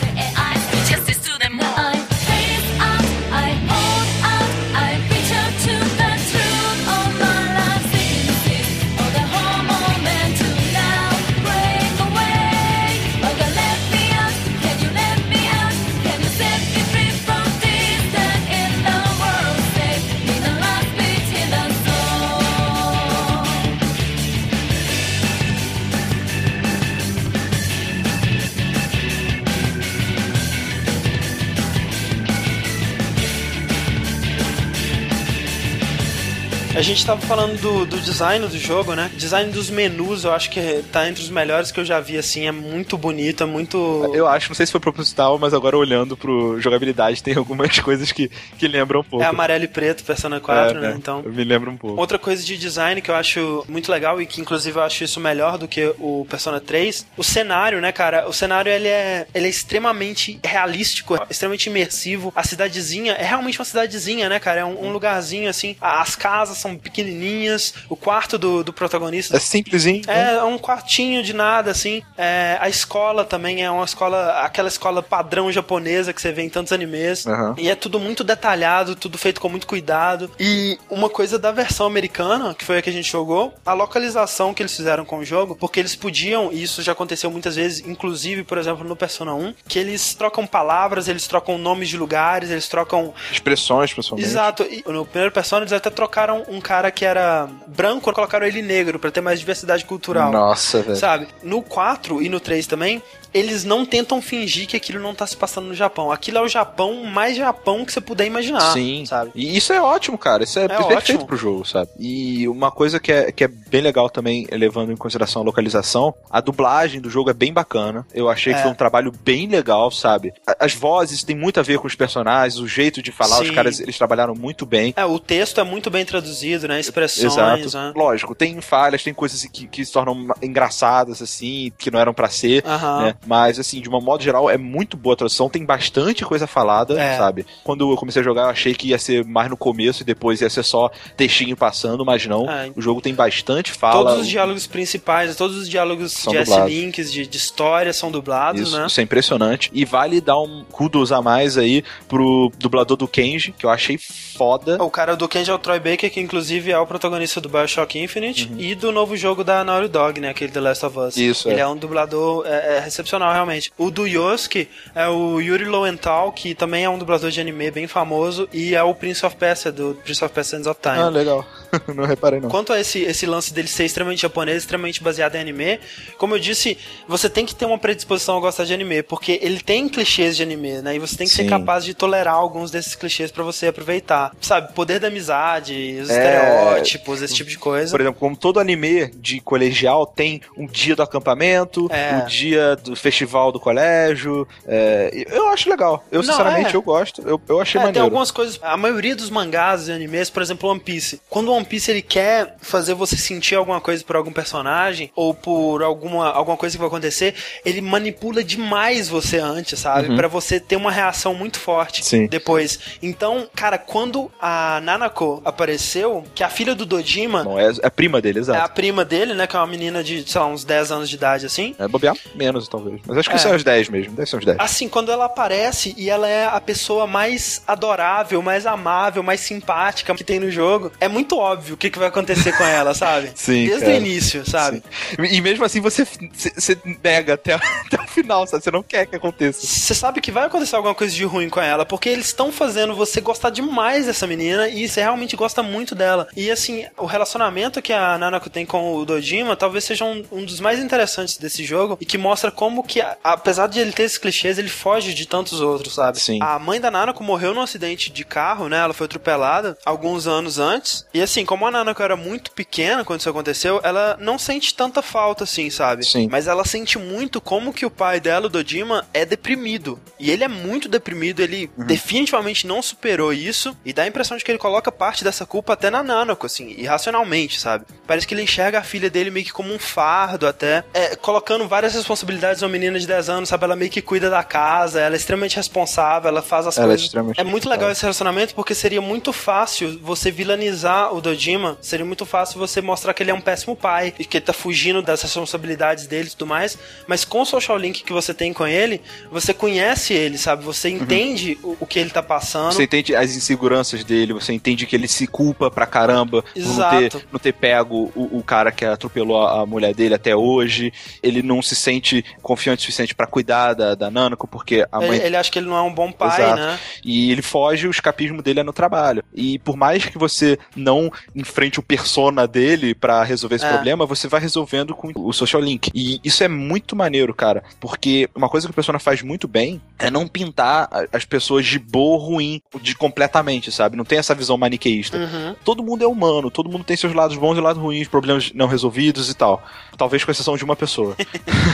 A 36.77 36.83
gente 36.83 37.07
tava 37.07 37.23
falando 37.23 37.59
do, 37.59 37.87
do 37.87 37.99
design 37.99 38.47
do 38.47 38.59
jogo, 38.59 38.95
né? 38.95 39.11
Design 39.17 39.51
dos 39.51 39.71
menus, 39.71 40.25
eu 40.25 40.33
acho 40.33 40.51
que 40.51 40.85
tá 40.93 41.09
entre 41.09 41.23
os 41.23 41.31
melhores 41.31 41.73
que 41.73 41.81
eu 41.81 41.87
já 41.87 42.01
vi, 42.01 42.19
assim. 42.19 42.47
É 42.47 42.53
muito 42.53 42.99
bonito, 42.99 43.43
é 43.43 43.47
muito. 43.47 44.11
Eu 44.12 44.29
acho, 44.29 44.51
não 44.51 44.55
sei 44.55 44.67
se 44.67 44.73
foi 44.73 44.81
proposital, 44.81 45.39
mas 45.39 45.55
agora 45.55 45.75
olhando 45.75 46.19
pro 46.19 46.61
jogabilidade, 46.61 47.23
tem 47.23 47.33
algumas 47.39 47.79
coisas 47.81 48.12
que, 48.12 48.31
que 48.59 48.69
lembram 48.69 49.01
um 49.01 49.05
pouco. 49.05 49.25
É 49.25 49.27
amarelo 49.27 49.65
e 49.65 49.69
preto, 49.69 50.05
Persona 50.05 50.39
4, 50.39 50.77
É, 50.77 50.81
né? 50.83 50.89
né? 50.91 50.95
Então. 50.99 51.23
Eu 51.25 51.33
me 51.33 51.45
lembro 51.45 51.71
um 51.71 51.79
pouco. 51.79 51.99
Outra 51.99 52.19
coisa 52.19 52.45
de 52.45 52.59
design 52.59 53.01
que 53.01 53.11
eu 53.11 53.15
acho 53.15 53.65
muito 53.67 53.91
legal 53.91 54.21
e 54.21 54.27
que 54.27 54.43
inclusive 54.43 54.79
eu 54.79 54.83
acho 54.83 55.03
isso 55.03 55.19
melhor 55.19 55.57
do 55.57 55.67
que 55.67 55.95
o 55.99 56.27
Persona 56.29 56.61
3, 56.61 57.07
o 57.17 57.25
cenário, 57.25 57.81
né, 57.81 57.91
cara? 57.91 58.29
O 58.29 58.35
cenário 58.35 58.71
ele 58.71 58.89
é, 58.89 59.27
ele 59.35 59.47
é 59.47 59.51
extremamente 59.51 60.39
realístico, 60.45 61.19
extremamente 61.31 61.71
imersivo. 61.71 62.31
A 62.37 62.45
cidadezinha 62.45 63.12
é 63.15 63.25
realmente 63.25 63.59
uma 63.59 63.65
cidadezinha, 63.65 64.29
né, 64.29 64.39
cara? 64.39 64.61
É 64.61 64.65
um, 64.67 64.89
um 64.89 64.93
lugarzinho 64.93 65.49
assim. 65.49 65.75
As 65.81 66.15
casas 66.15 66.66
são 66.67 66.77
pequenininhas, 66.77 67.75
o 67.89 67.97
quarto 67.97 68.37
do, 68.37 68.65
do 68.65 68.73
protagonista 68.73 69.37
É 69.37 69.41
simplesinho. 69.41 70.03
né? 70.07 70.33
é, 70.33 70.35
é 70.37 70.43
um 70.45 70.59
quartinho 70.59 71.23
de 71.23 71.33
nada, 71.33 71.71
assim. 71.71 72.03
É, 72.17 72.59
a 72.61 72.69
escola 72.69 73.25
também 73.25 73.65
é 73.65 73.71
uma 73.71 73.85
escola, 73.85 74.41
aquela 74.41 74.69
escola 74.69 75.03
padrão 75.03 75.51
japonesa 75.53 76.13
que 76.13 76.21
você 76.21 76.33
vê 76.33 76.43
em 76.43 76.49
tantos 76.49 76.73
animes. 76.73 77.27
Aham. 77.27 77.55
E 77.59 77.71
é 77.71 77.75
tudo 77.75 78.01
muito 78.01 78.25
detalhado, 78.25 78.97
tudo 78.97 79.17
feito 79.17 79.41
com 79.41 79.49
muito 79.49 79.67
cuidado. 79.67 80.31
E 80.39 80.79
uma 80.91 81.09
coisa 81.09 81.39
da 81.39 81.53
versão 81.53 81.87
americana, 81.87 82.55
que 82.55 82.65
foi 82.65 82.79
a 82.79 82.83
que 82.83 82.91
a 82.91 82.93
gente 82.93 83.11
jogou, 83.11 83.55
a 83.65 83.73
localização 83.73 84.53
que 84.53 84.63
eles 84.63 84.75
fizeram 84.75 85.05
com 85.05 85.19
o 85.19 85.25
jogo, 85.25 85.55
porque 85.57 85.79
eles 85.81 85.95
podiam, 85.95 86.53
e 86.53 86.63
isso 86.63 86.83
já 86.83 86.93
aconteceu 86.93 87.31
muitas 87.31 87.57
vezes, 87.57 87.87
inclusive, 87.87 88.43
por 88.43 88.59
exemplo, 88.59 88.85
no 88.87 88.97
Persona 88.97 89.35
1, 89.35 89.55
que 89.69 89.79
eles 89.79 90.15
trocam 90.15 90.47
palavras, 90.47 91.09
eles 91.09 91.27
trocam 91.27 91.59
nomes 91.59 91.89
de 91.89 91.97
lugares, 91.97 92.51
eles 92.51 92.69
trocam 92.69 93.15
Expressões, 93.31 93.93
principalmente. 93.93 94.27
Exato. 94.29 94.63
E 94.65 94.83
no 94.87 95.05
primeiro 95.05 95.33
Persona 95.33 95.63
eles 95.63 95.73
até 95.73 95.91
trocaram 95.91 96.45
um 96.49 96.56
cara 96.61 96.90
que 96.90 97.05
era 97.05 97.49
branco, 97.66 98.12
colocaram 98.12 98.47
ele 98.47 98.62
negro 98.62 98.99
pra 98.99 99.11
ter 99.11 99.21
mais 99.21 99.38
diversidade 99.40 99.85
cultural. 99.85 100.33
Nossa, 100.33 100.83
velho. 100.83 100.97
Sabe? 100.97 101.29
No 101.42 101.62
4 101.62 102.23
e 102.23 102.29
no 102.29 102.40
3 102.40 102.66
também, 102.66 103.03
eles 103.33 103.65
não 103.65 103.85
tentam 103.85 104.21
fingir 104.23 104.67
que 104.67 104.77
aquilo 104.77 105.01
não 105.01 105.15
tá 105.15 105.27
se 105.27 105.37
passando 105.37 105.67
no 105.69 105.75
Japão. 105.75 106.11
Aquilo 106.11 106.39
é 106.39 106.41
o 106.43 106.49
Japão 106.49 107.05
mais 107.05 107.37
Japão 107.37 107.85
que 107.85 107.93
você 107.93 108.01
puder 108.01 108.27
imaginar. 108.27 108.73
Sim, 108.73 109.05
Sabe? 109.07 109.31
E 109.35 109.57
isso 109.57 109.73
é 109.73 109.81
ótimo, 109.81 110.17
cara. 110.19 110.43
Isso 110.45 110.59
é, 110.59 110.67
perfeito 110.69 110.97
ótimo. 110.97 111.27
pro 111.27 111.37
jogo, 111.37 111.65
sabe? 111.65 111.91
E 111.99 112.49
uma 112.49 112.71
coisa 112.71 112.99
que 112.99 113.12
é, 113.12 113.31
que 113.33 113.45
é 113.45 113.49
bem 113.49 113.81
legal 113.81 114.09
também, 114.11 114.47
levando 114.51 114.93
em 114.93 114.97
consideração 114.97 115.43
a 115.43 115.45
localização, 115.45 116.15
a 116.31 116.41
dublagem 116.41 117.01
do 117.01 117.11
jogo 117.11 117.31
é 117.31 117.35
bem 117.35 117.53
bacana. 117.53 118.07
Eu 118.15 118.29
achei 118.29 118.53
que 118.53 118.59
É. 118.61 118.62
foi 118.62 118.71
um 118.71 118.75
trabalho 118.75 119.12
bem 119.25 119.47
legal, 119.47 119.91
sabe? 119.91 120.33
As 120.59 120.75
vozes 120.75 121.23
têm 121.23 121.37
muito 121.37 121.61
a 121.61 121.62
ver 121.62 121.79
com 121.79 121.87
os 121.87 121.95
personagens, 121.95 122.59
o 122.59 122.67
jeito 122.67 123.03
de 123.03 123.12
falar, 123.12 123.41
os 123.41 123.49
Sim. 123.49 123.55
caras, 123.55 123.81
eles 123.81 123.97
trabalharam 123.99 124.35
muito 124.35 124.65
bem. 124.67 124.93
É, 124.97 125.05
o 125.05 125.19
texto 125.19 125.61
é 125.61 125.65
muito 125.65 125.91
bem 125.91 126.05
traduzido. 126.05 126.67
né? 126.69 126.79
Expressões, 126.81 127.33
Exato. 127.33 127.77
né? 127.77 127.93
Lógico, 127.95 128.35
tem 128.35 128.61
falhas, 128.61 129.03
tem 129.03 129.12
coisas 129.15 129.43
que, 129.45 129.67
que 129.67 129.85
se 129.85 129.93
tornam 129.93 130.27
engraçadas, 130.43 131.21
assim, 131.23 131.73
que 131.79 131.91
não 131.91 132.01
eram 132.01 132.15
pra 132.15 132.29
ser. 132.29 132.65
Aham. 132.67 133.03
né? 133.03 133.15
Mas, 133.27 133.59
assim, 133.59 133.81
de 133.81 133.89
uma 133.89 134.01
modo 134.01 134.23
geral, 134.23 134.49
é 134.49 134.57
muito 134.57 134.97
boa 134.97 135.15
a 135.15 135.17
tradução. 135.17 135.49
Tem 135.49 135.65
bastante 135.65 136.25
coisa 136.25 136.47
falada, 136.47 137.01
É. 137.01 137.17
sabe? 137.17 137.45
Quando 137.65 137.91
eu 137.91 137.97
comecei 137.97 138.21
a 138.23 138.25
jogar, 138.25 138.43
eu 138.43 138.49
achei 138.51 138.75
que 138.75 138.89
ia 138.89 138.99
ser 138.99 139.25
mais 139.25 139.51
no 139.51 139.57
começo 139.57 140.03
e 140.03 140.05
depois 140.05 140.41
ia 140.41 140.51
ser 140.51 140.62
só 140.62 140.91
textinho 141.17 141.57
passando, 141.57 142.05
mas 142.05 142.24
não. 142.27 142.49
É. 142.51 142.70
O 142.77 142.81
jogo 142.83 143.01
tem 143.01 143.14
bastante 143.14 143.72
fala. 143.72 144.05
Todos 144.11 144.22
os 144.22 144.29
diálogos 144.29 144.66
principais, 144.66 145.35
todos 145.37 145.57
os 145.57 145.68
diálogos 145.68 146.12
São 146.12 146.33
de. 146.33 146.39
S-Links, 146.39 147.12
de, 147.12 147.27
de 147.27 147.37
história, 147.37 147.93
são 147.93 148.11
dublados, 148.11 148.61
Isso, 148.62 148.79
né? 148.79 148.87
isso 148.87 149.01
é 149.01 149.03
impressionante. 149.03 149.70
E 149.72 149.85
vale 149.85 150.20
dar 150.20 150.39
um 150.41 150.64
kudos 150.70 151.12
a 151.12 151.20
mais 151.20 151.57
aí 151.59 151.83
pro 152.09 152.51
dublador 152.59 152.97
do 152.97 153.09
Kenji, 153.09 153.53
que 153.53 153.66
eu 153.66 153.70
achei 153.70 153.99
foda. 153.99 154.83
O 154.83 154.91
cara 154.91 155.16
do 155.16 155.29
Kenji 155.29 155.51
é 155.51 155.55
o 155.55 155.59
Troy 155.59 155.79
Baker, 155.81 156.11
que 156.11 156.20
inclusive 156.20 156.70
é 156.70 156.79
o 156.79 156.87
protagonista 156.87 157.41
do 157.41 157.49
Bioshock 157.49 157.99
Infinite 157.99 158.49
Uhum. 158.51 158.61
e 158.61 158.74
do 158.74 158.93
novo 158.93 159.16
jogo 159.16 159.43
da 159.43 159.64
Naughty 159.64 159.89
Dog, 159.89 160.20
né? 160.20 160.29
Aquele 160.31 160.53
The 160.53 160.61
Last 160.61 160.85
of 160.87 160.99
Us. 160.99 161.16
Isso, 161.16 161.49
Ele 161.49 161.59
é. 161.61 161.62
é, 161.62 161.66
um 161.66 161.77
dublador 161.77 162.45
é, 162.47 162.77
é 162.77 162.81
excepcional, 163.07 163.33
realmente. 163.33 163.73
O 163.79 163.91
do 163.91 164.07
Yosuke 164.07 164.69
é 164.95 165.09
o 165.09 165.41
Yuri 165.41 165.65
Lowenthal, 165.65 166.33
que 166.33 166.55
também 166.55 166.85
é 166.85 166.91
um 166.91 166.99
dublador 166.99 167.31
de 167.31 167.41
anime 167.41 167.71
bem 167.71 167.87
famoso 167.87 168.49
e 168.53 168.75
é 168.75 168.83
o 168.83 168.95
Prince 168.95 169.25
of 169.25 169.37
Persia, 169.37 169.71
do 169.71 169.97
Prince 170.05 170.25
of 170.25 170.35
Persia 170.35 170.57
Sands 170.59 170.67
of 170.67 170.81
Time. 170.81 170.99
Ah, 170.99 171.09
legal. 171.09 171.47
não 171.95 172.05
reparei 172.05 172.41
não. 172.41 172.49
Quanto 172.49 172.73
a 172.73 172.81
esse, 172.81 173.01
esse 173.03 173.25
lance 173.27 173.55
dele 173.55 173.69
ser 173.69 173.85
extremamente 173.85 174.23
japonês, 174.23 174.59
extremamente 174.59 175.03
baseado 175.03 175.37
em 175.37 175.41
anime, 175.41 175.79
como 176.19 176.35
eu 176.35 176.39
disse, 176.39 176.77
você 177.09 177.31
tem 177.31 177.47
que 177.47 177.55
ter 177.55 177.65
uma 177.65 177.79
predisposição 177.79 178.37
a 178.37 178.41
gostar 178.41 178.65
de 178.65 178.75
anime, 178.75 179.03
porque 179.03 179.39
ele 179.43 179.61
tem 179.61 179.89
clichês 179.89 180.37
de 180.37 180.43
anime, 180.43 180.83
né? 180.83 180.97
E 180.97 180.99
você 180.99 181.17
tem 181.17 181.27
que 181.27 181.33
Sim. 181.33 181.45
ser 181.45 181.49
capaz 181.49 181.85
de 181.85 181.95
tolerar 181.95 182.35
alguns 182.35 182.71
desses 182.71 182.95
clichês 182.95 183.31
pra 183.31 183.45
você 183.45 183.69
aproveitar. 183.69 184.35
Sabe, 184.41 184.73
poder 184.73 184.99
da 184.99 185.09
amizade, 185.09 185.99
os 186.03 186.11
É. 186.11 186.13
estereótipos, 186.17 187.23
esse 187.23 187.35
tipo 187.35 187.51
de 187.51 187.59
coisa. 187.59 187.91
Por 187.91 188.01
exemplo, 188.01 188.19
como 188.19 188.37
todo 188.37 188.59
anime 188.61 189.09
de 189.17 189.41
colegial 189.41 190.07
tem 190.07 190.41
um 190.57 190.67
dia 190.67 190.97
do 190.97 191.03
acampamento, 191.03 191.89
É. 191.91 192.23
o 192.23 192.27
dia 192.27 192.77
do 192.77 192.95
festival 193.01 193.51
do 193.53 193.61
colégio. 193.61 194.47
é, 194.66 195.11
eu 195.30 195.49
acho 195.49 195.68
legal. 195.68 196.05
Eu, 196.11 196.22
Não, 196.22 196.30
sinceramente, 196.30 196.72
é. 196.72 196.76
eu 196.76 196.82
gosto. 196.82 197.22
Eu, 197.22 197.40
eu 197.49 197.61
achei 197.61 197.78
É, 197.78 197.82
tem 197.82 197.88
maneiro. 197.88 198.05
algumas 198.05 198.30
coisas. 198.30 198.59
A 198.62 198.76
maioria 198.76 199.14
dos 199.16 199.30
mangás 199.30 199.88
e 199.88 199.92
animes, 199.92 200.30
por 200.30 200.42
exemplo, 200.42 200.68
One 200.70 200.80
Piece. 200.80 201.20
Quando 201.28 201.49
o 201.49 201.53
One 201.55 201.64
Piece 201.64 201.90
ele 201.90 202.03
quer 202.03 202.57
fazer 202.61 202.94
você 202.94 203.16
sentir 203.16 203.55
alguma 203.55 203.80
coisa 203.80 204.05
por 204.05 204.16
algum 204.16 204.32
personagem 204.32 205.11
ou 205.14 205.34
por 205.34 205.82
alguma, 205.82 206.30
alguma 206.30 206.57
coisa 206.57 206.74
que 206.76 206.78
vai 206.78 206.88
acontecer, 206.88 207.34
ele 207.64 207.80
manipula 207.80 208.42
demais 208.44 209.09
você 209.09 209.38
antes, 209.38 209.78
sabe? 209.78 210.14
Pra 210.16 210.28
você 210.28 210.59
ter 210.61 210.76
uma 210.76 210.90
reação 210.90 211.34
muito 211.34 211.59
forte 211.59 212.05
Sim. 212.05 212.26
depois. 212.26 212.78
Então, 213.03 213.49
cara, 213.55 213.78
quando 213.78 214.30
a 214.40 214.80
Nanako 214.82 215.40
apareceu, 215.44 216.24
que 216.34 216.42
é 216.42 216.47
a 216.47 216.51
filha 216.51 216.74
do 216.74 216.86
Dojima 216.86 217.44
Não, 217.44 217.59
é, 217.59 217.72
é 217.82 217.90
prima 217.90 218.20
dele, 218.20 218.38
é 218.38 218.40
a 218.40 218.42
exato. 218.42 218.74
prima 218.74 219.05
dele, 219.05 219.34
né? 219.34 219.47
Que 219.47 219.57
é 219.57 219.59
uma 219.59 219.66
menina 219.66 220.03
de, 220.03 220.28
sei 220.30 220.40
lá, 220.40 220.47
uns 220.47 220.64
10 220.64 220.92
anos 220.92 221.09
de 221.09 221.16
idade, 221.16 221.47
assim. 221.47 221.74
É, 221.78 221.88
bobear 221.88 222.16
menos, 222.34 222.68
talvez. 222.68 222.86
Mas 223.07 223.18
acho 223.18 223.28
que 223.28 223.37
É. 223.37 223.39
são 223.39 223.55
os 223.55 223.62
10 223.64 223.89
mesmo. 223.89 224.12
Deve 224.14 224.28
ser 224.28 224.37
uns 224.37 224.45
10. 224.45 224.59
Assim, 224.61 224.89
quando 224.89 225.11
ela 225.12 225.24
aparece 225.26 225.95
e 225.97 226.09
ela 226.11 226.28
é 226.28 226.47
a 226.47 226.61
pessoa 226.61 227.07
mais 227.07 227.62
adorável, 227.66 228.43
mais 228.43 228.66
amável, 228.66 229.22
mais 229.22 229.41
simpática 229.41 230.14
que 230.14 230.24
tem 230.24 230.41
no 230.41 230.51
jogo, 230.51 230.91
é 231.01 231.09
muito 231.09 231.37
óbvio 231.39 231.74
o 231.74 231.76
que, 231.76 231.91
que 231.91 231.99
vai 231.99 232.09
acontecer 232.09 232.57
com 232.57 232.64
ela, 232.64 232.93
sabe? 232.95 233.30
Sim, 233.34 233.66
Desde 233.66 233.84
cara. 233.84 233.93
o 233.93 233.97
início, 233.97 234.49
sabe? 234.49 234.82
Sim. 235.11 235.24
E 235.30 235.41
mesmo 235.41 235.64
assim 235.64 235.80
você, 235.80 236.05
você, 236.32 236.51
você 236.55 236.78
nega 237.03 237.34
até, 237.34 237.55
até 237.87 238.01
o 238.03 238.07
final, 238.07 238.47
sabe? 238.47 238.62
Você 238.64 238.70
não 238.70 238.82
quer 238.82 239.07
que 239.07 239.16
aconteça. 239.16 239.66
Você 239.66 239.95
sabe 239.95 240.20
que 240.20 240.30
vai 240.32 240.47
acontecer 240.47 240.76
alguma 240.76 240.95
coisa 240.95 241.14
de 241.14 241.24
ruim 241.24 241.49
com 241.49 241.61
ela, 241.61 241.84
porque 241.84 242.09
eles 242.09 242.26
estão 242.26 242.51
fazendo 242.53 242.95
você 242.95 243.20
gostar 243.20 243.51
demais 243.51 244.07
dessa 244.07 244.26
menina 244.26 244.68
e 244.68 244.89
você 244.89 245.01
realmente 245.01 245.37
gosta 245.37 245.62
muito 245.62 245.95
dela. 245.95 246.26
E 246.37 246.51
assim, 246.51 246.84
o 246.97 247.07
relacionamento 247.07 247.80
que 247.82 247.93
a 247.93 248.16
Nanako 248.18 248.51
tem 248.51 248.64
com 248.66 248.95
o 248.97 249.05
Dojima 249.05 249.57
talvez 249.57 249.84
seja 249.84 250.05
um, 250.05 250.24
um 250.32 250.45
dos 250.45 250.61
mais 250.61 250.78
interessantes 250.78 251.37
desse 251.37 251.64
jogo 251.64 251.97
e 252.01 252.07
que 252.07 252.18
mostra 252.18 252.51
como 252.51 252.76
que, 252.83 253.01
a- 253.01 253.16
apesar 253.22 253.66
de 253.68 253.81
ele 253.81 253.93
ter 253.93 254.05
esses 254.05 254.18
clichês, 254.18 254.59
ele 254.59 254.68
foge 254.68 255.14
de 255.14 255.27
tantos 255.27 255.61
outros, 255.61 255.95
sabe? 255.95 256.20
Sim. 256.20 256.39
A 256.43 256.59
mãe 256.59 256.81
da 256.81 256.91
Nanako 256.91 257.22
morreu 257.22 257.55
num 257.55 257.61
acidente 257.61 258.11
de 258.11 258.24
carro, 258.24 258.68
né? 258.68 258.79
Ela 258.79 258.93
foi 258.95 259.07
atropelada 259.07 259.77
alguns 259.85 260.27
anos 260.27 260.59
antes. 260.59 261.07
E 261.12 261.20
assim, 261.22 261.45
como 261.45 261.66
a 261.66 261.70
Nanako 261.70 262.03
era 262.03 262.16
muito 262.16 262.51
pequena 262.53 263.05
quando 263.05 263.20
isso 263.20 263.31
aconteceu, 263.31 263.81
ela 263.83 264.16
não 264.20 264.39
sente 264.39 264.74
tanta 264.74 265.03
falta 265.03 265.45
assim, 265.45 265.70
sabe? 265.70 266.05
Sim. 266.05 266.29
Mas 266.31 266.47
ela 266.47 266.64
sente 266.64 266.99
muito 266.99 267.41
como 267.41 267.72
que 267.72 267.87
o 267.87 267.91
pai 267.91 268.20
dela, 268.20 268.47
o 268.47 268.51
Dojima, 268.51 269.07
é 269.12 269.24
deprimido. 269.24 270.01
E 270.18 270.31
ele 270.31 270.45
é 270.45 270.49
muito 270.49 270.89
deprimido, 270.89 271.41
ele 271.41 271.70
Uhum. 271.77 271.87
definitivamente 271.87 272.66
não 272.66 272.81
superou 272.83 273.33
isso. 273.33 273.77
E 273.85 273.93
dá 273.93 274.03
a 274.03 274.07
impressão 274.07 274.37
de 274.37 274.45
que 274.45 274.51
ele 274.51 274.59
coloca 274.59 274.91
parte 274.93 275.24
dessa 275.24 275.45
culpa 275.47 275.72
até 275.72 275.91
na 275.91 276.03
Nanako, 276.03 276.47
assim, 276.47 276.74
irracionalmente, 276.77 277.61
sabe? 277.61 277.85
Parece 278.07 278.27
que 278.27 278.35
ele 278.35 278.43
enxerga 278.43 278.79
a 278.79 278.83
filha 278.83 279.11
dele 279.11 279.31
meio 279.31 279.45
que 279.47 279.53
como 279.53 279.72
um 279.72 279.79
fardo 279.79 280.47
até. 280.47 280.85
É, 280.95 281.14
colocando 281.16 281.66
várias 281.68 281.95
responsabilidades 281.95 282.62
numa 282.67 282.73
menina 282.73 282.99
de 282.99 283.07
10 283.07 283.29
anos, 283.29 283.49
sabe? 283.49 283.64
Ela 283.64 283.77
meio 283.77 283.91
que 283.91 284.03
cuida 284.03 284.29
da 284.29 284.43
casa, 284.43 285.01
ela 285.01 285.14
é 285.14 285.17
extremamente 285.17 285.57
responsável, 285.57 286.29
ela 286.29 286.43
faz 286.43 286.67
as 286.67 286.77
Ela 286.77 286.87
é 286.87 286.89
coisas. 286.91 287.07
extremamente 287.07 287.41
É 287.41 287.45
muito 287.45 287.69
legal 287.69 287.91
esse 287.91 288.03
relacionamento 288.03 288.55
porque 288.55 288.75
seria 288.75 289.01
muito 289.01 289.33
fácil 289.33 289.99
você 290.03 290.31
vilanizar 290.31 291.14
o 291.14 291.21
Dojima, 291.21 291.79
seria 291.81 292.05
muito 292.05 292.27
fácil 292.27 292.59
você 292.59 292.81
mostrar 292.81 293.14
que 293.14 293.23
ele 293.23 293.31
é 293.31 293.35
um 293.35 293.41
péssimo 293.41 293.77
pai 293.77 294.12
e 294.19 294.25
que 294.25 294.37
ele 294.37 294.45
tá 294.45 294.53
fugindo 294.53 295.01
das 295.01 295.23
responsabilidades 295.23 296.07
dele 296.07 296.29
e 296.29 296.31
tudo 296.31 296.47
mais, 296.47 296.77
mas 297.07 297.25
com 297.25 297.43
o 297.43 297.47
social 297.47 297.79
link 297.79 298.03
que 298.03 298.12
você 298.12 298.35
tem 298.35 298.53
com 298.53 298.67
ele, 298.67 299.01
você 299.31 299.55
conhece 299.55 300.12
ele, 300.12 300.37
sabe? 300.37 300.64
Você 300.64 300.89
entende 300.89 301.59
o, 301.62 301.77
o 301.81 301.87
que 301.87 301.99
ele 301.99 302.11
tá 302.11 302.23
passando. 302.23 302.73
Você 302.73 302.83
entende 302.85 303.14
as 303.14 303.35
inseguranças 303.37 304.05
dele, 304.05 304.33
você 304.33 304.53
entende 304.53 304.87
que 304.87 304.97
ele 304.97 305.09
se 305.09 305.27
culpa 305.27 305.71
pra 305.71 305.87
caramba 305.87 306.43
por 306.43 306.61
não 306.61 306.73
Exato. 306.73 307.19
ter, 307.19 307.27
não 307.33 307.39
ter 307.39 307.53
pego 307.53 308.11
o, 308.14 308.39
o 308.39 308.43
cara 308.43 308.73
que 308.73 308.85
atropelou 308.85 309.43
a, 309.47 309.62
a 309.62 309.67
mulher 309.67 309.95
dele 309.95 310.14
até 310.14 310.35
hoje. 310.35 310.93
Ele 311.23 311.43
não 311.43 311.62
se 311.62 311.75
sente 311.75 312.25
confiante 312.57 312.79
o 312.79 312.83
suficiente 312.83 313.15
pra 313.15 313.27
cuidar 313.27 313.75
da, 313.75 313.95
da 313.95 314.11
Nanako, 314.11 314.49
porque 314.49 314.87
a 314.91 314.99
mãe 314.99 315.17
Ele, 315.17 315.27
ele 315.27 315.37
acha 315.37 315.51
que 315.51 315.59
ele 315.59 315.67
não 315.69 315.77
é 315.77 315.83
um 315.83 315.93
bom 315.93 316.11
pai, 316.11 316.41
Exato. 316.41 316.57
né? 316.63 316.79
E 317.05 317.31
ele 317.31 317.43
foge, 317.43 317.87
o 317.87 317.91
escapismo 317.91 318.41
dele 318.41 318.61
é 318.61 318.63
no 318.63 318.73
trabalho. 318.73 319.23
E 319.35 319.59
por 319.59 319.77
mais 319.77 320.05
que 320.07 320.17
você 320.17 320.59
não 320.75 321.13
enfrente 321.35 321.79
o 321.79 321.83
persona 321.83 322.47
dele 322.47 322.95
pra 322.95 323.23
resolver 323.23 323.57
esse 323.57 323.67
É. 323.67 323.73
problema, 323.73 324.07
você 324.07 324.27
vai 324.27 324.41
resolvendo 324.41 324.95
com 324.95 325.13
o 325.15 325.33
social 325.33 325.61
link. 325.63 325.91
E 325.95 326.19
isso 326.25 326.43
é 326.43 326.49
muito 326.49 326.97
maneiro, 326.97 327.35
cara, 327.35 327.63
porque 327.79 328.29
uma 328.35 328.49
coisa 328.49 328.67
que 328.67 328.71
o 328.71 328.75
persona 328.75 328.99
faz 328.99 329.21
muito 329.23 329.47
bem 329.47 329.81
é 329.99 330.11
não 330.11 330.27
pintar 330.27 330.89
as 331.13 331.25
pessoas 331.25 331.67
de 331.67 331.79
boa 331.79 332.07
ou 332.07 332.17
ruim 332.19 332.63
de 332.81 332.95
completamente, 332.95 333.71
sabe? 333.71 333.97
Não 333.97 334.05
tem 334.05 334.19
essa 334.19 334.35
visão 334.35 334.57
maniqueísta. 334.57 335.19
Uhum. 335.19 335.55
Todo 335.65 335.83
mundo 335.83 336.03
é 336.05 336.07
humano, 336.07 336.51
todo 336.51 336.71
mundo 336.71 336.85
tem 336.85 336.97
seus 336.97 337.13
lados 337.13 337.37
bons 337.37 337.59
e 337.59 337.61
lados 337.61 337.83
ruins, 337.83 338.09
problemas 338.09 338.53
não 338.55 338.67
resolvidos 338.67 339.29
e 339.29 339.35
tal. 339.35 339.63
Talvez 339.99 340.25
com 340.25 340.31
exceção 340.31 340.57
de 340.57 340.65
uma 340.65 340.77
pessoa. 340.77 341.17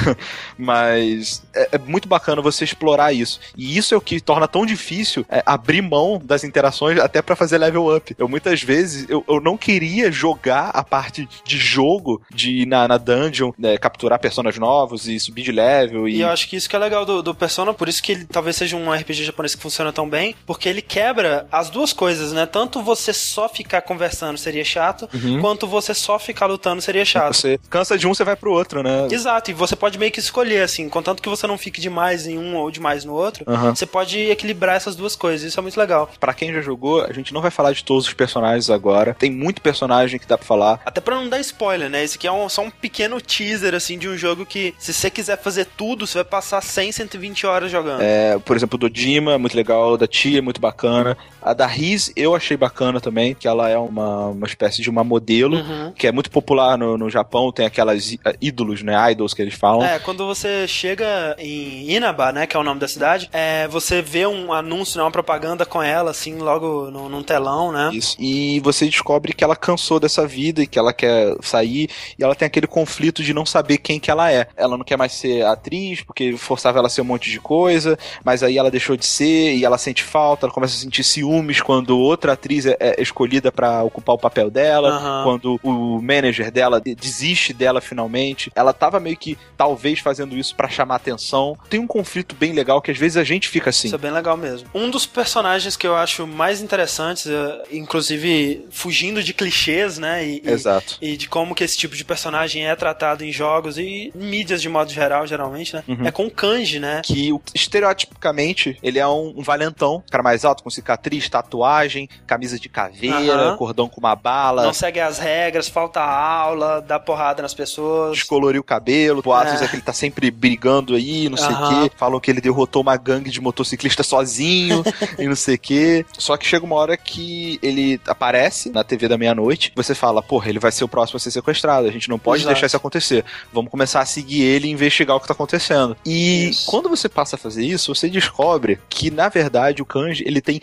Mas 0.72 1.42
é, 1.54 1.68
é 1.72 1.78
muito 1.78 2.08
bacana 2.08 2.40
você 2.40 2.64
explorar 2.64 3.12
isso. 3.12 3.38
E 3.56 3.76
isso 3.76 3.94
é 3.94 3.96
o 3.96 4.00
que 4.00 4.20
torna 4.20 4.48
tão 4.48 4.64
difícil 4.64 5.24
é, 5.28 5.42
abrir 5.44 5.82
mão 5.82 6.20
das 6.22 6.44
interações 6.44 6.98
até 6.98 7.20
pra 7.20 7.36
fazer 7.36 7.58
level 7.58 7.94
up. 7.94 8.14
Eu 8.18 8.26
muitas 8.26 8.62
vezes 8.62 9.06
eu, 9.08 9.22
eu 9.28 9.38
não 9.38 9.56
queria 9.56 10.10
jogar 10.10 10.70
a 10.70 10.82
parte 10.82 11.28
de 11.44 11.58
jogo, 11.58 12.22
de 12.32 12.62
ir 12.62 12.66
na, 12.66 12.88
na 12.88 12.96
dungeon, 12.96 13.52
né, 13.58 13.76
capturar 13.76 14.18
personagens 14.18 14.58
novos 14.58 15.06
e 15.06 15.20
subir 15.20 15.42
de 15.42 15.52
level. 15.52 16.08
E 16.08 16.16
E, 16.16 16.20
eu 16.22 16.28
acho 16.28 16.48
que 16.48 16.56
isso 16.56 16.68
que 16.70 16.76
é 16.76 16.78
legal 16.78 17.04
do, 17.04 17.22
do 17.22 17.34
Persona, 17.34 17.74
por 17.74 17.88
isso 17.88 18.02
que 18.02 18.12
ele 18.12 18.24
talvez 18.24 18.56
seja 18.56 18.76
um 18.76 18.90
RPG 18.90 19.24
japonês 19.24 19.54
que 19.54 19.62
funciona 19.62 19.92
tão 19.92 20.08
bem, 20.08 20.34
porque 20.46 20.68
ele 20.68 20.80
quebra 20.80 21.46
as 21.52 21.68
duas 21.68 21.92
coisas, 21.92 22.32
né? 22.32 22.46
Tanto 22.46 22.82
você 22.82 23.12
só 23.12 23.48
ficar 23.48 23.82
conversando 23.82 24.38
seria 24.38 24.64
chato, 24.64 25.08
quanto 25.40 25.66
você 25.66 25.92
só 25.92 26.18
ficar 26.18 26.46
lutando 26.46 26.80
seria 26.80 27.04
chato. 27.04 27.34
você 27.34 27.58
cansa 27.68 27.98
de 27.98 28.06
um, 28.06 28.14
você 28.14 28.24
vai 28.24 28.36
pro 28.36 28.52
outro, 28.52 28.82
né? 28.82 29.08
Exato, 29.10 29.50
e 29.50 29.54
você 29.54 29.76
pode 29.76 29.98
meio 29.98 30.10
que 30.10 30.20
escolher, 30.20 30.61
assim, 30.62 30.88
contanto 30.88 31.22
que 31.22 31.28
você 31.28 31.46
não 31.46 31.58
fique 31.58 31.80
demais 31.80 32.26
em 32.26 32.38
um 32.38 32.56
ou 32.56 32.70
demais 32.70 33.04
no 33.04 33.12
outro, 33.14 33.44
Aham. 33.46 33.74
você 33.74 33.86
pode 33.86 34.18
equilibrar 34.18 34.76
essas 34.76 34.94
duas 34.96 35.14
coisas, 35.16 35.46
isso 35.46 35.58
é 35.58 35.62
muito 35.62 35.78
legal. 35.78 36.10
Pra 36.20 36.34
quem 36.34 36.52
já 36.52 36.60
jogou, 36.60 37.02
a 37.02 37.12
gente 37.12 37.32
não 37.32 37.40
vai 37.40 37.50
falar 37.50 37.72
de 37.72 37.84
todos 37.84 38.06
os 38.06 38.14
personagens 38.14 38.70
agora. 38.70 39.14
Tem 39.18 39.30
muito 39.30 39.60
personagem 39.62 40.18
que 40.18 40.26
dá 40.26 40.36
pra 40.38 40.46
falar. 40.46 40.80
Até 40.84 41.00
pra 41.00 41.16
não 41.16 41.28
dar 41.28 41.40
spoiler, 41.40 41.88
né? 41.90 42.02
Esse 42.04 42.16
aqui 42.16 42.26
é 42.26 42.32
um- 42.32 42.48
só 42.48 42.62
um 42.62 42.70
pequeno 42.70 43.20
teaser, 43.20 43.74
assim, 43.74 43.98
de 43.98 44.08
um 44.08 44.16
jogo 44.16 44.44
que, 44.46 44.74
se 44.78 44.92
você 44.92 45.10
quiser 45.10 45.40
fazer 45.40 45.66
tudo, 45.76 46.06
você 46.06 46.18
vai 46.18 46.24
passar 46.24 46.60
100, 46.62 46.92
120 46.92 47.46
horas 47.46 47.70
jogando. 47.70 48.00
É, 48.02 48.38
por 48.38 48.56
exemplo, 48.56 48.78
do 48.78 48.88
Dima, 48.90 49.38
muito 49.38 49.56
legal, 49.56 49.96
da 49.96 50.06
Tia, 50.06 50.42
muito 50.42 50.60
bacana. 50.60 51.16
A 51.40 51.52
da 51.52 51.66
Riz, 51.66 52.12
eu 52.16 52.34
achei 52.34 52.56
bacana 52.56 53.00
também, 53.00 53.34
que 53.34 53.48
ela 53.48 53.68
é 53.68 53.76
uma, 53.76 54.28
uma 54.28 54.46
espécie 54.46 54.80
de 54.82 54.88
uma 54.90 55.02
modelo, 55.02 55.56
Uhum. 55.56 55.92
que 55.92 56.06
é 56.06 56.12
muito 56.12 56.30
popular 56.30 56.76
no, 56.78 56.96
no 56.96 57.10
Japão, 57.10 57.50
tem 57.52 57.66
aquelas 57.66 58.12
í- 58.12 58.20
ídolos, 58.40 58.82
né, 58.82 58.94
idols 59.12 59.34
que 59.34 59.42
eles 59.42 59.54
falam. 59.54 59.84
É, 59.84 59.98
quando 59.98 60.26
você 60.26 60.41
chega 60.66 61.34
em 61.38 61.90
Inaba, 61.90 62.32
né, 62.32 62.46
que 62.46 62.56
é 62.56 62.60
o 62.60 62.62
nome 62.64 62.80
da 62.80 62.88
cidade 62.88 63.28
é, 63.32 63.66
você 63.68 64.02
vê 64.02 64.26
um 64.26 64.52
anúncio, 64.52 64.98
né, 64.98 65.04
uma 65.04 65.10
propaganda 65.10 65.64
com 65.64 65.82
ela, 65.82 66.10
assim, 66.10 66.36
logo 66.38 66.90
no, 66.90 67.08
num 67.08 67.22
telão, 67.22 67.72
né? 67.72 67.90
Isso. 67.92 68.16
E 68.18 68.60
você 68.60 68.86
descobre 68.86 69.32
que 69.32 69.42
ela 69.44 69.56
cansou 69.56 69.98
dessa 70.00 70.26
vida 70.26 70.62
e 70.62 70.66
que 70.66 70.78
ela 70.78 70.92
quer 70.92 71.34
sair 71.42 71.88
e 72.18 72.22
ela 72.22 72.34
tem 72.34 72.46
aquele 72.46 72.66
conflito 72.66 73.22
de 73.22 73.32
não 73.34 73.44
saber 73.46 73.78
quem 73.78 73.98
que 73.98 74.10
ela 74.10 74.30
é. 74.30 74.46
Ela 74.56 74.76
não 74.76 74.84
quer 74.84 74.96
mais 74.96 75.12
ser 75.12 75.44
atriz 75.44 76.02
porque 76.02 76.36
forçava 76.36 76.78
ela 76.78 76.86
a 76.86 76.90
ser 76.90 77.00
um 77.00 77.04
monte 77.04 77.30
de 77.30 77.40
coisa, 77.40 77.98
mas 78.24 78.42
aí 78.42 78.58
ela 78.58 78.70
deixou 78.70 78.96
de 78.96 79.06
ser 79.06 79.54
e 79.54 79.64
ela 79.64 79.78
sente 79.78 80.02
falta, 80.02 80.46
ela 80.46 80.52
começa 80.52 80.76
a 80.76 80.78
sentir 80.80 81.04
ciúmes 81.04 81.60
quando 81.60 81.98
outra 81.98 82.32
atriz 82.32 82.66
é, 82.66 82.76
é 82.78 83.00
escolhida 83.02 83.50
pra 83.52 83.82
ocupar 83.82 84.14
o 84.14 84.18
papel 84.18 84.50
dela, 84.50 84.90
Aham. 84.90 85.24
quando 85.24 85.60
o 85.62 86.00
manager 86.02 86.50
dela 86.50 86.80
de- 86.80 86.94
desiste 86.94 87.52
dela 87.52 87.80
finalmente. 87.80 88.50
Ela 88.54 88.72
tava 88.72 89.00
meio 89.00 89.16
que 89.16 89.36
talvez 89.56 90.00
fazendo 90.00 90.31
isso 90.38 90.54
pra 90.54 90.68
chamar 90.68 90.96
atenção. 90.96 91.56
Tem 91.68 91.80
um 91.80 91.86
conflito 91.86 92.34
bem 92.34 92.52
legal 92.52 92.80
que 92.82 92.90
às 92.90 92.98
vezes 92.98 93.16
a 93.16 93.24
gente 93.24 93.48
fica 93.48 93.70
assim. 93.70 93.88
Isso 93.88 93.94
é 93.94 93.98
bem 93.98 94.10
legal 94.10 94.36
mesmo. 94.36 94.68
Um 94.74 94.90
dos 94.90 95.06
personagens 95.06 95.76
que 95.76 95.86
eu 95.86 95.96
acho 95.96 96.26
mais 96.26 96.60
interessantes, 96.60 97.26
eh, 97.26 97.62
inclusive 97.72 98.66
fugindo 98.70 99.22
de 99.22 99.32
clichês, 99.34 99.98
né? 99.98 100.24
E, 100.26 100.42
e- 100.44 100.50
Exato. 100.50 100.98
E 101.00 101.16
de 101.16 101.28
como 101.28 101.54
que 101.54 101.64
esse 101.64 101.76
tipo 101.76 101.94
de 101.96 102.04
personagem 102.04 102.66
é 102.66 102.74
tratado 102.74 103.24
em 103.24 103.32
jogos 103.32 103.78
e 103.78 104.10
mídias 104.14 104.60
de 104.62 104.68
modo 104.68 104.90
geral, 104.92 105.26
geralmente, 105.26 105.74
né? 105.74 105.82
Uhum. 105.86 106.06
É 106.06 106.10
com 106.10 106.26
o 106.26 106.30
Kanji, 106.30 106.78
né? 106.78 107.02
que 107.04 107.32
o- 107.32 107.40
estereotipicamente 107.54 108.78
ele 108.82 108.98
é 108.98 109.06
um, 109.06 109.34
um 109.36 109.42
valentão, 109.42 110.02
cara 110.10 110.22
mais 110.22 110.44
alto, 110.44 110.62
com 110.62 110.70
cicatriz, 110.70 111.28
tatuagem, 111.28 112.08
camisa 112.26 112.58
de 112.58 112.68
caveira, 112.68 113.32
Aham. 113.48 113.56
cordão 113.56 113.88
com 113.88 114.00
uma 114.00 114.14
bala, 114.16 114.62
Não 114.64 114.72
segue 114.72 115.00
as 115.00 115.18
regras, 115.18 115.68
falta 115.68 116.00
aula, 116.00 116.80
dá 116.80 116.98
porrada 116.98 117.42
nas 117.42 117.54
pessoas. 117.54 118.14
descoloriu 118.16 118.60
o 118.60 118.64
cabelo, 118.64 119.22
boatos 119.22 119.60
É. 119.60 119.64
é 119.64 119.68
que 119.68 119.74
ele 119.76 119.82
tá 119.82 119.92
sempre 119.92 120.21
brigando 120.30 120.94
aí, 120.94 121.28
não 121.28 121.36
sei 121.36 121.48
o 121.48 121.50
Aham. 121.50 121.88
quê. 121.88 121.92
Falam 121.96 122.20
que 122.20 122.30
ele 122.30 122.40
derrotou 122.40 122.82
uma 122.82 122.96
gangue 122.96 123.30
de 123.30 123.40
motociclista 123.40 124.02
sozinho 124.02 124.82
e 125.18 125.26
não 125.26 125.36
sei 125.36 125.54
o 125.56 125.58
quê. 125.58 126.06
Só 126.18 126.36
que 126.36 126.46
chega 126.46 126.64
uma 126.64 126.76
hora 126.76 126.96
que 126.96 127.58
ele 127.62 128.00
aparece 128.06 128.70
na 128.70 128.84
TV 128.84 129.08
da 129.08 129.18
meia-noite, 129.18 129.72
você 129.74 129.94
fala, 129.94 130.22
porra, 130.22 130.48
ele 130.48 130.58
vai 130.58 130.72
ser 130.72 130.84
o 130.84 130.88
próximo 130.88 131.16
a 131.16 131.20
ser 131.20 131.30
sequestrado, 131.30 131.86
a 131.86 131.90
gente 131.90 132.08
não 132.08 132.18
pode 132.18 132.42
Exato. 132.42 132.52
deixar 132.54 132.66
isso 132.66 132.76
acontecer. 132.76 133.24
Vamos 133.52 133.70
começar 133.70 134.00
a 134.00 134.06
seguir 134.06 134.42
ele 134.42 134.68
e 134.68 134.70
investigar 134.70 135.16
o 135.16 135.20
que 135.20 135.26
tá 135.26 135.32
acontecendo. 135.32 135.96
E 136.04 136.50
Isso. 136.50 136.66
quando 136.66 136.88
você 136.88 137.08
passa 137.08 137.36
a 137.36 137.38
fazer 137.38 137.64
isso, 137.64 137.94
você 137.94 138.08
descobre 138.08 138.78
que, 138.88 139.10
na 139.10 139.28
verdade, 139.28 139.82
o 139.82 139.86
Kanji, 139.86 140.22
ele 140.26 140.40
tem 140.40 140.60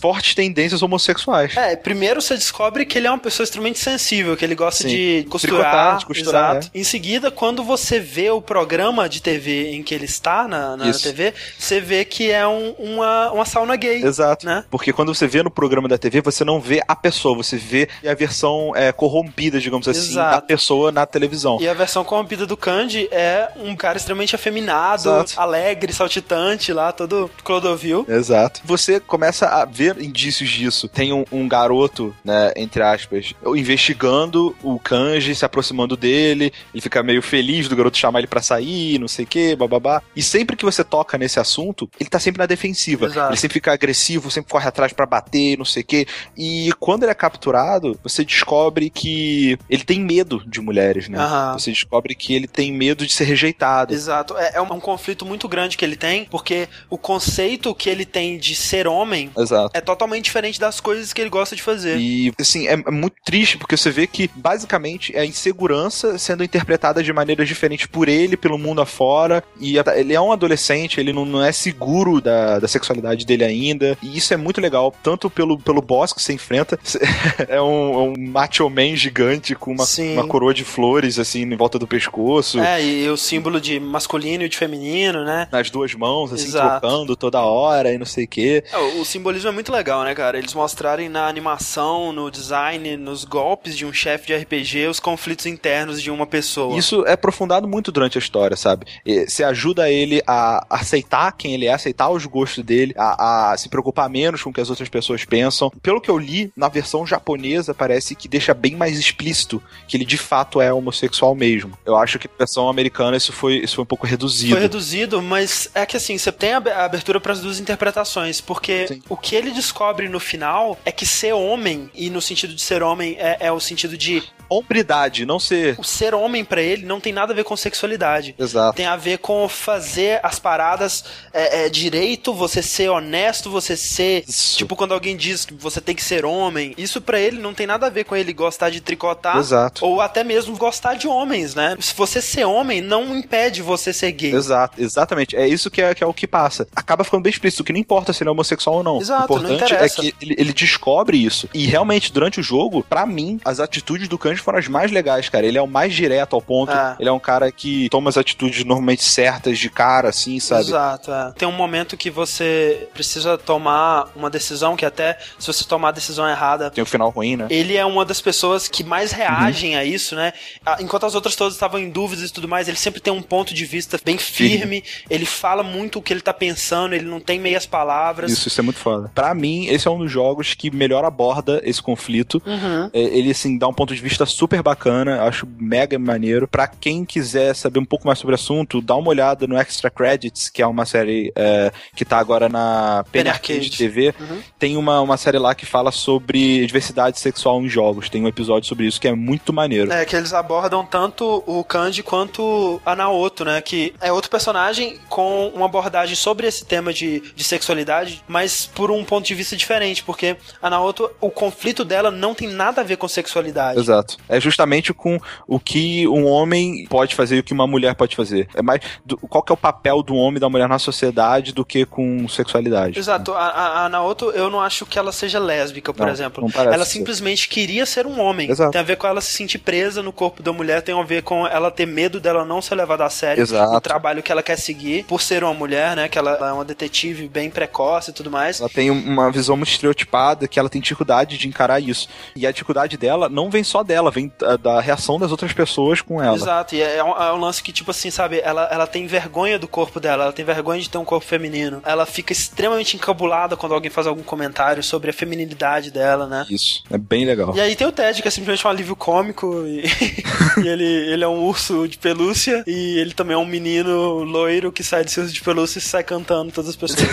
fortes 0.00 0.34
tendências 0.34 0.82
homossexuais. 0.82 1.56
É, 1.56 1.76
primeiro 1.76 2.20
você 2.20 2.34
descobre 2.34 2.84
que 2.84 2.98
ele 2.98 3.06
é 3.06 3.10
uma 3.10 3.18
pessoa 3.18 3.44
extremamente 3.44 3.78
sensível, 3.78 4.36
que 4.36 4.44
ele 4.44 4.54
gosta 4.54 4.82
Sim. 4.84 4.88
de 4.88 5.26
costurar. 5.28 5.60
Tricotar, 5.60 5.98
de 5.98 6.06
costurar, 6.06 6.56
exato. 6.56 6.70
Em 6.74 6.84
seguida, 6.84 7.30
quando 7.30 7.62
você 7.62 7.98
vê 7.98 8.30
o 8.30 8.40
programa 8.40 8.93
de 9.08 9.20
TV 9.20 9.72
em 9.72 9.82
que 9.82 9.94
ele 9.94 10.04
está 10.06 10.46
na, 10.48 10.76
na. 10.76 10.92
TV, 10.94 11.34
você 11.58 11.80
vê 11.80 12.04
que 12.04 12.30
é 12.30 12.46
um- 12.46 12.70
uma, 12.78 13.30
uma 13.32 13.44
sauna 13.44 13.74
gay. 13.76 14.02
Exato. 14.02 14.46
Né? 14.46 14.64
Porque 14.70 14.92
quando 14.92 15.12
você 15.14 15.26
vê 15.26 15.42
no 15.42 15.50
programa 15.50 15.88
da 15.88 15.98
TV, 15.98 16.20
você 16.20 16.44
não 16.44 16.60
vê 16.60 16.80
a 16.86 16.94
pessoa, 16.96 17.36
você 17.36 17.56
vê 17.56 17.88
a 18.08 18.14
versão 18.14 18.72
é, 18.76 18.92
corrompida, 18.92 19.58
digamos 19.60 19.86
assim, 19.88 20.12
Exato. 20.12 20.36
da 20.36 20.40
pessoa 20.40 20.92
na 20.92 21.04
televisão. 21.04 21.58
E 21.60 21.68
a 21.68 21.74
versão 21.74 22.04
corrompida 22.04 22.46
do 22.46 22.56
Kanji 22.56 23.08
é 23.10 23.48
um 23.56 23.74
cara 23.74 23.96
extremamente 23.98 24.34
afeminado, 24.34 25.00
Exato. 25.02 25.34
alegre, 25.40 25.92
saltitante 25.92 26.72
lá, 26.72 26.92
todo 26.92 27.30
Clodovil. 27.42 28.06
Exato. 28.08 28.60
Você 28.64 29.00
começa 29.00 29.46
a 29.48 29.64
ver 29.64 30.00
indícios 30.00 30.48
disso. 30.48 30.88
Tem 30.88 31.12
um, 31.12 31.24
um 31.32 31.48
garoto, 31.48 32.14
né, 32.24 32.52
entre 32.56 32.82
aspas, 32.82 33.34
investigando 33.78 34.54
o 34.62 34.78
Kanji, 34.78 35.34
se 35.34 35.44
aproximando 35.44 35.96
dele. 35.96 36.52
Ele 36.72 36.80
fica 36.80 37.02
meio 37.02 37.20
feliz 37.22 37.68
do 37.68 37.74
garoto 37.76 37.98
chamar 37.98 38.20
ele 38.20 38.28
pra 38.28 38.40
sair, 38.42 38.83
não 38.98 39.08
sei 39.08 39.24
o 39.24 39.28
que, 39.28 39.56
bababá. 39.56 40.02
E 40.14 40.22
sempre 40.22 40.56
que 40.56 40.64
você 40.64 40.84
toca 40.84 41.18
nesse 41.18 41.40
assunto, 41.40 41.88
ele 41.98 42.10
tá 42.10 42.18
sempre 42.18 42.38
na 42.38 42.46
defensiva. 42.46 43.06
Exato. 43.06 43.30
Ele 43.30 43.36
sempre 43.36 43.54
fica 43.54 43.72
agressivo, 43.72 44.30
sempre 44.30 44.50
corre 44.50 44.68
atrás 44.68 44.92
pra 44.92 45.06
bater, 45.06 45.58
não 45.58 45.64
sei 45.64 45.82
o 45.82 45.86
que. 45.86 46.06
E 46.36 46.70
quando 46.78 47.04
ele 47.04 47.12
é 47.12 47.14
capturado, 47.14 47.98
você 48.02 48.24
descobre 48.24 48.90
que 48.90 49.58
ele 49.68 49.84
tem 49.84 50.00
medo 50.00 50.42
de 50.46 50.60
mulheres, 50.60 51.08
né? 51.08 51.18
Aham. 51.18 51.58
Você 51.58 51.70
descobre 51.70 52.14
que 52.14 52.34
ele 52.34 52.46
tem 52.46 52.72
medo 52.72 53.06
de 53.06 53.12
ser 53.12 53.24
rejeitado. 53.24 53.94
Exato. 53.94 54.36
É, 54.36 54.52
é 54.54 54.60
um, 54.60 54.72
um 54.72 54.80
conflito 54.80 55.24
muito 55.24 55.48
grande 55.48 55.76
que 55.76 55.84
ele 55.84 55.96
tem, 55.96 56.24
porque 56.26 56.68
o 56.90 56.98
conceito 56.98 57.74
que 57.74 57.88
ele 57.88 58.04
tem 58.04 58.38
de 58.38 58.54
ser 58.54 58.86
homem 58.86 59.30
Exato. 59.36 59.76
é 59.76 59.80
totalmente 59.80 60.24
diferente 60.24 60.60
das 60.60 60.80
coisas 60.80 61.12
que 61.12 61.20
ele 61.20 61.30
gosta 61.30 61.56
de 61.56 61.62
fazer. 61.62 61.98
E, 61.98 62.32
assim, 62.38 62.66
é, 62.66 62.72
é 62.72 62.90
muito 62.90 63.16
triste 63.24 63.58
porque 63.58 63.76
você 63.76 63.90
vê 63.90 64.06
que, 64.06 64.30
basicamente, 64.34 65.14
é 65.14 65.20
a 65.20 65.26
insegurança 65.26 66.18
sendo 66.18 66.44
interpretada 66.44 67.02
de 67.02 67.12
maneiras 67.12 67.48
diferentes 67.48 67.86
por 67.86 68.08
ele, 68.08 68.36
pelo 68.36 68.58
mundo 68.58 68.73
afora. 68.82 69.42
E 69.60 69.76
ele 69.78 70.12
é 70.12 70.20
um 70.20 70.32
adolescente, 70.32 71.00
ele 71.00 71.12
não, 71.12 71.24
não 71.24 71.44
é 71.44 71.52
seguro 71.52 72.20
da, 72.20 72.58
da 72.58 72.68
sexualidade 72.68 73.24
dele 73.24 73.44
ainda. 73.44 73.96
E 74.02 74.16
isso 74.16 74.32
é 74.32 74.36
muito 74.36 74.60
legal, 74.60 74.94
tanto 75.02 75.30
pelo, 75.30 75.58
pelo 75.58 75.82
boss 75.82 76.12
que 76.12 76.22
você 76.22 76.32
enfrenta. 76.32 76.78
é 77.48 77.60
um, 77.60 77.94
é 77.94 77.98
um 77.98 78.14
macho 78.18 78.68
man 78.68 78.96
gigante 78.96 79.54
com 79.54 79.72
uma, 79.72 79.84
Sim. 79.84 80.14
uma 80.14 80.26
coroa 80.26 80.54
de 80.54 80.64
flores, 80.64 81.18
assim, 81.18 81.42
em 81.42 81.56
volta 81.56 81.78
do 81.78 81.86
pescoço. 81.86 82.58
É, 82.60 82.84
e 82.84 83.08
o 83.08 83.16
símbolo 83.16 83.60
de 83.60 83.78
masculino 83.80 84.44
e 84.44 84.48
de 84.48 84.56
feminino, 84.56 85.24
né? 85.24 85.48
Nas 85.50 85.70
duas 85.70 85.94
mãos, 85.94 86.32
assim, 86.32 86.46
Exato. 86.46 86.80
trocando 86.80 87.16
toda 87.16 87.40
hora 87.40 87.92
e 87.92 87.98
não 87.98 88.06
sei 88.06 88.24
o 88.24 88.28
quê. 88.28 88.64
É, 88.72 88.78
o, 88.78 89.00
o 89.00 89.04
simbolismo 89.04 89.48
é 89.48 89.52
muito 89.52 89.72
legal, 89.72 90.04
né, 90.04 90.14
cara? 90.14 90.38
Eles 90.38 90.54
mostrarem 90.54 91.08
na 91.08 91.26
animação, 91.26 92.12
no 92.12 92.30
design, 92.30 92.96
nos 92.96 93.24
golpes 93.24 93.76
de 93.76 93.84
um 93.84 93.92
chefe 93.92 94.26
de 94.26 94.36
RPG, 94.36 94.86
os 94.88 95.00
conflitos 95.00 95.46
internos 95.46 96.02
de 96.02 96.10
uma 96.10 96.26
pessoa. 96.26 96.76
Isso 96.78 97.04
é 97.06 97.12
aprofundado 97.12 97.68
muito 97.68 97.90
durante 97.92 98.18
a 98.18 98.20
história, 98.20 98.56
sabe? 98.64 98.86
E 99.04 99.26
Você 99.26 99.44
ajuda 99.44 99.90
ele 99.90 100.22
a 100.26 100.64
aceitar 100.70 101.32
quem 101.32 101.54
ele 101.54 101.66
é, 101.66 101.74
aceitar 101.74 102.08
os 102.08 102.24
gostos 102.24 102.64
dele, 102.64 102.94
a, 102.96 103.52
a 103.52 103.56
se 103.58 103.68
preocupar 103.68 104.08
menos 104.08 104.42
com 104.42 104.50
o 104.50 104.52
que 104.52 104.60
as 104.60 104.70
outras 104.70 104.88
pessoas 104.88 105.24
pensam. 105.24 105.70
Pelo 105.82 106.00
que 106.00 106.10
eu 106.10 106.18
li, 106.18 106.50
na 106.56 106.68
versão 106.68 107.06
japonesa 107.06 107.74
parece 107.74 108.14
que 108.14 108.26
deixa 108.26 108.54
bem 108.54 108.74
mais 108.74 108.98
explícito 108.98 109.62
que 109.86 109.96
ele 109.96 110.04
de 110.04 110.16
fato 110.16 110.60
é 110.60 110.72
homossexual 110.72 111.34
mesmo. 111.34 111.76
Eu 111.84 111.96
acho 111.96 112.18
que 112.18 112.26
na 112.26 112.34
versão 112.38 112.68
americana 112.68 113.16
isso 113.16 113.32
foi, 113.32 113.56
isso 113.56 113.76
foi 113.76 113.82
um 113.82 113.86
pouco 113.86 114.06
reduzido. 114.06 114.52
Foi 114.52 114.62
reduzido, 114.62 115.20
mas 115.20 115.68
é 115.74 115.84
que 115.84 115.96
assim, 115.96 116.16
você 116.16 116.32
tem 116.32 116.52
a 116.52 116.84
abertura 116.84 117.20
para 117.20 117.32
as 117.32 117.40
duas 117.40 117.60
interpretações, 117.60 118.40
porque 118.40 118.88
Sim. 118.88 119.02
o 119.08 119.16
que 119.16 119.36
ele 119.36 119.50
descobre 119.50 120.08
no 120.08 120.20
final 120.20 120.78
é 120.84 120.92
que 120.92 121.04
ser 121.04 121.32
homem, 121.32 121.90
e 121.94 122.08
no 122.08 122.22
sentido 122.22 122.54
de 122.54 122.62
ser 122.62 122.82
homem 122.82 123.16
é, 123.18 123.36
é 123.40 123.52
o 123.52 123.60
sentido 123.60 123.96
de 123.96 124.22
Hombridade, 124.48 125.24
não 125.26 125.38
ser. 125.38 125.76
o 125.78 125.84
ser 125.84 126.14
homem 126.14 126.44
pra 126.44 126.62
ele 126.62 126.84
não 126.84 127.00
tem 127.00 127.12
nada 127.12 127.32
a 127.32 127.36
ver 127.36 127.44
com 127.44 127.56
sexualidade. 127.56 128.34
Exato. 128.38 128.76
Tem 128.76 128.86
a 128.86 128.96
ver 128.96 129.18
com 129.18 129.48
fazer 129.48 130.20
as 130.22 130.38
paradas 130.38 131.04
é, 131.32 131.64
é, 131.64 131.68
direito, 131.68 132.32
você 132.32 132.62
ser 132.62 132.88
honesto, 132.88 133.50
você 133.50 133.76
ser. 133.76 134.24
Isso. 134.26 134.58
Tipo, 134.58 134.76
quando 134.76 134.92
alguém 134.92 135.16
diz 135.16 135.44
que 135.44 135.54
você 135.54 135.80
tem 135.80 135.94
que 135.94 136.02
ser 136.02 136.24
homem, 136.24 136.74
isso 136.76 137.00
pra 137.00 137.18
ele 137.20 137.38
não 137.38 137.54
tem 137.54 137.66
nada 137.66 137.86
a 137.86 137.90
ver 137.90 138.04
com 138.04 138.16
ele 138.16 138.32
gostar 138.32 138.70
de 138.70 138.80
tricotar. 138.80 139.36
Exato. 139.38 139.84
Ou 139.84 140.00
até 140.00 140.22
mesmo 140.24 140.56
gostar 140.56 140.94
de 140.94 141.06
homens, 141.08 141.54
né? 141.54 141.76
Se 141.80 141.94
você 141.94 142.20
ser 142.20 142.44
homem, 142.44 142.80
não 142.80 143.16
impede 143.16 143.62
você 143.62 143.92
ser 143.92 144.12
gay. 144.12 144.34
Exato, 144.34 144.80
exatamente. 144.80 145.36
É 145.36 145.46
isso 145.46 145.70
que 145.70 145.80
é, 145.82 145.94
que 145.94 146.02
é 146.02 146.06
o 146.06 146.14
que 146.14 146.26
passa. 146.26 146.66
Acaba 146.74 147.04
ficando 147.04 147.22
bem 147.22 147.30
explícito, 147.30 147.64
que 147.64 147.72
não 147.72 147.80
importa 147.80 148.12
se 148.12 148.22
ele 148.22 148.28
é 148.28 148.32
homossexual 148.32 148.76
ou 148.76 148.82
não. 148.82 149.00
Exato, 149.00 149.32
o 149.32 149.36
não 149.36 149.44
importante 149.44 149.72
é 149.72 149.76
interessa. 149.76 150.00
que 150.00 150.14
ele, 150.20 150.34
ele 150.38 150.52
descobre 150.52 151.22
isso. 151.22 151.48
E 151.52 151.66
realmente, 151.66 152.12
durante 152.12 152.40
o 152.40 152.42
jogo, 152.42 152.84
pra 152.88 153.06
mim, 153.06 153.40
as 153.44 153.60
atitudes 153.60 154.08
do 154.08 154.18
Kanji 154.34 154.42
foram 154.42 154.58
as 154.58 154.68
mais 154.68 154.90
legais, 154.90 155.28
cara. 155.28 155.46
Ele 155.46 155.58
é 155.58 155.62
o 155.62 155.66
mais 155.66 155.94
direto 155.94 156.34
ao 156.34 156.42
ponto. 156.42 156.72
É. 156.72 156.96
Ele 156.98 157.08
é 157.08 157.12
um 157.12 157.18
cara 157.20 157.50
que 157.52 157.88
toma 157.88 158.10
as 158.10 158.16
atitudes 158.16 158.64
normalmente 158.64 159.02
certas 159.04 159.58
de 159.58 159.70
cara, 159.70 160.08
assim, 160.08 160.40
sabe? 160.40 160.62
Exato, 160.62 161.12
é. 161.12 161.32
Tem 161.36 161.46
um 161.48 161.52
momento 161.52 161.96
que 161.96 162.10
você 162.10 162.88
precisa 162.92 163.38
tomar 163.38 164.08
uma 164.16 164.28
decisão 164.30 164.76
que 164.76 164.84
até 164.84 165.18
se 165.38 165.46
você 165.46 165.64
tomar 165.64 165.88
a 165.88 165.92
decisão 165.92 166.28
errada, 166.28 166.70
Tem 166.70 166.82
o 166.82 166.86
final 166.86 167.10
ruim, 167.10 167.36
né? 167.36 167.46
ele 167.50 167.76
é 167.76 167.84
uma 167.84 168.04
das 168.04 168.20
pessoas 168.20 168.68
que 168.68 168.82
mais 168.82 169.12
reagem 169.12 169.74
Uhum. 169.74 169.80
a 169.80 169.84
isso, 169.84 170.14
né? 170.16 170.32
Enquanto 170.80 171.06
as 171.06 171.14
outras 171.14 171.36
todas 171.36 171.54
estavam 171.54 171.78
em 171.78 171.88
dúvidas 171.90 172.30
e 172.30 172.32
tudo 172.32 172.48
mais, 172.48 172.68
ele 172.68 172.76
sempre 172.76 173.00
tem 173.00 173.12
um 173.12 173.22
ponto 173.22 173.54
de 173.54 173.64
vista 173.64 173.98
bem 174.04 174.18
firme, 174.18 174.82
ele 175.08 175.24
fala 175.26 175.62
muito 175.62 175.98
o 175.98 176.02
que 176.02 176.12
ele 176.12 176.20
tá 176.20 176.32
pensando, 176.32 176.94
ele 176.94 177.04
não 177.04 177.20
tem 177.20 177.38
meias 177.38 177.66
palavras. 177.66 178.30
Isso, 178.32 178.48
isso 178.48 178.60
é 178.60 178.64
muito 178.64 178.78
foda. 178.80 179.10
Pra 179.14 179.34
mim, 179.34 179.66
esse 179.66 179.86
é 179.86 179.90
um 179.90 179.98
dos 179.98 180.10
jogos 180.10 180.54
que 180.54 180.70
melhor 180.70 181.04
aborda 181.04 181.60
esse 181.64 181.82
conflito. 181.82 182.42
Uhum. 182.46 182.90
É, 182.92 183.00
Ele, 183.00 183.30
assim, 183.30 183.56
dá 183.58 183.68
um 183.68 183.72
ponto 183.74 183.94
de 183.94 184.00
vista 184.00 184.23
super 184.26 184.62
bacana, 184.62 185.22
acho 185.22 185.46
mega 185.58 185.98
maneiro. 185.98 186.48
Pra 186.48 186.66
quem 186.66 187.04
quiser 187.04 187.54
saber 187.54 187.78
um 187.78 187.84
pouco 187.84 188.06
mais 188.06 188.18
sobre 188.18 188.34
o 188.34 188.36
assunto, 188.36 188.80
dá 188.80 188.96
uma 188.96 189.08
olhada 189.08 189.46
no 189.46 189.56
Extra 189.56 189.90
Credits, 189.90 190.48
que 190.48 190.62
é 190.62 190.66
uma 190.66 190.84
série 190.84 191.32
é, 191.36 191.72
que 191.94 192.04
tá 192.04 192.18
agora 192.18 192.48
na 192.48 193.04
Penny 193.10 193.28
Arcade. 193.28 193.70
TV. 193.70 194.14
Uhum. 194.18 194.42
Tem 194.58 194.76
uma, 194.76 195.00
uma 195.00 195.16
série 195.16 195.38
lá 195.38 195.54
que 195.54 195.66
fala 195.66 195.90
sobre 195.90 196.66
diversidade 196.66 197.18
sexual 197.18 197.60
em 197.60 197.68
jogos. 197.68 198.08
Tem 198.08 198.22
um 198.22 198.28
episódio 198.28 198.68
sobre 198.68 198.86
isso 198.86 199.00
que 199.00 199.08
é 199.08 199.14
muito 199.14 199.52
maneiro. 199.52 199.92
É, 199.92 200.04
que 200.04 200.16
eles 200.16 200.32
abordam 200.32 200.84
tanto 200.84 201.42
o 201.46 201.62
Kanji 201.64 202.02
quanto 202.02 202.80
a 202.84 202.94
Naoto, 202.94 203.44
né? 203.44 203.60
Que 203.60 203.94
é 204.00 204.12
outro 204.12 204.30
personagem 204.30 204.98
com 205.08 205.48
uma 205.48 205.66
abordagem 205.66 206.16
sobre 206.16 206.46
esse 206.46 206.64
tema 206.64 206.92
de, 206.92 207.20
de 207.34 207.44
sexualidade, 207.44 208.22
mas 208.26 208.66
por 208.66 208.90
um 208.90 209.04
ponto 209.04 209.26
de 209.26 209.34
vista 209.34 209.56
diferente, 209.56 210.02
porque 210.02 210.36
a 210.60 210.70
Naoto, 210.70 211.10
o 211.20 211.30
conflito 211.30 211.84
dela 211.84 212.10
não 212.10 212.34
tem 212.34 212.48
nada 212.48 212.80
a 212.80 212.84
ver 212.84 212.96
com 212.96 213.08
sexualidade. 213.08 213.78
Exato. 213.78 214.13
Exato. 214.14 214.24
É 214.28 214.40
justamente 214.40 214.92
com 214.92 215.18
o 215.46 215.58
que 215.58 216.06
um 216.08 216.26
homem 216.26 216.86
pode 216.88 217.14
fazer 217.14 217.36
e 217.36 217.40
o 217.40 217.42
que 217.42 217.52
uma 217.52 217.66
mulher 217.66 217.94
pode 217.94 218.16
fazer. 218.16 218.48
É 218.54 218.62
mais 218.62 218.80
do- 219.04 219.16
qual 219.18 219.42
que 219.42 219.52
é 219.52 219.54
o 219.54 219.56
papel 219.56 220.02
do 220.02 220.14
homem 220.14 220.36
e 220.36 220.40
da 220.40 220.48
mulher 220.48 220.68
na 220.68 220.78
sociedade 220.78 221.52
do 221.52 221.64
que 221.64 221.84
com 221.84 222.26
sexualidade. 222.28 222.98
Exato, 222.98 223.32
a, 223.32 223.38
a, 223.48 223.84
a 223.84 223.88
Naoto, 223.88 224.30
eu 224.30 224.50
não 224.50 224.60
acho 224.60 224.86
que 224.86 224.98
ela 224.98 225.12
seja 225.12 225.38
lésbica, 225.38 225.92
por 225.92 226.06
Não, 226.06 226.12
exemplo. 226.12 226.48
não 226.54 226.62
ela 226.62 226.84
ser. 226.84 226.92
simplesmente 226.98 227.48
queria 227.48 227.86
ser 227.86 228.06
um 228.06 228.20
homem. 228.20 228.50
Exato. 228.50 228.72
Tem 228.72 228.80
a 228.80 228.84
ver 228.84 228.96
com 228.96 229.06
ela 229.06 229.20
se 229.20 229.32
sentir 229.32 229.58
presa 229.58 230.02
no 230.02 230.12
corpo 230.12 230.42
da 230.42 230.52
mulher, 230.52 230.82
tem 230.82 230.98
a 230.98 231.02
ver 231.02 231.22
com 231.22 231.46
ela 231.46 231.70
ter 231.70 231.86
medo 231.86 232.20
dela 232.20 232.44
não 232.44 232.60
ser 232.62 232.74
levada 232.74 233.04
a 233.04 233.10
sério 233.10 233.42
Exato. 233.42 233.72
no 233.72 233.80
trabalho 233.80 234.22
que 234.22 234.30
ela 234.32 234.42
quer 234.42 234.56
seguir, 234.58 235.04
por 235.04 235.20
ser 235.22 235.42
uma 235.44 235.54
mulher, 235.54 235.96
né? 235.96 236.08
Que 236.08 236.18
ela 236.18 236.32
é 236.48 236.52
uma 236.52 236.64
detetive 236.64 237.28
bem 237.28 237.50
precoce 237.50 238.10
e 238.10 238.14
tudo 238.14 238.30
mais. 238.30 238.60
Ela 238.60 238.68
tem 238.68 238.90
uma 238.90 239.30
visão 239.30 239.56
muito 239.56 239.70
estereotipada 239.70 240.46
que 240.48 240.58
ela 240.58 240.68
tem 240.68 240.80
dificuldade 240.80 241.36
de 241.38 241.48
encarar 241.48 241.80
isso. 241.80 242.08
E 242.36 242.46
a 242.46 242.50
dificuldade 242.52 242.96
dela 242.96 243.28
não 243.28 243.50
vem 243.50 243.64
só 243.64 243.82
dela, 243.82 244.03
vem 244.10 244.32
da, 244.38 244.56
da 244.56 244.80
reação 244.80 245.18
das 245.18 245.30
outras 245.30 245.52
pessoas 245.52 246.00
com 246.00 246.22
ela. 246.22 246.36
Exato, 246.36 246.74
e 246.74 246.82
é 246.82 247.02
um, 247.02 247.10
é 247.10 247.32
um 247.32 247.38
lance 247.38 247.62
que, 247.62 247.72
tipo 247.72 247.90
assim, 247.90 248.10
sabe, 248.10 248.40
ela, 248.42 248.68
ela 248.70 248.86
tem 248.86 249.06
vergonha 249.06 249.58
do 249.58 249.66
corpo 249.66 249.98
dela, 249.98 250.24
ela 250.24 250.32
tem 250.32 250.44
vergonha 250.44 250.80
de 250.80 250.90
ter 250.90 250.98
um 250.98 251.04
corpo 251.04 251.26
feminino. 251.26 251.82
Ela 251.84 252.06
fica 252.06 252.32
extremamente 252.32 252.96
encabulada 252.96 253.56
quando 253.56 253.74
alguém 253.74 253.90
faz 253.90 254.06
algum 254.06 254.22
comentário 254.22 254.82
sobre 254.82 255.10
a 255.10 255.12
feminilidade 255.12 255.90
dela, 255.90 256.26
né? 256.26 256.46
Isso. 256.50 256.82
É 256.90 256.98
bem 256.98 257.24
legal. 257.24 257.54
E 257.56 257.60
aí 257.60 257.74
tem 257.74 257.86
o 257.86 257.92
Ted, 257.92 258.20
que 258.20 258.28
é 258.28 258.30
simplesmente 258.30 258.66
um 258.66 258.70
alívio 258.70 258.96
cômico, 258.96 259.64
e, 259.66 259.84
e 260.62 260.68
ele, 260.68 260.84
ele 260.84 261.24
é 261.24 261.28
um 261.28 261.42
urso 261.44 261.88
de 261.88 261.98
pelúcia, 261.98 262.62
e 262.66 262.98
ele 262.98 263.14
também 263.14 263.34
é 263.34 263.38
um 263.38 263.46
menino 263.46 264.22
loiro 264.24 264.72
que 264.72 264.82
sai 264.82 265.04
de 265.04 265.10
seu 265.10 265.22
urso 265.22 265.34
de 265.34 265.42
pelúcia 265.42 265.78
e 265.78 265.82
sai 265.82 266.02
cantando 266.02 266.52
todas 266.52 266.70
as 266.70 266.76
pessoas. 266.76 267.08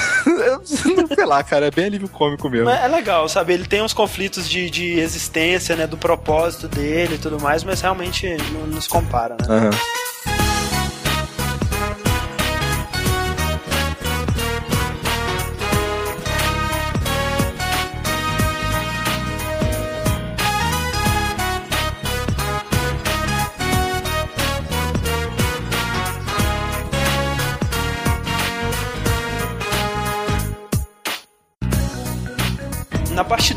Sei 1.16 1.26
lá, 1.26 1.44
cara, 1.44 1.68
é 1.68 1.72
bem 1.72 1.86
alívio 1.86 2.10
cômico 2.10 2.50
mesmo. 2.50 2.66
Mas 2.66 2.84
é 2.84 2.88
legal, 2.88 3.28
sabe? 3.30 3.54
Ele 3.54 3.66
tem 3.66 3.82
uns 3.82 3.94
conflitos 3.94 4.50
de, 4.50 4.70
de 4.70 5.00
existência, 5.00 5.76
né? 5.76 5.88
Do 5.88 5.98
propósito 5.98 6.68
dele 6.68 6.81
e 6.82 7.18
tudo 7.18 7.40
mais, 7.40 7.64
mas 7.64 7.82
realmente 7.82 8.28
não, 8.52 8.68
não 8.68 8.82
se 8.82 8.90
compara, 8.90 9.36
né? 9.40 9.46
Aham. 9.48 10.41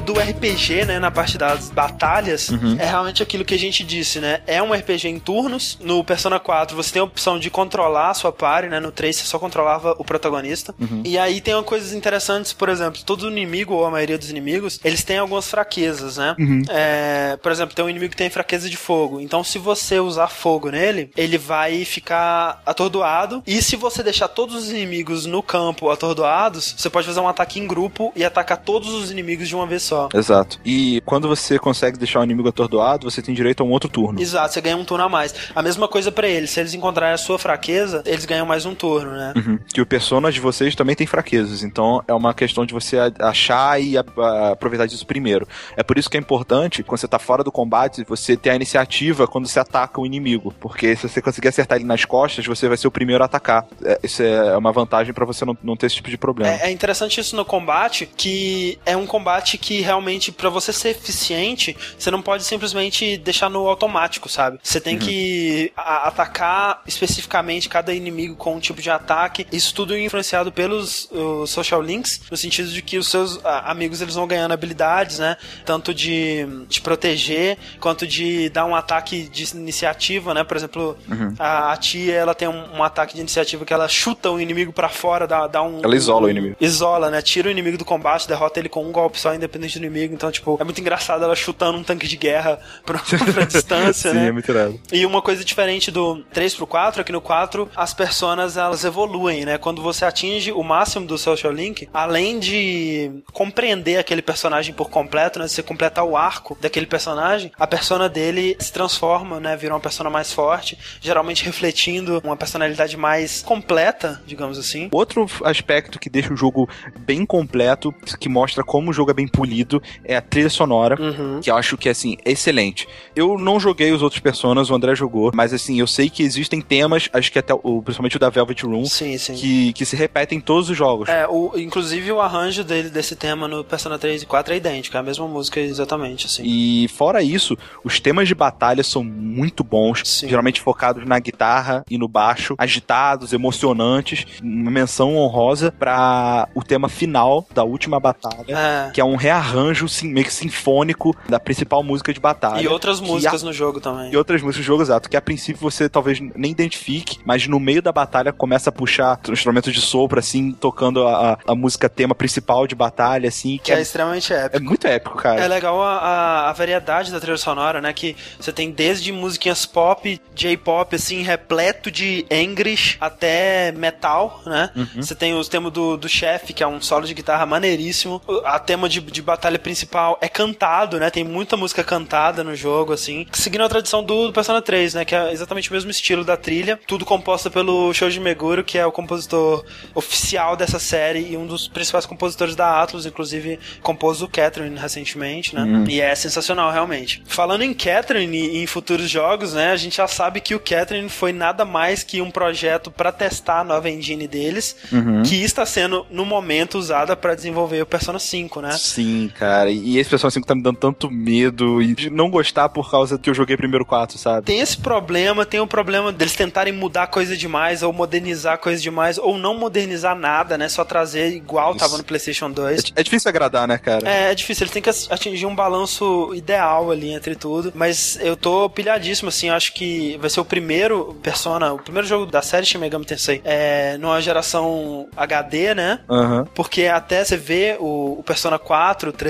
Do 0.04 0.12
RPG, 0.12 0.84
né, 0.84 0.98
na 0.98 1.10
parte 1.10 1.38
das 1.38 1.70
batalhas, 1.70 2.48
Uhum. 2.50 2.76
é 2.78 2.84
realmente 2.84 3.22
aquilo 3.22 3.44
que 3.44 3.54
a 3.54 3.58
gente 3.58 3.82
disse, 3.82 4.20
né? 4.20 4.40
É 4.46 4.62
um 4.62 4.72
RPG 4.72 5.08
em 5.08 5.18
turnos. 5.18 5.78
No 5.80 6.04
Persona 6.04 6.38
4 6.38 6.76
você 6.76 6.92
tem 6.92 7.00
a 7.00 7.04
opção 7.04 7.38
de 7.38 7.50
controlar 7.50 8.10
a 8.10 8.14
sua 8.14 8.30
party, 8.32 8.68
né? 8.68 8.80
No 8.80 8.92
3 8.92 9.16
você 9.16 9.24
só 9.24 9.38
controlava 9.38 9.94
o 9.98 10.04
protagonista. 10.04 10.74
Uhum. 10.78 11.02
E 11.04 11.18
aí 11.18 11.40
tem 11.40 11.60
coisas 11.62 11.92
interessantes, 11.92 12.52
por 12.52 12.68
exemplo, 12.68 13.00
todo 13.04 13.30
inimigo, 13.30 13.74
ou 13.74 13.84
a 13.86 13.90
maioria 13.90 14.18
dos 14.18 14.28
inimigos, 14.30 14.78
eles 14.84 15.02
têm 15.02 15.18
algumas 15.18 15.48
fraquezas, 15.48 16.16
né? 16.18 16.36
Uhum. 16.38 16.62
É, 16.68 17.38
por 17.42 17.50
exemplo, 17.50 17.74
tem 17.74 17.84
um 17.84 17.88
inimigo 17.88 18.10
que 18.10 18.16
tem 18.16 18.28
fraqueza 18.30 18.68
de 18.68 18.76
fogo. 18.76 19.20
Então, 19.20 19.42
se 19.42 19.58
você 19.58 19.98
usar 20.00 20.28
fogo 20.28 20.70
nele, 20.70 21.10
ele 21.16 21.38
vai 21.38 21.84
ficar 21.84 22.62
atordoado. 22.66 23.42
E 23.46 23.62
se 23.62 23.76
você 23.76 24.02
deixar 24.02 24.28
todos 24.28 24.54
os 24.56 24.70
inimigos 24.70 25.24
no 25.26 25.42
campo 25.42 25.90
atordoados, 25.90 26.74
você 26.76 26.90
pode 26.90 27.06
fazer 27.06 27.20
um 27.20 27.28
ataque 27.28 27.58
em 27.58 27.66
grupo 27.66 28.12
e 28.14 28.24
atacar 28.24 28.58
todos 28.58 28.92
os 28.92 29.10
inimigos 29.10 29.48
de 29.48 29.54
uma 29.56 29.66
vez 29.66 29.82
só. 29.82 29.93
Exato. 30.14 30.58
E 30.64 31.02
quando 31.04 31.28
você 31.28 31.58
consegue 31.58 31.98
deixar 31.98 32.20
o 32.20 32.24
inimigo 32.24 32.48
atordoado, 32.48 33.10
você 33.10 33.22
tem 33.22 33.34
direito 33.34 33.62
a 33.62 33.66
um 33.66 33.70
outro 33.70 33.88
turno. 33.88 34.20
Exato, 34.20 34.54
você 34.54 34.60
ganha 34.60 34.76
um 34.76 34.84
turno 34.84 35.04
a 35.04 35.08
mais. 35.08 35.34
A 35.54 35.62
mesma 35.62 35.88
coisa 35.88 36.10
pra 36.10 36.28
eles. 36.28 36.50
Se 36.50 36.60
eles 36.60 36.74
encontrarem 36.74 37.14
a 37.14 37.18
sua 37.18 37.38
fraqueza, 37.38 38.02
eles 38.06 38.24
ganham 38.24 38.46
mais 38.46 38.66
um 38.66 38.74
turno, 38.74 39.12
né? 39.12 39.32
Uhum. 39.36 39.58
Que 39.72 39.80
o 39.80 39.86
persona 39.86 40.30
de 40.30 40.40
vocês 40.40 40.74
também 40.74 40.94
tem 40.94 41.06
fraquezas, 41.06 41.62
então 41.62 42.02
é 42.06 42.14
uma 42.14 42.34
questão 42.34 42.66
de 42.66 42.74
você 42.74 42.96
achar 43.20 43.80
e 43.80 43.96
aproveitar 43.96 44.86
disso 44.86 45.06
primeiro. 45.06 45.46
É 45.76 45.82
por 45.82 45.98
isso 45.98 46.10
que 46.10 46.16
é 46.16 46.20
importante, 46.20 46.82
quando 46.82 46.98
você 46.98 47.08
tá 47.08 47.18
fora 47.18 47.44
do 47.44 47.52
combate, 47.52 48.04
você 48.04 48.36
ter 48.36 48.50
a 48.50 48.56
iniciativa 48.56 49.26
quando 49.26 49.46
você 49.46 49.58
ataca 49.58 50.00
o 50.00 50.06
inimigo, 50.06 50.52
porque 50.60 50.96
se 50.96 51.08
você 51.08 51.20
conseguir 51.20 51.48
acertar 51.48 51.78
ele 51.78 51.86
nas 51.86 52.04
costas, 52.04 52.46
você 52.46 52.68
vai 52.68 52.76
ser 52.76 52.88
o 52.88 52.90
primeiro 52.90 53.22
a 53.22 53.26
atacar. 53.26 53.66
É, 53.84 53.98
isso 54.02 54.22
é 54.22 54.56
uma 54.56 54.72
vantagem 54.72 55.12
pra 55.12 55.24
você 55.24 55.44
não, 55.44 55.56
não 55.62 55.76
ter 55.76 55.86
esse 55.86 55.96
tipo 55.96 56.10
de 56.10 56.18
problema. 56.18 56.52
É, 56.52 56.68
é 56.68 56.70
interessante 56.70 57.20
isso 57.20 57.36
no 57.36 57.44
combate, 57.44 58.06
que 58.06 58.78
é 58.84 58.96
um 58.96 59.06
combate 59.06 59.58
que 59.58 59.80
realmente, 59.84 60.32
pra 60.32 60.48
você 60.48 60.72
ser 60.72 60.90
eficiente, 60.90 61.76
você 61.98 62.10
não 62.10 62.20
pode 62.22 62.42
simplesmente 62.44 63.16
deixar 63.18 63.48
no 63.48 63.68
automático, 63.68 64.28
sabe? 64.28 64.58
Você 64.62 64.80
tem 64.80 64.98
que 64.98 65.72
a- 65.76 66.08
atacar 66.08 66.82
especificamente 66.86 67.68
cada 67.68 67.92
inimigo 67.94 68.34
com 68.36 68.56
um 68.56 68.60
tipo 68.60 68.80
de 68.80 68.90
ataque. 68.90 69.46
Isso 69.52 69.74
tudo 69.74 69.96
influenciado 69.96 70.50
pelos 70.50 71.08
os 71.12 71.50
social 71.50 71.80
links, 71.82 72.20
no 72.30 72.36
sentido 72.36 72.68
de 72.70 72.82
que 72.82 72.98
os 72.98 73.08
seus 73.08 73.44
a- 73.44 73.70
amigos 73.70 74.00
eles 74.00 74.14
vão 74.14 74.26
ganhando 74.26 74.52
habilidades, 74.52 75.18
né? 75.18 75.36
Tanto 75.64 75.92
de 75.94 76.46
te 76.68 76.80
proteger, 76.80 77.58
quanto 77.80 78.06
de 78.06 78.48
dar 78.50 78.64
um 78.64 78.74
ataque 78.74 79.28
de 79.28 79.44
iniciativa, 79.56 80.32
né? 80.34 80.42
Por 80.44 80.56
exemplo, 80.56 80.96
a, 81.38 81.72
a 81.72 81.76
tia, 81.76 82.14
ela 82.14 82.34
tem 82.34 82.48
um, 82.48 82.76
um 82.78 82.82
ataque 82.82 83.14
de 83.14 83.20
iniciativa 83.20 83.64
que 83.64 83.72
ela 83.72 83.88
chuta 83.88 84.30
o 84.30 84.40
inimigo 84.40 84.72
pra 84.72 84.88
fora, 84.88 85.26
dá, 85.26 85.46
dá 85.46 85.62
um... 85.62 85.80
Ela 85.82 85.96
isola 85.96 86.26
o 86.26 86.30
inimigo. 86.30 86.56
Isola, 86.60 87.10
né? 87.10 87.20
Tira 87.22 87.48
o 87.48 87.50
inimigo 87.50 87.76
do 87.78 87.84
combate, 87.84 88.26
derrota 88.28 88.58
ele 88.58 88.68
com 88.68 88.84
um 88.84 88.92
golpe 88.92 89.18
só, 89.18 89.34
independente 89.34 89.73
do 89.78 89.84
inimigo. 89.84 90.14
Então, 90.14 90.30
tipo, 90.30 90.56
é 90.60 90.64
muito 90.64 90.80
engraçado 90.80 91.24
ela 91.24 91.34
chutando 91.34 91.78
um 91.78 91.82
tanque 91.82 92.06
de 92.06 92.16
guerra 92.16 92.58
pra, 92.84 92.98
pra 92.98 93.44
distância, 93.46 94.10
Sim, 94.10 94.16
né? 94.16 94.28
é 94.28 94.32
muito 94.32 94.50
irado. 94.50 94.80
E 94.92 95.04
uma 95.06 95.22
coisa 95.22 95.44
diferente 95.44 95.90
do 95.90 96.22
3 96.32 96.54
pro 96.54 96.66
4 96.66 97.00
é 97.00 97.04
que 97.04 97.12
no 97.12 97.20
4 97.20 97.68
as 97.76 97.94
personas 97.94 98.56
elas 98.56 98.84
evoluem, 98.84 99.44
né? 99.44 99.58
Quando 99.58 99.82
você 99.82 100.04
atinge 100.04 100.52
o 100.52 100.62
máximo 100.62 101.06
do 101.06 101.18
social 101.18 101.52
link, 101.52 101.88
além 101.92 102.38
de 102.38 103.22
compreender 103.32 103.98
aquele 103.98 104.22
personagem 104.22 104.74
por 104.74 104.90
completo, 104.90 105.38
né? 105.38 105.48
Você 105.48 105.62
completar 105.62 106.04
o 106.04 106.16
arco 106.16 106.56
daquele 106.60 106.86
personagem, 106.86 107.52
a 107.58 107.66
persona 107.66 108.08
dele 108.08 108.56
se 108.58 108.72
transforma, 108.72 109.40
né? 109.40 109.56
Vira 109.56 109.74
uma 109.74 109.80
persona 109.80 110.10
mais 110.10 110.32
forte, 110.32 110.78
geralmente 111.00 111.44
refletindo 111.44 112.20
uma 112.24 112.36
personalidade 112.36 112.96
mais 112.96 113.42
completa, 113.42 114.20
digamos 114.26 114.58
assim. 114.58 114.88
Outro 114.92 115.26
aspecto 115.44 115.98
que 115.98 116.10
deixa 116.10 116.32
o 116.32 116.36
jogo 116.36 116.68
bem 117.00 117.24
completo, 117.24 117.92
que 118.18 118.28
mostra 118.28 118.62
como 118.62 118.90
o 118.90 118.92
jogo 118.92 119.10
é 119.10 119.14
bem 119.14 119.28
polido, 119.28 119.63
é 120.04 120.16
a 120.16 120.20
trilha 120.20 120.50
sonora. 120.50 121.00
Uhum. 121.00 121.40
Que 121.40 121.50
eu 121.50 121.56
acho 121.56 121.76
que, 121.76 121.88
assim, 121.88 122.16
é 122.24 122.32
excelente. 122.32 122.86
Eu 123.14 123.38
não 123.38 123.58
joguei 123.60 123.92
os 123.92 124.02
outros 124.02 124.20
personas, 124.20 124.70
o 124.70 124.74
André 124.74 124.94
jogou, 124.94 125.30
mas, 125.34 125.52
assim, 125.52 125.78
eu 125.78 125.86
sei 125.86 126.08
que 126.08 126.22
existem 126.22 126.60
temas, 126.60 127.08
acho 127.12 127.30
que 127.32 127.38
até, 127.38 127.54
o, 127.54 127.82
principalmente 127.82 128.16
o 128.16 128.20
da 128.20 128.30
Velvet 128.30 128.62
Room, 128.64 128.84
Sim, 128.86 129.16
sim. 129.18 129.34
que, 129.34 129.72
que 129.72 129.84
se 129.84 129.96
repetem 129.96 130.38
em 130.38 130.40
todos 130.40 130.70
os 130.70 130.76
jogos. 130.76 131.08
É, 131.08 131.26
o, 131.28 131.52
inclusive 131.56 132.10
o 132.12 132.20
arranjo 132.20 132.64
dele, 132.64 132.90
desse 132.90 133.16
tema 133.16 133.46
no 133.48 133.64
Persona 133.64 133.98
3 133.98 134.22
e 134.22 134.26
4 134.26 134.54
é 134.54 134.56
idêntico, 134.56 134.96
é 134.96 135.00
a 135.00 135.02
mesma 135.02 135.26
música 135.26 135.60
exatamente, 135.60 136.26
assim. 136.26 136.42
E 136.44 136.88
fora 136.88 137.22
isso, 137.22 137.56
os 137.82 138.00
temas 138.00 138.28
de 138.28 138.34
batalha 138.34 138.82
são 138.82 139.02
muito 139.04 139.62
bons, 139.64 140.02
Sim. 140.04 140.28
geralmente 140.28 140.60
focados 140.60 141.06
na 141.06 141.18
guitarra 141.18 141.84
e 141.90 141.96
no 141.98 142.08
baixo, 142.08 142.54
agitados, 142.58 143.32
emocionantes. 143.32 144.24
Uma 144.42 144.70
menção 144.70 145.16
honrosa 145.16 145.72
para 145.72 146.48
o 146.54 146.62
tema 146.62 146.88
final 146.88 147.46
da 147.54 147.64
última 147.64 147.98
batalha, 148.00 148.44
É. 148.48 148.90
que 148.92 149.00
é 149.00 149.04
um 149.04 149.16
rearranjo 149.16 149.53
sim, 149.88 150.08
meio 150.08 150.26
que 150.26 150.32
sinfônico 150.32 151.14
da 151.28 151.38
principal 151.40 151.82
música 151.82 152.12
de 152.12 152.20
batalha. 152.20 152.60
E 152.60 152.68
outras 152.68 153.00
músicas 153.00 153.42
no 153.42 153.52
jogo 153.52 153.80
também. 153.80 154.12
E 154.12 154.16
outras 154.16 154.42
músicas 154.42 154.64
do 154.64 154.66
jogo, 154.66 154.82
exato, 154.82 155.08
que 155.08 155.16
a 155.16 155.20
princípio 155.22 155.60
você 155.60 155.88
talvez 155.88 156.18
nem 156.20 156.50
identifique, 156.50 157.18
mas 157.24 157.46
no 157.46 157.58
meio 157.60 157.82
da 157.82 157.92
batalha 157.92 158.32
começa 158.32 158.70
a 158.70 158.72
puxar 158.72 159.18
instrumentos 159.28 159.72
de 159.72 159.80
sopro, 159.80 160.18
assim, 160.18 160.52
tocando 160.52 161.06
a, 161.06 161.32
a- 161.32 161.38
a 161.48 161.54
música 161.54 161.88
tema 161.88 162.14
principal 162.14 162.66
de 162.66 162.74
batalha, 162.74 163.28
assim, 163.28 163.56
que 163.58 163.64
Que 163.64 163.72
é 163.72 163.78
é, 163.78 163.82
extremamente 163.82 164.32
épico. 164.32 164.56
é 164.56 164.60
muito 164.60 164.86
épico, 164.86 165.16
cara. 165.16 165.40
É 165.40 165.48
legal 165.48 165.82
a, 165.82 165.98
a- 165.98 166.50
a 166.50 166.52
variedade 166.52 167.10
da 167.12 167.20
trilha 167.20 167.36
sonora, 167.36 167.80
né? 167.80 167.92
Que 167.92 168.16
você 168.38 168.52
tem 168.52 168.70
desde 168.70 169.12
musiquinhas 169.12 169.66
pop, 169.66 170.20
J-pop, 170.34 170.94
assim, 170.96 171.22
repleto 171.22 171.90
de 171.90 172.24
English 172.30 172.96
até 173.00 173.72
metal, 173.72 174.42
né? 174.46 174.70
Você 174.96 175.14
tem 175.14 175.34
os 175.34 175.48
temas 175.48 175.72
do, 175.72 175.96
do 175.96 176.08
chefe, 176.08 176.52
que 176.52 176.62
é 176.62 176.66
um 176.66 176.80
solo 176.80 177.06
de 177.06 177.14
guitarra 177.14 177.44
maneiríssimo. 177.46 178.20
O- 178.26 178.42
A 178.44 178.58
tema 178.58 178.88
de, 178.88 179.00
de 179.00 179.22
batalha 179.22 179.43
principal 179.58 180.18
é 180.20 180.28
cantado, 180.28 180.98
né? 180.98 181.10
Tem 181.10 181.24
muita 181.24 181.56
música 181.56 181.84
cantada 181.84 182.42
no 182.42 182.54
jogo, 182.54 182.92
assim. 182.92 183.26
Seguindo 183.32 183.64
a 183.64 183.68
tradição 183.68 184.02
do, 184.02 184.26
do 184.28 184.32
Persona 184.32 184.60
3, 184.60 184.94
né? 184.94 185.04
Que 185.04 185.14
é 185.14 185.32
exatamente 185.32 185.70
o 185.70 185.72
mesmo 185.72 185.90
estilo 185.90 186.24
da 186.24 186.36
trilha. 186.36 186.78
Tudo 186.86 187.04
composto 187.04 187.50
pelo 187.50 187.92
Shoji 187.92 188.20
Meguro, 188.20 188.64
que 188.64 188.78
é 188.78 188.86
o 188.86 188.92
compositor 188.92 189.64
oficial 189.94 190.56
dessa 190.56 190.78
série 190.78 191.32
e 191.32 191.36
um 191.36 191.46
dos 191.46 191.68
principais 191.68 192.06
compositores 192.06 192.56
da 192.56 192.82
Atlus, 192.82 193.06
inclusive 193.06 193.58
compôs 193.82 194.22
o 194.22 194.28
Catherine 194.28 194.78
recentemente, 194.78 195.54
né? 195.54 195.84
E 195.88 196.00
é 196.00 196.14
sensacional, 196.14 196.70
realmente. 196.72 197.22
Falando 197.26 197.62
em 197.62 197.74
Catherine 197.74 198.36
e 198.36 198.62
em 198.62 198.66
futuros 198.66 199.08
jogos, 199.10 199.54
né? 199.54 199.72
A 199.72 199.76
gente 199.76 199.96
já 199.96 200.08
sabe 200.08 200.40
que 200.40 200.54
o 200.54 200.60
Catherine 200.60 201.08
foi 201.08 201.32
nada 201.32 201.64
mais 201.64 202.02
que 202.02 202.20
um 202.20 202.30
projeto 202.30 202.90
para 202.90 203.12
testar 203.12 203.60
a 203.60 203.64
nova 203.64 203.90
engine 203.90 204.26
deles, 204.26 204.76
que 205.24 205.42
está 205.42 205.64
sendo, 205.66 206.06
no 206.10 206.24
momento, 206.24 206.78
usada 206.78 207.16
para 207.16 207.34
desenvolver 207.34 207.82
o 207.82 207.86
Persona 207.86 208.18
5, 208.18 208.60
né? 208.60 208.72
Sim, 208.72 209.30
cara. 209.34 209.70
E 209.70 209.98
esse 209.98 210.08
Persona 210.10 210.30
5 210.30 210.46
tá 210.46 210.54
me 210.54 210.62
dando 210.62 210.76
tanto 210.78 211.10
medo 211.10 211.82
e 211.82 211.94
de 211.94 212.10
não 212.10 212.30
gostar 212.30 212.68
por 212.68 212.90
causa 212.90 213.18
que 213.18 213.28
eu 213.28 213.34
joguei 213.34 213.56
primeiro 213.56 213.84
4, 213.84 214.16
sabe? 214.18 214.46
Tem 214.46 214.60
esse 214.60 214.76
problema, 214.76 215.44
tem 215.44 215.60
o 215.60 215.66
problema 215.66 216.12
deles 216.12 216.34
tentarem 216.34 216.72
mudar 216.72 217.06
coisa 217.08 217.36
demais, 217.36 217.82
ou 217.82 217.92
modernizar 217.92 218.58
coisa 218.58 218.80
demais, 218.80 219.18
ou 219.18 219.36
não 219.38 219.56
modernizar 219.58 220.16
nada, 220.16 220.56
né? 220.56 220.68
Só 220.68 220.84
trazer 220.84 221.34
igual 221.34 221.70
Isso. 221.70 221.80
tava 221.80 221.98
no 221.98 222.04
PlayStation 222.04 222.46
É, 222.46 222.50
2. 222.50 222.92
é 222.96 223.02
difícil 223.02 223.28
agradar, 223.28 223.66
né, 223.68 223.78
cara? 223.78 224.08
É, 224.08 224.30
é 224.30 224.34
difícil, 224.34 224.64
eles 224.64 224.72
têm 224.72 224.82
que 224.82 224.90
atingir 225.10 225.46
um 225.46 225.54
balanço 225.54 226.32
ideal 226.34 226.90
ali 226.90 227.12
entre 227.12 227.34
tudo. 227.34 227.72
Mas 227.74 228.18
eu 228.20 228.36
tô 228.36 228.68
pilhadíssimo, 228.70 229.28
assim, 229.28 229.48
eu 229.48 229.54
acho 229.54 229.72
que 229.74 230.16
vai 230.20 230.30
ser 230.30 230.40
o 230.40 230.44
primeiro 230.44 231.14
Persona, 231.22 231.72
o 231.72 231.78
primeiro 231.78 232.06
jogo 232.06 232.26
da 232.26 232.42
série 232.42 232.66
Shin 232.66 232.78
Megami 232.78 233.04
Tensei, 233.04 233.40
é, 233.44 233.96
numa 233.98 234.20
geração 234.20 235.08
HD, 235.16 235.74
né? 235.74 236.00
Aham. 236.08 236.46
Porque 236.54 236.84
até 236.86 237.24
você 237.24 237.36
vê 237.36 237.76
o, 237.80 238.18
o 238.18 238.22
Persona 238.22 238.58
4, 238.58 239.12
3, 239.12 239.23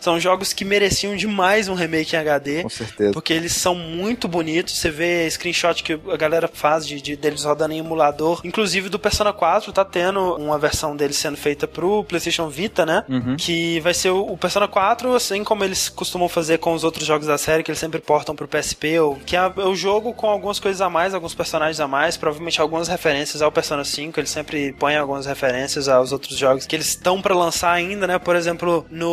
são 0.00 0.18
jogos 0.18 0.52
que 0.52 0.64
mereciam 0.64 1.16
demais 1.16 1.68
um 1.68 1.74
remake 1.74 2.14
em 2.16 2.18
HD. 2.18 2.62
Com 2.62 2.68
certeza. 2.68 3.12
Porque 3.12 3.32
eles 3.32 3.52
são 3.52 3.74
muito 3.74 4.26
bonitos. 4.28 4.76
Você 4.78 4.90
vê 4.90 5.28
screenshot 5.30 5.82
que 5.82 5.98
a 6.10 6.16
galera 6.16 6.48
faz 6.52 6.86
de, 6.86 7.00
de- 7.00 7.16
deles 7.16 7.44
rodando 7.44 7.74
em 7.74 7.78
emulador. 7.78 8.40
Inclusive 8.44 8.88
do 8.88 8.98
Persona 8.98 9.32
4 9.32 9.72
tá 9.72 9.84
tendo 9.84 10.36
uma 10.36 10.58
versão 10.58 10.96
dele 10.96 11.12
sendo 11.12 11.36
feita 11.36 11.66
pro 11.66 12.04
PlayStation 12.04 12.48
Vita, 12.48 12.84
né? 12.86 13.04
Uhum. 13.08 13.36
Que 13.36 13.80
vai 13.80 13.94
ser 13.94 14.10
o, 14.10 14.20
o 14.32 14.36
Persona 14.36 14.66
4, 14.68 15.14
assim 15.14 15.42
como 15.44 15.64
eles 15.64 15.88
costumam 15.88 16.28
fazer 16.28 16.58
com 16.58 16.72
os 16.72 16.84
outros 16.84 17.06
jogos 17.06 17.26
da 17.26 17.38
série, 17.38 17.62
que 17.62 17.70
eles 17.70 17.78
sempre 17.78 18.00
portam 18.00 18.34
pro 18.34 18.48
PSP, 18.48 18.98
ou, 19.00 19.16
que 19.16 19.36
é, 19.36 19.40
é 19.40 19.64
o 19.64 19.74
jogo 19.74 20.12
com 20.12 20.28
algumas 20.28 20.58
coisas 20.58 20.80
a 20.80 20.88
mais, 20.90 21.14
alguns 21.14 21.34
personagens 21.34 21.80
a 21.80 21.86
mais, 21.88 22.16
provavelmente 22.16 22.60
algumas 22.60 22.88
referências 22.88 23.42
ao 23.42 23.50
Persona 23.52 23.84
5. 23.84 24.18
Eles 24.20 24.30
sempre 24.30 24.72
põem 24.72 24.96
algumas 24.96 25.26
referências 25.26 25.88
aos 25.88 26.12
outros 26.12 26.36
jogos 26.36 26.66
que 26.66 26.74
eles 26.76 26.88
estão 26.88 27.20
pra 27.20 27.34
lançar 27.34 27.72
ainda, 27.72 28.06
né? 28.06 28.18
Por 28.18 28.36
exemplo, 28.36 28.86
no 28.90 29.08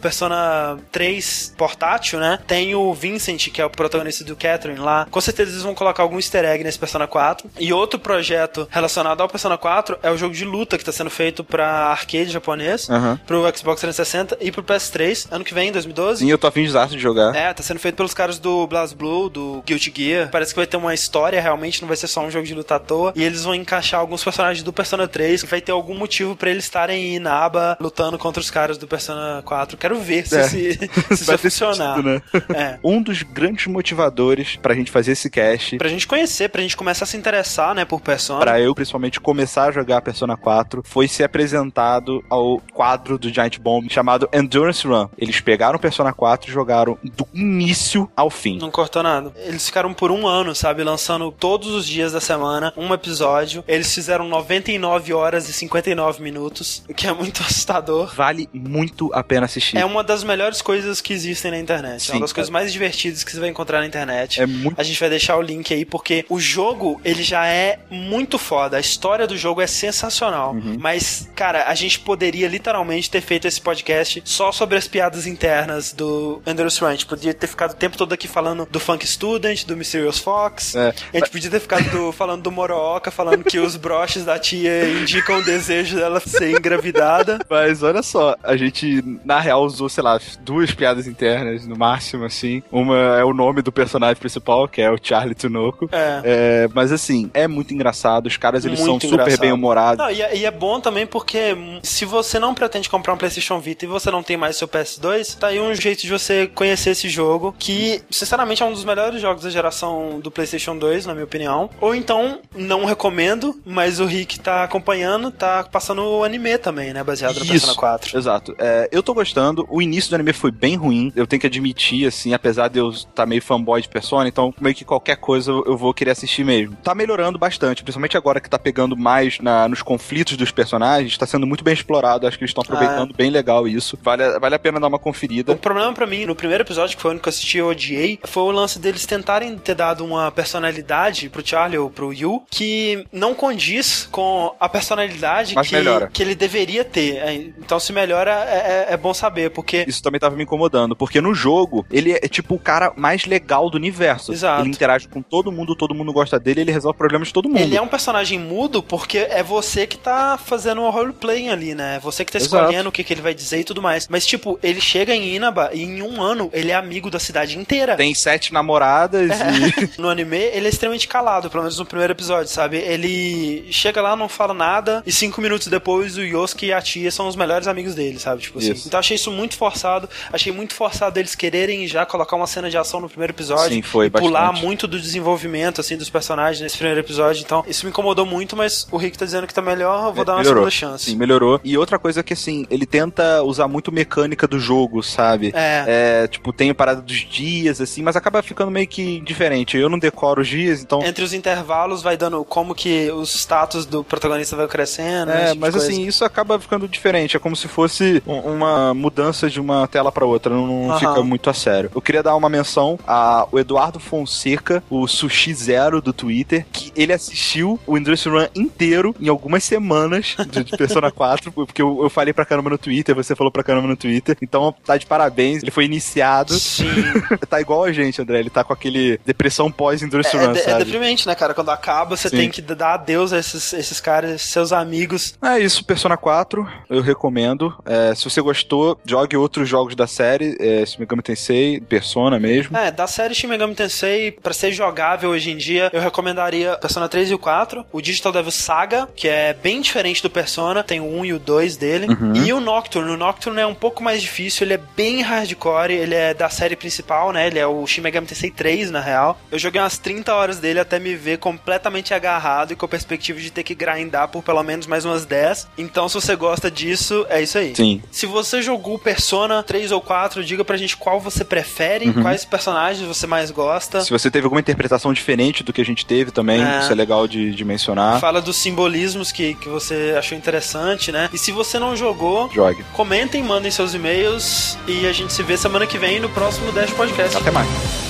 Persona 0.00 0.78
3 0.90 1.54
portátil, 1.56 2.18
né? 2.18 2.38
Tem 2.46 2.74
o 2.74 2.92
Vincent, 2.94 3.48
que 3.50 3.60
é 3.60 3.64
o 3.64 3.70
protagonista 3.70 4.24
do 4.24 4.36
Catherine 4.36 4.80
lá. 4.80 5.06
Com 5.10 5.20
certeza 5.20 5.50
eles 5.52 5.62
vão 5.62 5.74
colocar 5.74 6.02
algum 6.02 6.16
easter 6.16 6.44
egg 6.44 6.64
nesse 6.64 6.78
Persona 6.78 7.06
4. 7.06 7.48
E 7.58 7.72
outro 7.72 7.98
projeto 7.98 8.66
relacionado 8.70 9.20
ao 9.20 9.28
Persona 9.28 9.56
4 9.56 9.98
é 10.02 10.10
o 10.10 10.16
jogo 10.16 10.34
de 10.34 10.44
luta 10.44 10.76
que 10.78 10.84
tá 10.84 10.92
sendo 10.92 11.10
feito 11.10 11.44
pra 11.44 11.68
arcade 11.88 12.30
japonês, 12.30 12.88
Aham. 12.88 13.18
pro 13.26 13.42
Xbox 13.56 13.80
360 13.80 14.38
e 14.40 14.50
pro 14.50 14.62
PS3, 14.62 15.28
ano 15.30 15.44
que 15.44 15.54
vem, 15.54 15.70
2012. 15.72 16.20
Sim, 16.24 16.30
eu 16.30 16.38
tô 16.38 16.46
afim 16.46 16.64
de 16.64 16.70
de 16.70 16.98
jogar. 16.98 17.34
É, 17.34 17.52
tá 17.52 17.62
sendo 17.62 17.78
feito 17.78 17.96
pelos 17.96 18.14
caras 18.14 18.38
do 18.38 18.66
BlazBlue, 18.66 19.28
do 19.28 19.62
Guilty 19.66 19.92
Gear. 19.94 20.30
Parece 20.30 20.52
que 20.52 20.58
vai 20.58 20.66
ter 20.66 20.76
uma 20.76 20.94
história, 20.94 21.40
realmente, 21.40 21.80
não 21.82 21.88
vai 21.88 21.96
ser 21.96 22.06
só 22.06 22.20
um 22.22 22.30
jogo 22.30 22.46
de 22.46 22.54
luta 22.54 22.76
à 22.76 22.78
toa. 22.78 23.12
E 23.14 23.22
eles 23.22 23.44
vão 23.44 23.54
encaixar 23.54 24.00
alguns 24.00 24.22
personagens 24.24 24.62
do 24.62 24.72
Persona 24.72 25.06
3. 25.06 25.44
Vai 25.44 25.60
ter 25.60 25.72
algum 25.72 25.94
motivo 25.94 26.34
pra 26.36 26.50
eles 26.50 26.64
estarem 26.64 27.16
em 27.16 27.18
Naba 27.18 27.76
lutando 27.80 28.18
contra 28.18 28.40
os 28.40 28.50
caras 28.50 28.78
do 28.78 28.86
Persona 28.86 29.42
4. 29.50 29.76
Quero 29.76 29.98
ver 30.00 30.26
se, 30.26 30.36
É. 30.36 30.42
se, 30.48 30.78
se 30.78 31.14
isso 31.14 31.38
funcionar. 31.38 31.96
sentido, 31.96 32.08
né? 32.08 32.22
É. 32.54 32.78
Um 32.84 33.02
dos 33.02 33.22
grandes 33.22 33.66
motivadores 33.66 34.56
pra 34.56 34.74
gente 34.74 34.90
fazer 34.90 35.12
esse 35.12 35.28
cast, 35.28 35.76
Pra 35.76 35.88
gente 35.88 36.06
conhecer, 36.06 36.48
pra 36.48 36.62
gente 36.62 36.76
começar 36.76 37.04
a 37.04 37.08
se 37.08 37.16
interessar, 37.16 37.74
né, 37.74 37.84
por 37.84 38.00
Persona. 38.00 38.40
pra 38.40 38.60
eu 38.60 38.74
principalmente 38.74 39.20
começar 39.20 39.68
a 39.68 39.72
jogar 39.72 40.00
Persona 40.02 40.36
4, 40.36 40.82
foi 40.84 41.08
ser 41.08 41.24
apresentado 41.24 42.24
ao 42.30 42.60
quadro 42.72 43.18
do 43.18 43.28
Giant 43.28 43.58
Bomb 43.58 43.88
chamado 43.90 44.28
Endurance 44.32 44.86
Run. 44.86 45.08
Eles 45.18 45.40
pegaram 45.40 45.78
Persona 45.78 46.12
4 46.12 46.48
e 46.48 46.52
jogaram 46.52 46.96
do 47.02 47.26
início 47.34 48.08
ao 48.16 48.30
fim. 48.30 48.58
Não 48.58 48.70
cortou 48.70 49.02
nada. 49.02 49.32
Eles 49.36 49.66
ficaram 49.66 49.92
por 49.92 50.10
um 50.12 50.26
ano, 50.26 50.54
sabe? 50.54 50.84
Lançando 50.84 51.30
todos 51.32 51.68
os 51.68 51.86
dias 51.86 52.12
da 52.12 52.20
semana 52.20 52.72
um 52.76 52.92
episódio. 52.94 53.64
Eles 53.66 53.92
fizeram 53.92 54.28
99 54.28 55.12
horas 55.12 55.48
e 55.48 55.52
59 55.52 56.22
minutos, 56.22 56.84
o 56.88 56.94
que 56.94 57.06
é 57.06 57.12
muito 57.12 57.42
assustador. 57.42 58.14
Vale 58.14 58.48
muito 58.52 59.10
a 59.12 59.22
pena 59.24 59.39
assistir. 59.46 59.76
É 59.76 59.84
uma 59.84 60.02
das 60.04 60.22
melhores 60.24 60.60
coisas 60.62 61.00
que 61.00 61.12
existem 61.12 61.50
na 61.50 61.58
internet. 61.58 61.96
é 61.96 61.98
Sim, 61.98 62.12
uma 62.14 62.20
das 62.20 62.32
cara. 62.32 62.36
coisas 62.36 62.50
mais 62.50 62.72
divertidas 62.72 63.24
que 63.24 63.32
você 63.32 63.40
vai 63.40 63.48
encontrar 63.48 63.80
na 63.80 63.86
internet. 63.86 64.40
É 64.40 64.46
muito 64.46 64.78
A 64.80 64.82
gente 64.82 64.98
vai 64.98 65.08
deixar 65.10 65.36
o 65.36 65.42
link 65.42 65.72
aí 65.72 65.84
porque 65.84 66.24
o 66.28 66.38
jogo, 66.40 67.00
ele 67.04 67.22
já 67.22 67.46
é 67.46 67.78
muito 67.90 68.38
foda. 68.38 68.76
A 68.76 68.80
história 68.80 69.26
do 69.26 69.36
jogo 69.36 69.60
é 69.60 69.66
sensacional. 69.66 70.52
Uhum. 70.54 70.76
Mas, 70.78 71.28
cara, 71.34 71.64
a 71.66 71.74
gente 71.74 71.98
poderia 72.00 72.48
literalmente 72.48 73.10
ter 73.10 73.20
feito 73.20 73.46
esse 73.46 73.60
podcast 73.60 74.22
só 74.24 74.52
sobre 74.52 74.76
as 74.76 74.86
piadas 74.88 75.26
internas 75.26 75.92
do 75.92 76.40
Endurance 76.46 76.80
Run. 76.80 76.88
A 76.88 76.92
gente 76.92 77.06
podia 77.06 77.34
ter 77.34 77.46
ficado 77.46 77.72
o 77.72 77.76
tempo 77.76 77.96
todo 77.96 78.12
aqui 78.12 78.28
falando 78.28 78.66
do 78.70 78.80
Funk 78.80 79.06
Student, 79.06 79.64
do 79.64 79.76
Mysterious 79.76 80.18
Fox. 80.18 80.74
É. 80.74 80.94
A 81.12 81.18
gente 81.18 81.30
podia 81.30 81.50
ter 81.50 81.60
ficado 81.60 81.88
do- 81.90 82.12
falando 82.12 82.42
do 82.42 82.50
Morooka, 82.50 83.10
falando 83.10 83.44
que 83.44 83.58
os 83.58 83.76
broches 83.76 84.24
da 84.24 84.38
tia 84.38 84.88
indicam 84.88 85.38
o 85.38 85.44
desejo 85.44 85.96
dela 85.96 86.20
ser 86.20 86.50
engravidada. 86.50 87.38
Mas 87.48 87.82
olha 87.82 88.02
só, 88.02 88.36
a 88.42 88.56
gente, 88.56 89.02
na 89.30 89.38
real, 89.38 89.62
usou, 89.64 89.88
sei 89.88 90.02
lá, 90.02 90.18
duas 90.40 90.72
piadas 90.72 91.06
internas 91.06 91.64
no 91.64 91.78
máximo, 91.78 92.24
assim. 92.24 92.64
Uma 92.72 92.96
é 92.96 93.24
o 93.24 93.32
nome 93.32 93.62
do 93.62 93.70
personagem 93.70 94.16
principal, 94.16 94.66
que 94.66 94.82
é 94.82 94.90
o 94.90 94.98
Charlie 95.00 95.36
Tunoco. 95.36 95.88
É. 95.92 96.20
É, 96.24 96.68
mas 96.74 96.90
assim, 96.90 97.30
é 97.32 97.46
muito 97.46 97.72
engraçado. 97.72 98.26
Os 98.26 98.36
caras, 98.36 98.64
eles 98.64 98.80
Muito 98.80 98.90
são 98.90 99.00
super 99.00 99.22
engraçado. 99.22 99.40
bem 99.40 99.52
humorados. 99.52 100.04
Não, 100.04 100.10
e, 100.10 100.20
é, 100.20 100.36
e 100.36 100.44
é 100.44 100.50
bom 100.50 100.80
também 100.80 101.06
porque 101.06 101.56
se 101.80 102.04
você 102.04 102.40
não 102.40 102.54
pretende 102.54 102.90
comprar 102.90 103.14
um 103.14 103.16
PlayStation 103.16 103.60
Vita 103.60 103.84
e 103.84 103.88
você 103.88 104.10
não 104.10 104.20
tem 104.20 104.36
mais 104.36 104.56
seu 104.56 104.66
PS2, 104.66 105.38
tá 105.38 105.46
aí 105.46 105.60
um 105.60 105.72
jeito 105.76 106.02
de 106.02 106.10
você 106.10 106.48
conhecer 106.48 106.90
esse 106.90 107.08
jogo, 107.08 107.54
que 107.56 108.02
sinceramente 108.10 108.64
é 108.64 108.66
um 108.66 108.72
dos 108.72 108.84
melhores 108.84 109.20
jogos 109.20 109.44
da 109.44 109.50
geração 109.50 110.18
do 110.20 110.30
PlayStation 110.30 110.76
2, 110.76 111.06
na 111.06 111.12
minha 111.12 111.24
opinião. 111.24 111.70
Ou 111.80 111.94
então, 111.94 112.40
não 112.52 112.84
recomendo, 112.84 113.60
mas 113.64 114.00
o 114.00 114.06
Rick 114.06 114.40
tá 114.40 114.64
acompanhando, 114.64 115.30
tá 115.30 115.62
passando 115.62 116.02
o 116.02 116.24
anime 116.24 116.58
também, 116.58 116.92
né? 116.92 117.04
Baseado 117.04 117.38
no 117.38 117.46
Persona 117.46 117.74
4. 117.76 118.18
Exato. 118.18 118.56
É, 118.58 118.88
eu 118.90 119.04
tô 119.04 119.19
gostando. 119.20 119.66
O 119.68 119.80
início 119.82 120.10
do 120.10 120.14
anime 120.14 120.32
foi 120.32 120.50
bem 120.50 120.76
ruim. 120.76 121.12
Eu 121.14 121.26
tenho 121.26 121.40
que 121.40 121.46
admitir, 121.46 122.06
assim, 122.06 122.32
apesar 122.34 122.68
de 122.68 122.78
eu 122.78 122.90
estar 122.90 123.26
meio 123.26 123.42
fanboy 123.42 123.80
de 123.82 123.88
Persona, 123.88 124.28
então 124.28 124.54
meio 124.60 124.74
que 124.74 124.84
qualquer 124.84 125.16
coisa 125.16 125.50
eu 125.50 125.76
vou 125.76 125.92
querer 125.92 126.10
assistir 126.12 126.44
mesmo. 126.44 126.76
Tá 126.82 126.94
melhorando 126.94 127.38
bastante, 127.38 127.82
principalmente 127.82 128.16
agora 128.16 128.40
que 128.40 128.48
tá 128.48 128.58
pegando 128.58 128.96
mais 128.96 129.38
na- 129.40 129.68
nos 129.68 129.82
conflitos 129.82 130.36
dos 130.36 130.50
personagens, 130.50 131.16
tá 131.18 131.26
sendo 131.26 131.46
muito 131.46 131.62
bem 131.64 131.74
explorado. 131.74 132.26
Acho 132.26 132.38
que 132.38 132.44
eles 132.44 132.50
estão 132.50 132.62
aproveitando 132.62 133.14
bem 133.14 133.30
legal 133.30 133.66
isso. 133.68 133.98
Vale, 134.02 134.38
vale 134.38 134.54
a 134.54 134.58
pena 134.58 134.80
dar 134.80 134.88
uma 134.88 134.96
O 134.96 135.00
conferida. 135.00 135.54
problema 135.56 135.92
pra 135.92 136.06
mim, 136.06 136.24
no 136.26 136.34
primeiro 136.34 136.62
episódio, 136.64 136.96
que 136.96 137.02
foi 137.02 137.10
o 137.10 137.12
único 137.12 137.24
que 137.24 137.28
eu 137.28 137.30
assisti 137.30 137.56
e 137.58 137.60
eu 137.60 137.68
odiei, 137.68 138.18
foi 138.24 138.42
o 138.42 138.50
lance 138.50 138.78
deles 138.78 139.04
tentarem 139.06 139.56
ter 139.58 139.74
dado 139.74 140.04
uma 140.04 140.30
personalidade 140.30 141.28
pro 141.28 141.46
Charlie 141.46 141.78
ou 141.78 141.90
pro 141.90 142.12
Yu 142.12 142.42
que 142.50 143.04
não 143.12 143.34
condiz 143.34 144.08
com 144.10 144.54
a 144.60 144.68
personalidade 144.68 145.54
Mas 145.54 145.68
que, 145.68 145.74
melhora. 145.74 146.08
que 146.12 146.22
ele 146.22 146.34
deveria 146.34 146.84
ter. 146.84 147.16
É, 147.16 147.34
Então, 147.34 147.78
se 147.80 147.92
melhora, 147.92 148.30
é, 148.48 148.86
é- 148.90 148.94
é 148.94 148.96
bom 149.10 149.14
saber, 149.14 149.50
porque. 149.50 149.84
Isso 149.86 150.02
também 150.02 150.20
tava 150.20 150.36
me 150.36 150.44
incomodando, 150.44 150.94
porque 150.96 151.20
no 151.20 151.34
jogo, 151.34 151.84
ele 151.90 152.12
é 152.12 152.28
tipo 152.28 152.54
o 152.54 152.58
cara 152.58 152.92
mais 152.96 153.26
legal 153.26 153.68
do 153.68 153.76
universo. 153.76 154.32
Exato. 154.32 154.62
Ele 154.62 154.70
interage 154.70 155.08
com 155.08 155.20
todo 155.20 155.50
mundo, 155.52 155.74
todo 155.74 155.94
mundo 155.94 156.12
gosta 156.12 156.38
dele, 156.38 156.62
ele 156.62 156.72
resolve 156.72 156.96
problemas 156.96 157.28
de 157.28 157.34
todo 157.34 157.48
mundo. 157.48 157.60
Ele 157.60 157.76
é 157.76 157.82
um 157.82 157.88
personagem 157.88 158.38
mudo 158.38 158.82
porque 158.82 159.18
é 159.18 159.42
você 159.42 159.86
que 159.86 159.98
tá 159.98 160.38
fazendo 160.38 160.80
o 160.82 160.90
roleplay 160.90 161.48
ali, 161.48 161.74
né? 161.74 161.96
É 161.96 161.98
você 161.98 162.24
que 162.24 162.32
tá 162.32 162.38
Exato. 162.38 162.56
escolhendo 162.56 162.88
o 162.88 162.92
que, 162.92 163.02
que 163.02 163.12
ele 163.12 163.22
vai 163.22 163.34
dizer 163.34 163.60
e 163.60 163.64
tudo 163.64 163.82
mais. 163.82 164.06
Mas, 164.08 164.26
tipo, 164.26 164.58
ele 164.62 164.80
chega 164.80 165.14
em 165.14 165.34
Inaba 165.34 165.70
e 165.72 165.82
em 165.82 166.02
um 166.02 166.22
ano 166.22 166.50
ele 166.52 166.70
é 166.70 166.74
amigo 166.74 167.10
da 167.10 167.18
cidade 167.18 167.58
inteira. 167.58 167.96
Tem 167.96 168.14
sete 168.14 168.52
namoradas 168.52 169.30
e. 169.30 169.90
No 170.00 170.08
anime, 170.08 170.36
ele 170.36 170.66
é 170.66 170.70
extremamente 170.70 171.08
calado, 171.08 171.50
pelo 171.50 171.62
menos 171.62 171.78
no 171.78 171.84
primeiro 171.84 172.12
episódio, 172.12 172.48
sabe? 172.48 172.78
Ele 172.78 173.66
chega 173.70 174.00
lá, 174.00 174.14
não 174.14 174.28
fala 174.28 174.54
nada, 174.54 175.02
e 175.06 175.12
cinco 175.12 175.40
minutos 175.40 175.66
depois 175.66 176.16
o 176.16 176.22
Yosuke 176.22 176.66
e 176.66 176.72
a 176.72 176.80
tia 176.80 177.10
são 177.10 177.28
os 177.28 177.36
melhores 177.36 177.66
amigos 177.66 177.94
dele, 177.94 178.18
sabe? 178.18 178.42
Tipo 178.42 178.58
assim. 178.58 178.72
Isso. 178.72 178.88
Achei 179.00 179.16
isso 179.16 179.30
muito 179.30 179.56
forçado. 179.56 180.08
Achei 180.32 180.52
muito 180.52 180.74
forçado 180.74 181.18
eles 181.18 181.34
quererem 181.34 181.86
já 181.86 182.06
colocar 182.06 182.36
uma 182.36 182.46
cena 182.46 182.70
de 182.70 182.76
ação 182.78 183.00
no 183.00 183.08
primeiro 183.08 183.32
episódio. 183.32 183.74
Sim, 183.74 183.82
foi 183.82 184.06
e 184.06 184.10
pular 184.10 184.48
bastante. 184.48 184.64
muito 184.64 184.86
do 184.86 184.98
desenvolvimento, 185.00 185.80
assim, 185.80 185.96
dos 185.96 186.08
personagens 186.10 186.60
nesse 186.60 186.76
primeiro 186.76 187.00
episódio. 187.00 187.42
Então, 187.42 187.64
isso 187.66 187.84
me 187.84 187.90
incomodou 187.90 188.24
muito, 188.24 188.56
mas 188.56 188.86
o 188.90 188.96
Rick 188.96 189.18
tá 189.18 189.24
dizendo 189.24 189.46
que 189.46 189.54
tá 189.54 189.62
melhor, 189.62 190.06
eu 190.08 190.12
vou 190.12 190.24
dar 190.24 190.32
uma 190.34 190.38
melhorou. 190.38 190.70
segunda 190.70 190.92
chance. 190.92 191.10
Sim, 191.10 191.16
melhorou. 191.16 191.60
E 191.64 191.76
outra 191.76 191.98
coisa 191.98 192.22
que, 192.22 192.32
assim, 192.32 192.66
ele 192.70 192.86
tenta 192.86 193.42
usar 193.42 193.66
muito 193.68 193.90
mecânica 193.90 194.46
do 194.46 194.58
jogo, 194.58 195.02
sabe? 195.02 195.52
É. 195.54 195.84
É, 196.24 196.28
tipo, 196.28 196.52
tem 196.52 196.70
a 196.70 196.74
parada 196.74 197.00
dos 197.00 197.16
dias, 197.18 197.80
assim, 197.80 198.02
mas 198.02 198.16
acaba 198.16 198.42
ficando 198.42 198.70
meio 198.70 198.86
que 198.86 199.20
diferente. 199.20 199.76
Eu 199.76 199.88
não 199.88 199.98
decoro 199.98 200.42
os 200.42 200.48
dias, 200.48 200.82
então. 200.82 201.02
Entre 201.04 201.24
os 201.24 201.32
intervalos 201.32 202.02
vai 202.02 202.16
dando 202.16 202.44
como 202.44 202.74
que 202.74 203.10
o 203.10 203.22
status 203.24 203.86
do 203.86 204.04
protagonista 204.04 204.56
vai 204.56 204.66
crescendo. 204.68 205.26
né, 205.30 205.44
É, 205.44 205.48
tipo 205.48 205.60
mas 205.60 205.74
assim, 205.74 206.06
isso 206.06 206.24
acaba 206.24 206.58
ficando 206.58 206.86
diferente. 206.88 207.36
É 207.36 207.40
como 207.40 207.54
se 207.56 207.68
fosse 207.68 208.22
um- 208.26 208.60
uma 208.90 208.94
mudança 209.00 209.48
de 209.48 209.60
uma 209.60 209.86
tela 209.88 210.10
pra 210.12 210.24
outra. 210.24 210.52
Não, 210.54 210.90
Aham. 210.90 210.98
fica 210.98 211.22
muito 211.22 211.48
a 211.50 211.54
sério. 211.54 211.90
Eu 211.94 212.00
queria 212.00 212.22
dar 212.22 212.34
uma 212.36 212.48
menção 212.48 212.98
ao 213.06 213.58
Eduardo 213.58 213.98
Fonseca, 214.00 214.82
o 214.90 215.06
Sushi 215.06 215.54
Zero 215.54 216.00
do 216.02 216.12
Twitter, 216.12 216.66
que 216.72 216.92
ele 216.96 217.12
assistiu 217.12 217.78
o 217.86 217.96
Endurance 217.96 218.28
Run 218.28 218.46
inteiro 218.54 219.14
em 219.20 219.28
algumas 219.28 219.64
semanas 219.64 220.36
de 220.50 220.64
de 220.64 220.76
Persona 220.76 221.10
4, 221.12 221.50
porque 221.52 221.80
eu, 221.82 222.02
eu 222.02 222.10
falei 222.10 222.32
pra 222.32 222.44
caramba 222.44 222.70
no 222.70 222.78
Twitter, 222.78 223.14
você 223.14 223.34
falou 223.34 223.50
pra 223.50 223.62
caramba 223.64 223.88
no 223.88 223.96
Twitter. 223.96 224.36
Então, 224.42 224.74
tá 224.84 224.96
de 224.96 225.06
parabéns. 225.06 225.62
Ele 225.62 225.70
foi 225.70 225.84
iniciado. 225.84 226.52
Sim. 226.54 226.84
tá 227.48 227.60
igual 227.60 227.84
a 227.84 227.92
gente, 227.92 228.20
André. 228.20 228.38
Ele 228.40 228.50
tá 228.50 228.62
com 228.62 228.72
aquele 228.72 229.18
depressão 229.24 229.70
pós-Endurance 229.70 230.36
É, 230.36 230.44
Run, 230.46 230.52
de- 230.52 230.60
é 230.60 230.78
deprimente, 230.78 231.26
né, 231.26 231.34
cara? 231.34 231.54
Quando 231.54 231.70
acaba, 231.70 232.16
você 232.16 232.28
Sim. 232.28 232.36
tem 232.36 232.50
que 232.50 232.60
dar 232.62 232.94
adeus 232.94 233.32
a 233.32 233.38
esses, 233.38 233.72
esses 233.72 234.00
caras, 234.00 234.42
seus 234.42 234.72
amigos. 234.72 235.34
É 235.42 235.58
isso, 235.58 235.84
Persona 235.84 236.16
4, 236.16 236.66
eu 236.88 237.00
recomendo. 237.02 237.74
É, 237.84 238.14
se 238.14 238.24
você 238.28 238.40
gostou, 238.40 238.69
jogue 239.04 239.36
outros 239.36 239.68
jogos 239.68 239.94
da 239.94 240.06
série, 240.06 240.56
é, 240.60 240.84
Shin 240.84 241.00
Megami 241.00 241.22
Tensei, 241.22 241.80
Persona 241.80 242.38
mesmo. 242.38 242.76
É, 242.76 242.90
da 242.90 243.06
série 243.06 243.34
Shin 243.34 243.46
Megami 243.46 243.74
Tensei, 243.74 244.32
pra 244.32 244.52
ser 244.52 244.72
jogável 244.72 245.30
hoje 245.30 245.50
em 245.50 245.56
dia, 245.56 245.90
eu 245.92 246.00
recomendaria 246.00 246.76
Persona 246.76 247.08
3 247.08 247.30
e 247.30 247.34
o 247.34 247.38
4, 247.38 247.84
o 247.92 248.00
Digital 248.00 248.32
Devil 248.32 248.50
Saga, 248.50 249.08
que 249.14 249.28
é 249.28 249.52
bem 249.52 249.80
diferente 249.80 250.22
do 250.22 250.30
Persona, 250.30 250.82
tem 250.82 251.00
o 251.00 251.04
1 251.04 251.24
e 251.24 251.32
o 251.32 251.38
2 251.38 251.76
dele, 251.76 252.06
e 252.44 252.52
o 252.52 252.60
Nocturne. 252.60 253.10
O 253.10 253.16
Nocturne 253.16 253.60
é 253.60 253.66
um 253.66 253.74
pouco 253.74 254.02
mais 254.02 254.20
difícil, 254.20 254.66
ele 254.66 254.74
é 254.74 254.80
bem 254.96 255.22
hardcore, 255.22 255.92
ele 255.92 256.14
é 256.14 256.34
da 256.34 256.48
série 256.48 256.76
principal, 256.76 257.32
né? 257.32 257.46
Ele 257.46 257.58
é 257.58 257.66
o 257.66 257.86
Shin 257.86 258.00
Megami 258.00 258.26
Tensei 258.26 258.50
3, 258.50 258.90
na 258.90 259.00
real. 259.00 259.38
Eu 259.50 259.58
joguei 259.58 259.80
umas 259.80 259.98
30 259.98 260.34
horas 260.34 260.58
dele 260.58 260.80
até 260.80 260.98
me 260.98 261.14
ver 261.14 261.38
completamente 261.38 262.14
agarrado 262.14 262.72
e 262.72 262.76
com 262.76 262.86
a 262.86 262.88
perspectiva 262.88 263.38
de 263.38 263.50
ter 263.50 263.62
que 263.62 263.74
grindar 263.74 264.28
por 264.28 264.42
pelo 264.42 264.62
menos 264.62 264.86
mais 264.86 265.04
umas 265.04 265.24
10. 265.24 265.68
Então, 265.78 266.08
se 266.08 266.14
você 266.14 266.36
gosta 266.36 266.70
disso, 266.70 267.26
é 267.28 267.42
isso 267.42 267.58
aí. 267.58 267.74
Sim. 267.74 268.02
Se 268.10 268.26
você 268.26 268.59
jogou 268.62 268.98
Persona 268.98 269.62
3 269.62 269.92
ou 269.92 270.00
4, 270.00 270.44
diga 270.44 270.64
pra 270.64 270.76
gente 270.76 270.96
qual 270.96 271.20
você 271.20 271.44
prefere, 271.44 272.12
quais 272.12 272.44
personagens 272.44 273.06
você 273.06 273.26
mais 273.26 273.50
gosta. 273.50 274.00
Se 274.00 274.10
você 274.10 274.30
teve 274.30 274.44
alguma 274.44 274.60
interpretação 274.60 275.12
diferente 275.12 275.62
do 275.62 275.72
que 275.72 275.80
a 275.80 275.84
gente 275.84 276.04
teve 276.06 276.30
também, 276.30 276.62
É. 276.62 276.80
isso 276.80 276.92
é 276.92 276.94
legal 276.94 277.26
de, 277.28 277.52
de 277.54 277.64
mencionar. 277.64 278.20
Fala 278.20 278.40
dos 278.40 278.56
simbolismos 278.56 279.32
que, 279.32 279.54
que 279.54 279.68
você 279.68 280.14
achou 280.18 280.36
interessante, 280.36 281.10
né? 281.12 281.28
E 281.32 281.38
se 281.38 281.52
você 281.52 281.78
não 281.78 281.96
jogou, 281.96 282.50
Jogue. 282.52 282.84
comentem, 282.92 283.42
mandem 283.42 283.70
seus 283.70 283.94
e-mails 283.94 284.76
e 284.86 285.06
a 285.06 285.12
gente 285.12 285.32
se 285.32 285.42
vê 285.42 285.56
semana 285.56 285.86
que 285.86 285.98
vem 285.98 286.20
no 286.20 286.28
próximo 286.28 286.70
Dash 286.72 286.90
Podcast. 286.90 287.36
Até 287.36 287.50
mais. 287.50 288.09